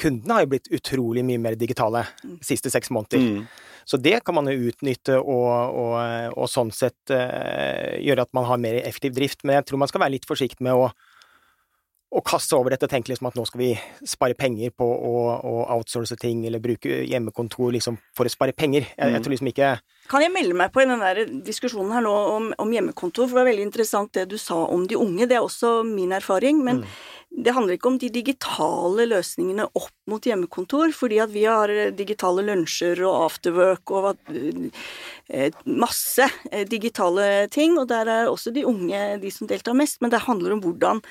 kundene 0.00 0.36
har 0.36 0.46
jo 0.46 0.50
blitt 0.54 0.70
utrolig 0.72 1.24
mye 1.28 1.40
mer 1.40 1.56
digitale 1.60 2.06
de 2.22 2.38
siste 2.46 2.72
seks 2.72 2.92
måneder. 2.92 3.20
Mm. 3.20 3.44
Så 3.90 3.98
det 3.98 4.20
kan 4.22 4.36
man 4.38 4.46
jo 4.46 4.70
utnytte 4.70 5.16
og, 5.18 5.74
og, 5.74 5.94
og 6.38 6.50
sånn 6.50 6.70
sett 6.70 7.10
uh, 7.10 7.96
gjøre 7.98 8.22
at 8.22 8.34
man 8.36 8.46
har 8.46 8.60
mer 8.62 8.78
effektiv 8.84 9.16
drift. 9.16 9.42
Men 9.42 9.58
jeg 9.58 9.66
tror 9.66 9.82
man 9.82 9.90
skal 9.90 10.04
være 10.04 10.14
litt 10.14 10.28
forsiktig 10.30 10.62
med 10.62 10.78
å, 10.78 10.84
å 12.14 12.22
kaste 12.22 12.54
over 12.54 12.70
dette 12.70 12.86
og 12.86 12.92
tenke 12.92 13.10
liksom 13.10 13.26
at 13.26 13.38
nå 13.38 13.48
skal 13.50 13.64
vi 13.64 13.72
spare 14.06 14.38
penger 14.38 14.70
på 14.78 14.86
å, 14.86 15.14
å 15.42 15.54
outsource 15.74 16.14
ting 16.22 16.44
eller 16.46 16.62
bruke 16.62 17.02
hjemmekontor 17.02 17.74
liksom 17.74 17.98
for 18.14 18.30
å 18.30 18.32
spare 18.32 18.54
penger. 18.54 18.86
Jeg, 18.86 18.94
jeg, 18.94 19.16
mm. 19.16 19.26
tror 19.26 19.34
liksom 19.34 19.50
ikke 19.50 19.74
Kan 20.10 20.26
jeg 20.26 20.34
melde 20.38 20.58
meg 20.62 20.70
på 20.74 20.84
i 20.84 20.88
den 20.90 21.02
der 21.02 21.24
diskusjonen 21.50 21.94
her 21.96 22.06
nå 22.06 22.14
om, 22.36 22.50
om, 22.62 22.76
hjemmekontor? 22.78 23.26
For 23.26 23.34
det 23.34 23.42
var 23.42 23.50
veldig 23.50 23.70
interessant 23.72 24.14
det 24.14 24.28
du 24.30 24.38
sa 24.38 24.62
om 24.70 24.86
de 24.86 24.98
unge. 25.02 25.26
Det 25.26 25.40
er 25.40 25.42
også 25.42 25.80
min 25.86 26.14
erfaring. 26.14 26.62
men 26.62 26.84
mm 26.84 27.18
det 27.30 27.52
handler 27.54 27.76
ikke 27.76 27.88
om 27.92 27.98
de 28.00 28.08
digitale 28.10 29.04
løsningene 29.06 29.68
opp 29.78 29.94
mot 30.10 30.24
hjemmekontor, 30.26 30.90
fordi 30.96 31.20
at 31.22 31.30
vi 31.30 31.44
har 31.46 31.70
digitale 31.94 32.42
lunsjer 32.48 32.98
og 33.06 33.28
afterwork 33.28 33.92
og 33.94 34.32
eh, 34.34 35.54
masse 35.64 36.26
eh, 36.50 36.64
digitale 36.68 37.46
ting, 37.54 37.78
og 37.78 37.86
der 37.92 38.10
er 38.10 38.30
også 38.30 38.50
de 38.54 38.66
unge 38.66 39.20
de 39.22 39.30
som 39.30 39.48
deltar 39.50 39.78
mest, 39.78 40.00
men 40.02 40.10
det 40.10 40.24
handler 40.26 40.56
om 40.56 40.64
hvordan 40.64 41.02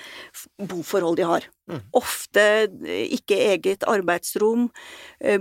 boforhold 0.69 1.15
de 1.21 1.29
har. 1.29 1.47
Mm. 1.71 1.81
Ofte 2.01 2.45
eh, 2.67 3.05
ikke 3.15 3.39
eget 3.53 3.87
arbeidsrom, 3.87 4.67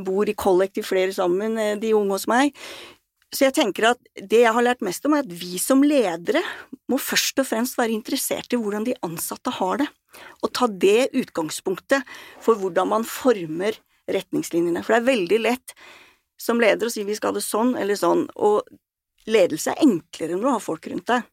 bor 0.07 0.31
i 0.31 0.35
kollektiv 0.39 0.87
flere 0.89 1.13
sammen, 1.15 1.59
de 1.83 1.93
unge 1.95 2.15
hos 2.15 2.27
meg. 2.31 2.55
Så 3.35 3.45
jeg 3.45 3.57
tenker 3.59 3.91
at 3.91 4.01
det 4.17 4.41
jeg 4.41 4.55
har 4.57 4.65
lært 4.65 4.85
mest 4.85 5.05
om, 5.05 5.15
er 5.15 5.27
at 5.27 5.33
vi 5.33 5.59
som 5.61 5.83
ledere 5.85 6.41
må 6.89 6.97
først 7.01 7.43
og 7.43 7.49
fremst 7.51 7.77
være 7.77 7.93
interessert 7.93 8.55
i 8.57 8.61
hvordan 8.61 8.87
de 8.89 8.97
ansatte 9.05 9.53
har 9.59 9.83
det, 9.83 9.89
og 10.41 10.53
ta 10.57 10.69
det 10.73 11.11
utgangspunktet 11.13 12.09
for 12.45 12.57
hvordan 12.57 12.89
man 12.95 13.05
former 13.05 13.77
retningslinjene. 14.09 14.81
For 14.81 14.97
det 14.97 15.03
er 15.03 15.11
veldig 15.11 15.41
lett 15.45 15.75
som 16.41 16.63
leder 16.63 16.89
å 16.89 16.93
si 16.93 17.05
vi 17.05 17.17
skal 17.19 17.35
ha 17.35 17.37
det 17.37 17.45
sånn 17.45 17.75
eller 17.77 17.99
sånn, 18.01 18.25
og 18.41 18.65
ledelse 19.29 19.75
er 19.75 19.85
enklere 19.85 20.37
når 20.37 20.47
du 20.47 20.53
har 20.55 20.65
folk 20.65 20.89
rundt 20.89 21.11
deg. 21.11 21.27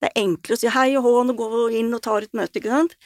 Det 0.00 0.10
er 0.10 0.22
enklere 0.24 0.56
å 0.56 0.62
si 0.64 0.72
hei 0.74 0.88
og 0.98 1.04
hå, 1.06 1.12
nå 1.28 1.36
går 1.38 1.54
vi 1.60 1.82
inn 1.84 1.94
og 1.94 2.02
tar 2.02 2.26
et 2.26 2.34
møte, 2.34 2.58
ikke 2.58 2.72
sant. 2.72 2.96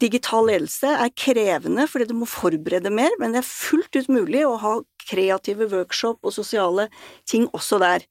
Digital 0.00 0.46
ledelse 0.48 0.92
er 1.04 1.12
krevende 1.18 1.84
fordi 1.90 2.08
du 2.08 2.14
må 2.16 2.28
forberede 2.30 2.92
mer, 2.94 3.12
men 3.20 3.34
det 3.34 3.42
er 3.42 3.50
fullt 3.50 3.98
ut 3.98 4.08
mulig 4.12 4.46
å 4.46 4.54
ha 4.62 4.74
kreative 5.10 5.68
workshop 5.72 6.22
og 6.22 6.34
sosiale 6.34 6.88
ting 7.28 7.48
også 7.56 7.80
der. 7.82 8.06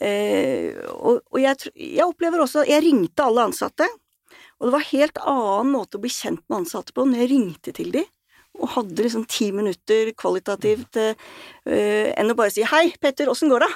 Eh, 0.00 0.74
og, 0.94 1.22
og 1.30 1.38
jeg, 1.38 1.70
jeg, 1.78 2.02
opplever 2.02 2.42
også 2.42 2.64
Jeg 2.66 2.82
ringte 2.82 3.22
alle 3.22 3.44
ansatte, 3.46 3.86
og 4.58 4.66
det 4.66 4.74
var 4.74 4.88
helt 4.90 5.20
annen 5.22 5.70
måte 5.70 5.98
å 5.98 6.02
bli 6.02 6.10
kjent 6.10 6.42
med 6.48 6.64
ansatte 6.64 6.94
på 6.96 7.06
når 7.06 7.22
jeg 7.22 7.30
ringte 7.30 7.74
til 7.76 7.92
dem 7.94 8.10
og 8.62 8.70
hadde 8.76 9.02
liksom 9.02 9.24
ti 9.26 9.48
minutter 9.54 10.12
kvalitativt 10.18 10.98
eh, 11.00 11.14
enn 12.14 12.30
å 12.30 12.36
bare 12.38 12.52
si 12.54 12.62
'hei, 12.62 12.92
Petter, 13.02 13.30
åssen 13.30 13.50
går 13.50 13.66
det?' 13.66 13.74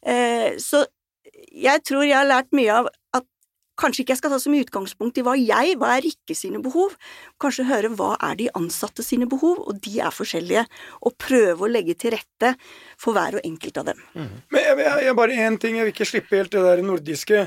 Eh, 0.00 0.56
så 0.56 0.84
jeg 1.52 1.82
tror 1.84 2.04
jeg 2.04 2.16
har 2.16 2.28
lært 2.28 2.52
mye 2.56 2.72
av 2.72 2.88
at 3.16 3.26
Kanskje 3.80 4.04
ikke 4.04 4.14
jeg 4.14 4.20
skal 4.20 4.34
ta 4.34 4.38
som 4.42 4.56
utgangspunkt 4.56 5.18
i 5.20 5.24
hva 5.26 5.36
jeg, 5.38 5.76
hva 5.80 5.94
er 5.96 6.04
Rikke 6.04 6.36
sine 6.36 6.60
behov, 6.62 6.94
kanskje 7.40 7.66
høre 7.68 7.92
hva 7.96 8.12
er 8.30 8.38
de 8.40 8.48
ansatte 8.58 9.04
sine 9.06 9.28
behov, 9.30 9.62
og 9.64 9.80
de 9.84 9.98
er 10.04 10.14
forskjellige, 10.14 10.66
og 11.06 11.16
prøve 11.20 11.66
å 11.66 11.70
legge 11.70 11.96
til 11.98 12.14
rette 12.16 12.54
for 13.00 13.16
hver 13.16 13.38
og 13.40 13.46
enkelt 13.46 13.82
av 13.82 13.90
dem. 13.92 14.00
Mm. 14.14 14.32
Men 14.52 14.66
jeg, 14.66 14.78
jeg, 14.84 15.04
jeg, 15.08 15.18
bare 15.22 15.42
én 15.48 15.60
ting, 15.60 15.80
jeg 15.80 15.88
vil 15.88 15.94
ikke 15.94 16.08
slippe 16.08 16.40
helt 16.40 16.54
det 16.54 16.64
der 16.66 16.84
nordiske. 16.86 17.44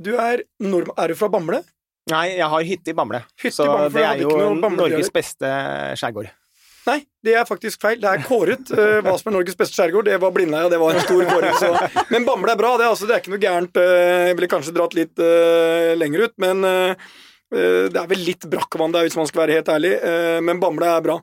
Du 0.00 0.14
er, 0.16 0.44
nordm 0.64 0.92
er 0.96 1.12
du 1.12 1.18
fra 1.18 1.30
Bamble? 1.32 1.62
Nei, 2.10 2.26
jeg 2.38 2.48
har 2.52 2.66
hytte 2.66 2.92
i 2.92 2.96
Bamble. 2.96 3.22
Hytte 3.40 3.56
så 3.60 3.68
Bamble, 3.68 3.90
det 3.94 4.06
er 4.08 4.24
jo 4.24 4.76
Norges 4.76 5.12
beste 5.14 5.50
skjærgård. 6.00 6.32
Nei, 6.86 7.00
det 7.24 7.34
er 7.36 7.48
faktisk 7.48 7.82
feil. 7.82 7.98
Det 8.00 8.08
er 8.08 8.22
kåret 8.24 8.70
uh, 8.72 9.00
hva 9.04 9.12
som 9.20 9.30
er 9.30 9.36
Norges 9.36 9.58
beste 9.58 9.76
skjærgård. 9.76 10.08
Det 10.08 10.16
var 10.22 10.32
Blindheia, 10.32 10.70
det 10.72 10.78
var 10.80 10.96
en 10.96 11.04
stor 11.04 11.26
kåring. 11.28 12.06
Men 12.12 12.24
Bamble 12.28 12.54
er 12.54 12.60
bra, 12.60 12.72
det, 12.80 12.88
altså, 12.88 13.08
det 13.08 13.16
er 13.16 13.22
ikke 13.22 13.34
noe 13.34 13.42
gærent. 13.42 13.76
Uh, 13.76 14.30
jeg 14.30 14.38
ville 14.38 14.50
kanskje 14.54 14.74
dratt 14.76 14.96
litt 14.96 15.20
uh, 15.20 15.92
lenger 16.00 16.28
ut, 16.28 16.36
men 16.40 16.64
det 17.50 17.98
er 17.98 18.06
vel 18.06 18.20
litt 18.22 18.44
brakkvann 18.46 18.92
der, 18.94 19.08
hvis 19.08 19.16
man 19.18 19.26
skal 19.26 19.40
være 19.42 19.56
helt 19.58 19.70
ærlig. 19.72 19.88
men 20.46 20.60
Bamble 20.62 20.86
er 20.86 21.00
bra 21.02 21.16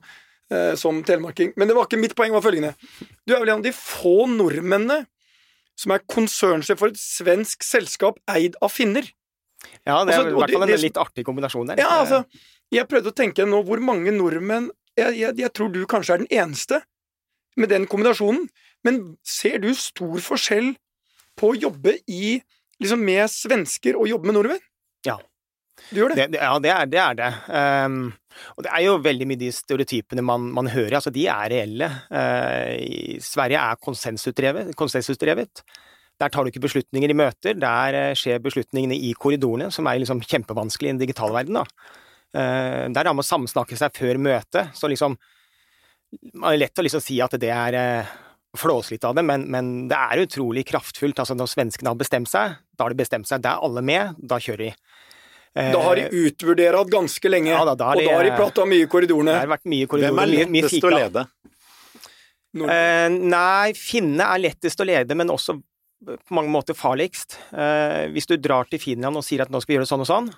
som 0.76 0.98
telemarking. 1.00 1.54
Men 1.56 1.70
det 1.70 1.76
var 1.78 1.88
ikke 1.88 2.00
mitt 2.02 2.12
poeng, 2.16 2.34
var 2.36 2.44
følgende. 2.44 2.74
Du 3.24 3.32
er 3.32 3.40
vel 3.40 3.48
en 3.48 3.62
av 3.62 3.64
de 3.64 3.72
få 3.72 4.26
nordmennene 4.28 4.98
som 5.78 5.94
er 5.94 6.04
konsernsjef 6.04 6.82
for 6.82 6.92
et 6.92 7.00
svensk 7.00 7.64
selskap 7.64 8.20
eid 8.28 8.58
av 8.60 8.74
finner. 8.74 9.08
Ja, 9.88 10.02
det 10.04 10.14
er 10.14 10.20
altså, 10.20 10.28
i 10.28 10.36
hvert 10.36 10.52
fall 10.52 10.66
en 10.68 10.84
litt 10.84 11.00
artig 11.00 11.24
kombinasjon 11.24 11.72
der. 11.72 11.80
Ja, 11.80 12.02
altså, 12.02 12.22
jeg 12.74 12.88
prøvde 12.90 13.12
å 13.12 13.16
tenke 13.16 13.46
nå 13.48 13.62
hvor 13.64 13.80
mange 13.80 14.12
nordmenn 14.12 14.68
jeg, 14.98 15.18
jeg, 15.20 15.38
jeg, 15.44 15.52
tror 15.54 15.72
du 15.72 15.82
kanskje 15.88 16.16
er 16.16 16.24
den 16.24 16.32
eneste 16.34 16.82
med 17.58 17.72
den 17.72 17.86
kombinasjonen. 17.90 18.48
Men 18.86 19.00
ser 19.26 19.58
du 19.62 19.72
stor 19.74 20.20
forskjell 20.22 20.74
på 21.38 21.52
å 21.52 21.58
jobbe 21.58 21.98
i, 22.10 22.38
liksom 22.82 23.02
med 23.06 23.26
svensker 23.32 23.98
og 23.98 24.10
jobbe 24.10 24.30
med 24.30 24.38
nordmenn? 24.38 24.64
Ja. 25.06 25.18
Du 25.90 26.00
gjør 26.00 26.14
det? 26.14 26.28
det 26.34 26.40
ja, 26.42 26.54
det 26.62 26.72
er 26.74 26.88
det. 26.90 27.02
Er 27.02 27.18
det. 27.18 27.32
Um, 27.86 27.98
og 28.56 28.64
det 28.66 28.72
er 28.74 28.84
jo 28.84 28.96
veldig 29.02 29.28
mye 29.30 29.40
de 29.40 29.50
stereotypene 29.54 30.24
man, 30.26 30.48
man 30.54 30.70
hører. 30.70 30.98
Altså, 30.98 31.12
de 31.14 31.26
er 31.30 31.52
reelle. 31.54 31.90
Uh, 32.10 33.20
Sverige 33.24 33.62
er 33.62 33.82
konsensusdrevet. 33.82 34.74
konsensusdrevet. 34.78 35.62
Der 36.18 36.32
tar 36.34 36.42
du 36.42 36.50
ikke 36.50 36.64
beslutninger 36.66 37.14
i 37.14 37.18
møter, 37.18 37.54
der 37.58 37.98
uh, 38.10 38.18
skjer 38.18 38.42
beslutningene 38.42 38.98
i 38.98 39.14
korridorene, 39.18 39.70
som 39.74 39.86
er 39.86 40.02
liksom 40.02 40.22
kjempevanskelig 40.26 40.90
i 40.90 40.94
den 40.96 41.02
digitale 41.06 41.34
verden. 41.38 41.62
da. 41.62 42.04
Uh, 42.36 42.88
der 42.92 43.08
med 43.08 43.24
å 43.24 43.26
samsnakke 43.26 43.76
seg 43.78 43.94
før 43.96 44.18
møtet, 44.20 44.74
så 44.76 44.88
liksom 44.90 45.14
Det 46.12 46.42
er 46.44 46.58
lett 46.60 46.80
å 46.80 46.84
liksom 46.84 47.00
si 47.00 47.16
at 47.24 47.32
det 47.40 47.48
er 47.52 47.76
uh, 47.76 48.10
flåse 48.56 48.94
litt 48.94 49.04
av 49.04 49.14
det, 49.16 49.24
men, 49.24 49.46
men, 49.48 49.70
det 49.88 49.96
er 49.96 50.24
utrolig 50.26 50.66
kraftfullt. 50.68 51.20
Altså 51.20 51.36
Når 51.36 51.52
svenskene 51.52 51.92
har 51.92 52.00
bestemt 52.00 52.30
seg, 52.30 52.58
da 52.76 52.84
har 52.84 52.92
de 52.92 53.00
bestemt 53.00 53.28
seg. 53.28 53.42
Da 53.44 53.54
er 53.54 53.64
alle 53.64 53.84
med, 53.84 54.18
da 54.18 54.40
kjører 54.40 54.66
de. 54.66 54.70
Uh, 55.56 55.70
da 55.72 55.84
har 55.86 56.00
de 56.00 56.24
utvurdert 56.26 56.92
ganske 56.92 57.32
lenge, 57.32 57.52
ja, 57.54 57.64
da, 57.64 57.76
da 57.76 57.94
de, 57.96 58.04
og 58.04 58.10
da 58.10 58.18
har 58.18 58.28
de 58.28 58.36
prata 58.36 58.68
mye 58.68 58.84
i 58.84 58.90
korridorene. 58.92 59.32
Det 59.32 59.44
har 59.46 59.54
vært 59.54 59.72
mye 59.72 59.88
korridorer, 59.90 60.18
Hvem 60.18 60.24
er 60.24 60.52
lettest 60.58 60.84
å 60.88 60.92
lede? 60.92 61.24
Uh, 62.58 63.08
nei, 63.08 63.72
Finne 63.76 64.28
er 64.34 64.44
lettest 64.44 64.84
å 64.84 64.88
lede, 64.88 65.16
men 65.16 65.32
også 65.32 65.56
på 66.04 66.36
mange 66.36 66.52
måter 66.54 66.76
farligst. 66.78 67.34
hvis 68.14 68.28
du 68.30 68.36
drar 68.38 68.68
til 68.70 68.78
Finland 68.78 69.18
og 69.18 69.24
sier 69.26 69.42
at 69.42 69.50
nå 69.50 69.58
skal 69.58 69.72
vi 69.72 69.74
gjøre 69.74 69.86
det 69.88 69.90
sånn 69.90 70.04
og 70.04 70.06
sånn, 70.06 70.28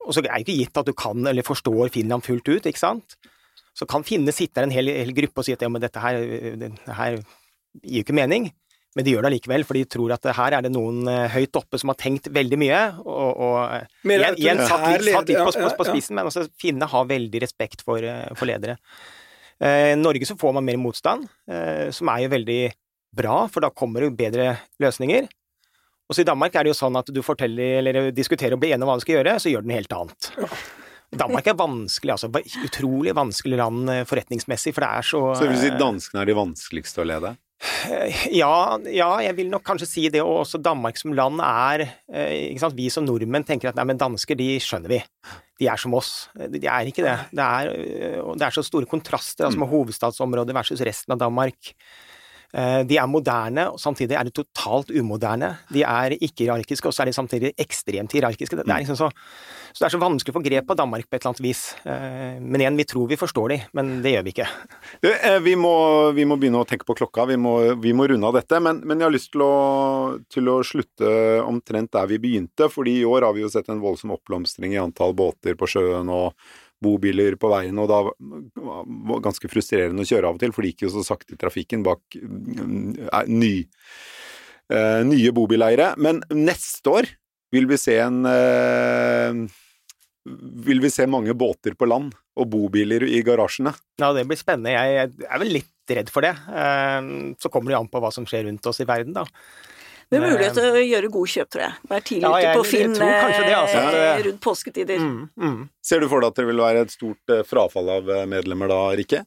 og 0.00 0.14
så 0.14 0.22
er 0.22 0.30
det 0.30 0.44
ikke 0.44 0.58
gitt 0.62 0.80
at 0.80 0.88
du 0.88 0.94
kan 0.96 1.26
eller 1.28 1.46
forstår 1.46 1.92
Finland 1.92 2.24
fullt 2.24 2.48
ut, 2.48 2.66
ikke 2.66 2.80
sant. 2.80 3.18
Så 3.76 3.86
kan 3.88 4.04
Finne 4.06 4.32
sitte 4.34 4.58
der 4.58 4.68
en 4.68 4.74
hel, 4.74 4.90
hel 4.92 5.12
gruppe 5.16 5.42
og 5.42 5.46
si 5.46 5.54
at 5.54 5.62
ja, 5.62 5.68
men 5.72 5.82
dette 5.82 6.00
her, 6.02 6.18
dette 6.60 6.96
her 6.96 7.20
gir 7.20 8.00
jo 8.00 8.06
ikke 8.06 8.16
mening. 8.16 8.50
Men 8.98 9.06
de 9.06 9.12
gjør 9.12 9.22
det 9.22 9.30
allikevel, 9.30 9.64
for 9.68 9.78
de 9.78 9.84
tror 9.86 10.12
at 10.16 10.24
her 10.34 10.56
er 10.56 10.64
det 10.66 10.72
noen 10.74 11.04
uh, 11.06 11.28
høyt 11.30 11.54
oppe 11.60 11.78
som 11.78 11.92
har 11.92 11.98
tenkt 12.00 12.26
veldig 12.34 12.58
mye. 12.58 12.80
Og, 13.04 13.28
og 13.46 14.08
igjen, 14.08 14.38
igjen 14.40 14.62
satt, 14.64 14.86
litt, 14.96 15.14
satt 15.14 15.30
litt 15.30 15.38
på, 15.38 15.54
på, 15.54 15.70
på, 15.78 15.88
spissen, 15.92 16.18
men 16.18 16.26
altså, 16.26 16.48
Finne 16.58 16.88
har 16.90 17.10
veldig 17.12 17.42
respekt 17.44 17.84
for, 17.86 18.02
uh, 18.02 18.32
for 18.34 18.50
ledere. 18.50 18.80
I 19.60 19.92
Norge 20.00 20.24
så 20.24 20.38
får 20.40 20.54
man 20.56 20.64
mer 20.64 20.78
motstand, 20.80 21.26
som 21.92 22.08
er 22.08 22.22
jo 22.22 22.30
veldig 22.32 22.54
bra, 23.12 23.34
for 23.52 23.60
da 23.60 23.68
kommer 23.76 24.06
det 24.06 24.14
bedre 24.16 24.46
løsninger. 24.80 25.26
Også 26.10 26.24
i 26.24 26.26
Danmark 26.26 26.56
er 26.58 26.66
det 26.66 26.72
jo 26.72 26.80
sånn 26.80 26.98
at 26.98 27.10
du 27.14 27.22
forteller, 27.22 27.78
eller 27.80 28.10
diskuterer 28.14 28.56
og 28.56 28.62
blir 28.62 28.74
enig 28.74 28.82
om 28.82 28.90
hva 28.90 28.98
du 28.98 29.04
skal 29.04 29.20
gjøre, 29.20 29.36
så 29.38 29.52
gjør 29.52 29.62
du 29.62 29.70
noe 29.70 29.78
helt 29.78 29.94
annet. 29.94 30.30
Danmark 31.20 31.46
er 31.50 31.58
vanskelig, 31.58 32.14
altså. 32.14 32.30
Utrolig 32.66 33.14
vanskelig 33.18 33.58
land 33.58 33.90
eh, 33.90 34.02
forretningsmessig, 34.06 34.74
for 34.76 34.86
det 34.86 34.90
er 34.90 35.06
så 35.06 35.22
Så 35.34 35.46
det 35.46 35.54
vil 35.54 35.62
si 35.64 35.70
danskene 35.78 36.22
er 36.22 36.30
de 36.30 36.36
vanskeligste 36.38 37.02
å 37.02 37.06
lede? 37.10 37.32
Eh, 37.90 38.20
ja, 38.38 38.78
ja, 38.88 39.08
jeg 39.26 39.36
vil 39.40 39.50
nok 39.52 39.64
kanskje 39.66 39.88
si 39.90 40.04
det. 40.12 40.22
Og 40.22 40.44
også 40.44 40.62
Danmark 40.62 40.98
som 41.00 41.14
land 41.14 41.42
er 41.46 41.86
eh, 41.86 42.50
ikke 42.52 42.64
sant? 42.64 42.78
Vi 42.78 42.86
som 42.94 43.06
nordmenn 43.06 43.46
tenker 43.46 43.72
at 43.72 43.78
nei, 43.78 43.88
men 43.90 44.00
dansker, 44.00 44.38
de 44.38 44.52
skjønner 44.62 44.94
vi. 44.94 45.00
De 45.60 45.70
er 45.70 45.82
som 45.82 45.94
oss. 45.98 46.30
De 46.38 46.62
er 46.62 46.90
ikke 46.90 47.04
det. 47.04 47.16
Det 47.34 47.46
er, 47.46 47.74
det 48.30 48.46
er 48.46 48.54
så 48.54 48.64
store 48.64 48.88
kontraster 48.90 49.46
altså 49.46 49.60
med 49.60 49.70
hovedstadsområdet 49.70 50.56
versus 50.56 50.86
resten 50.86 51.14
av 51.14 51.20
Danmark. 51.26 51.74
Eh, 52.50 52.80
de 52.88 52.98
er 52.98 53.06
moderne, 53.10 53.68
og 53.70 53.78
samtidig 53.80 54.16
er 54.18 54.26
de 54.26 54.34
totalt 54.34 54.90
umoderne. 54.90 55.52
De 55.70 55.84
er 55.86 56.16
ikke 56.18 56.44
hierarkiske, 56.44 56.88
og 56.88 56.94
så 56.94 57.04
er 57.04 57.10
de 57.10 57.14
samtidig 57.14 57.52
ekstremt 57.60 58.14
hierarkiske. 58.16 58.58
Det 58.58 58.64
er 58.66 58.82
liksom 58.82 58.98
så, 58.98 59.10
så, 59.70 59.78
det 59.78 59.86
er 59.86 59.94
så 59.94 60.02
vanskelig 60.02 60.34
å 60.34 60.38
få 60.38 60.44
grep 60.44 60.66
på 60.66 60.76
Danmark 60.78 61.06
på 61.06 61.16
et 61.16 61.20
eller 61.20 61.30
annet 61.30 61.44
vis. 61.44 61.62
Eh, 61.84 62.40
men 62.42 62.64
igjen, 62.64 62.78
vi 62.80 62.88
tror 62.90 63.10
vi 63.10 63.20
forstår 63.20 63.54
de, 63.54 63.60
men 63.78 63.92
det 64.04 64.16
gjør 64.16 64.26
vi 64.26 64.34
ikke. 64.34 64.48
Eh, 65.06 65.38
vi 65.44 65.54
må, 65.58 65.74
vi 66.16 66.26
må 66.26 66.38
begynne 66.40 66.64
å 66.64 66.68
tenke 66.68 66.88
på 66.88 66.98
klokka, 66.98 67.28
vi 67.30 67.38
må, 67.40 67.54
vi 67.80 67.94
må 67.94 68.08
runde 68.10 68.32
av 68.32 68.40
dette. 68.40 68.62
Men, 68.62 68.82
men, 68.82 68.98
jeg 68.98 69.08
har 69.08 69.14
lyst 69.14 69.30
til 69.36 69.46
å, 69.46 69.52
til 70.32 70.50
å 70.50 70.58
slutte 70.66 71.12
omtrent 71.44 71.92
der 71.94 72.10
vi 72.10 72.18
begynte, 72.22 72.70
fordi 72.72 73.00
i 73.00 73.06
år 73.06 73.28
har 73.28 73.36
vi 73.36 73.46
jo 73.46 73.52
sett 73.52 73.70
en 73.70 73.82
voldsom 73.82 74.16
oppblomstring 74.16 74.74
i 74.74 74.82
antall 74.82 75.14
båter 75.18 75.54
på 75.58 75.70
sjøen 75.70 76.10
og 76.10 76.34
bobiler 76.82 77.36
på 77.40 77.50
veien, 77.52 77.78
og 77.80 77.88
da 77.90 78.00
var 78.08 78.84
det 78.88 79.20
ganske 79.26 79.50
frustrerende 79.52 80.04
å 80.04 80.08
kjøre 80.08 80.30
av 80.30 80.38
og 80.38 80.42
til, 80.42 80.52
for 80.56 80.64
det 80.64 80.72
gikk 80.72 80.86
jo 80.86 80.92
så 80.96 81.04
sakte 81.06 81.36
i 81.36 81.40
trafikken 81.40 81.84
bak 81.86 82.16
uh, 82.16 83.24
ny, 83.28 83.54
uh, 84.72 85.02
nye 85.06 85.32
bobileiere. 85.36 85.92
Men 86.00 86.22
neste 86.34 86.94
år 87.00 87.10
vil 87.52 87.68
vi 87.70 87.80
se 87.80 87.96
en 88.00 88.22
uh, 88.28 89.42
Vil 90.70 90.82
vi 90.84 90.92
se 90.92 91.08
mange 91.10 91.34
båter 91.34 91.74
på 91.74 91.88
land 91.88 92.14
og 92.40 92.48
bobiler 92.52 93.04
i 93.08 93.22
garasjene? 93.26 93.72
Ja, 94.00 94.12
det 94.16 94.26
blir 94.28 94.38
spennende. 94.38 94.72
Jeg 94.76 95.10
er 95.26 95.42
vel 95.42 95.52
litt 95.58 95.90
redd 95.90 96.12
for 96.12 96.22
det. 96.22 96.36
Så 97.42 97.50
kommer 97.50 97.72
det 97.72 97.74
jo 97.74 97.80
an 97.82 97.88
på 97.90 98.00
hva 98.04 98.12
som 98.14 98.28
skjer 98.28 98.44
rundt 98.46 98.68
oss 98.70 98.78
i 98.84 98.86
verden, 98.86 99.16
da. 99.16 99.24
Det 100.10 100.18
er 100.18 100.24
mulighet 100.26 100.56
til 100.58 100.64
å 100.66 100.78
gjøre 100.82 101.08
gode 101.14 101.30
kjøp, 101.30 101.48
tror 101.54 101.62
jeg. 101.62 101.74
Være 101.90 102.02
tidlig 102.08 102.26
ja, 102.26 102.38
ute 102.42 102.54
på 102.58 102.62
Finn 102.66 102.94
det, 102.98 103.10
altså. 103.54 103.82
Eh, 103.94 104.22
rundt 104.26 104.40
påsketider. 104.42 105.02
Mm, 105.04 105.20
mm. 105.38 105.60
Ser 105.86 106.02
du 106.02 106.08
for 106.10 106.24
deg 106.24 106.32
at 106.32 106.40
det 106.40 106.46
vil 106.48 106.62
være 106.64 106.80
et 106.82 106.94
stort 106.94 107.34
eh, 107.34 107.44
frafall 107.46 107.92
av 107.94 108.10
eh, 108.10 108.24
medlemmer 108.30 108.72
da, 108.72 108.80
Rikke? 108.98 109.22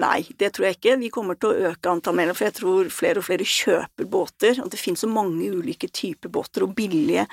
Nei, 0.00 0.22
det 0.40 0.54
tror 0.56 0.70
jeg 0.70 0.78
ikke. 0.78 0.94
Vi 1.02 1.10
kommer 1.12 1.36
til 1.36 1.50
å 1.50 1.68
øke 1.68 1.92
antall 1.92 2.16
medlemmer, 2.16 2.38
for 2.40 2.48
jeg 2.48 2.56
tror 2.56 2.88
flere 2.92 3.20
og 3.20 3.26
flere 3.26 3.48
kjøper 3.48 4.08
båter. 4.14 4.62
Og 4.64 4.72
det 4.72 4.80
finnes 4.80 5.04
så 5.04 5.10
mange 5.12 5.50
ulike 5.52 5.92
typer 5.92 6.32
båter, 6.32 6.64
og 6.64 6.72
billige 6.78 7.26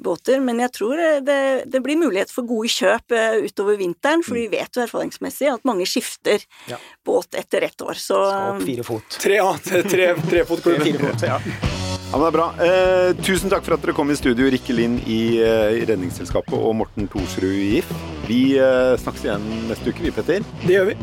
båter. 0.00 0.40
Men 0.40 0.64
jeg 0.64 0.72
tror 0.78 1.04
det, 1.28 1.38
det 1.68 1.84
blir 1.84 2.00
mulighet 2.00 2.32
for 2.32 2.48
gode 2.48 2.72
kjøp 2.72 3.12
utover 3.44 3.76
vinteren, 3.80 4.24
for 4.24 4.40
vi 4.40 4.46
mm. 4.48 4.56
vet 4.56 4.80
jo 4.80 4.86
erfaringsmessig 4.86 5.52
at 5.52 5.68
mange 5.68 5.84
skifter 5.88 6.40
ja. 6.72 6.80
båt 7.04 7.36
etter 7.36 7.68
ett 7.68 7.84
år. 7.84 8.00
Så 8.00 8.24
Skal 8.24 8.56
opp 8.56 8.66
fire 8.72 8.88
fot. 8.88 9.20
Tre, 9.20 9.38
ja, 9.42 9.52
tre, 9.68 9.84
tre. 9.84 10.10
Tre, 10.16 10.44
fire 10.88 11.00
fot, 11.04 11.28
ja. 11.28 11.80
Ja, 12.12 12.18
men 12.18 12.26
det 12.26 12.28
er 12.28 12.34
bra. 12.36 12.46
Eh, 12.60 13.10
tusen 13.24 13.48
takk 13.48 13.64
for 13.64 13.72
at 13.72 13.80
dere 13.86 13.94
kom 13.96 14.10
i 14.12 14.16
studio, 14.18 14.44
Rikke 14.52 14.74
Lind 14.76 15.06
i, 15.08 15.40
eh, 15.40 15.78
i 15.78 15.86
Redningsselskapet 15.88 16.52
og 16.52 16.74
Morten 16.76 17.08
Thorsrud 17.08 17.48
i 17.56 17.70
GIF. 17.78 17.88
Vi 18.28 18.40
eh, 18.60 18.98
snakkes 19.00 19.24
igjen 19.24 19.46
neste 19.70 19.94
uke, 19.94 20.04
vi, 20.04 20.12
Petter. 20.12 20.44
Det 20.66 20.76
gjør 20.76 20.90
vi. 20.90 20.98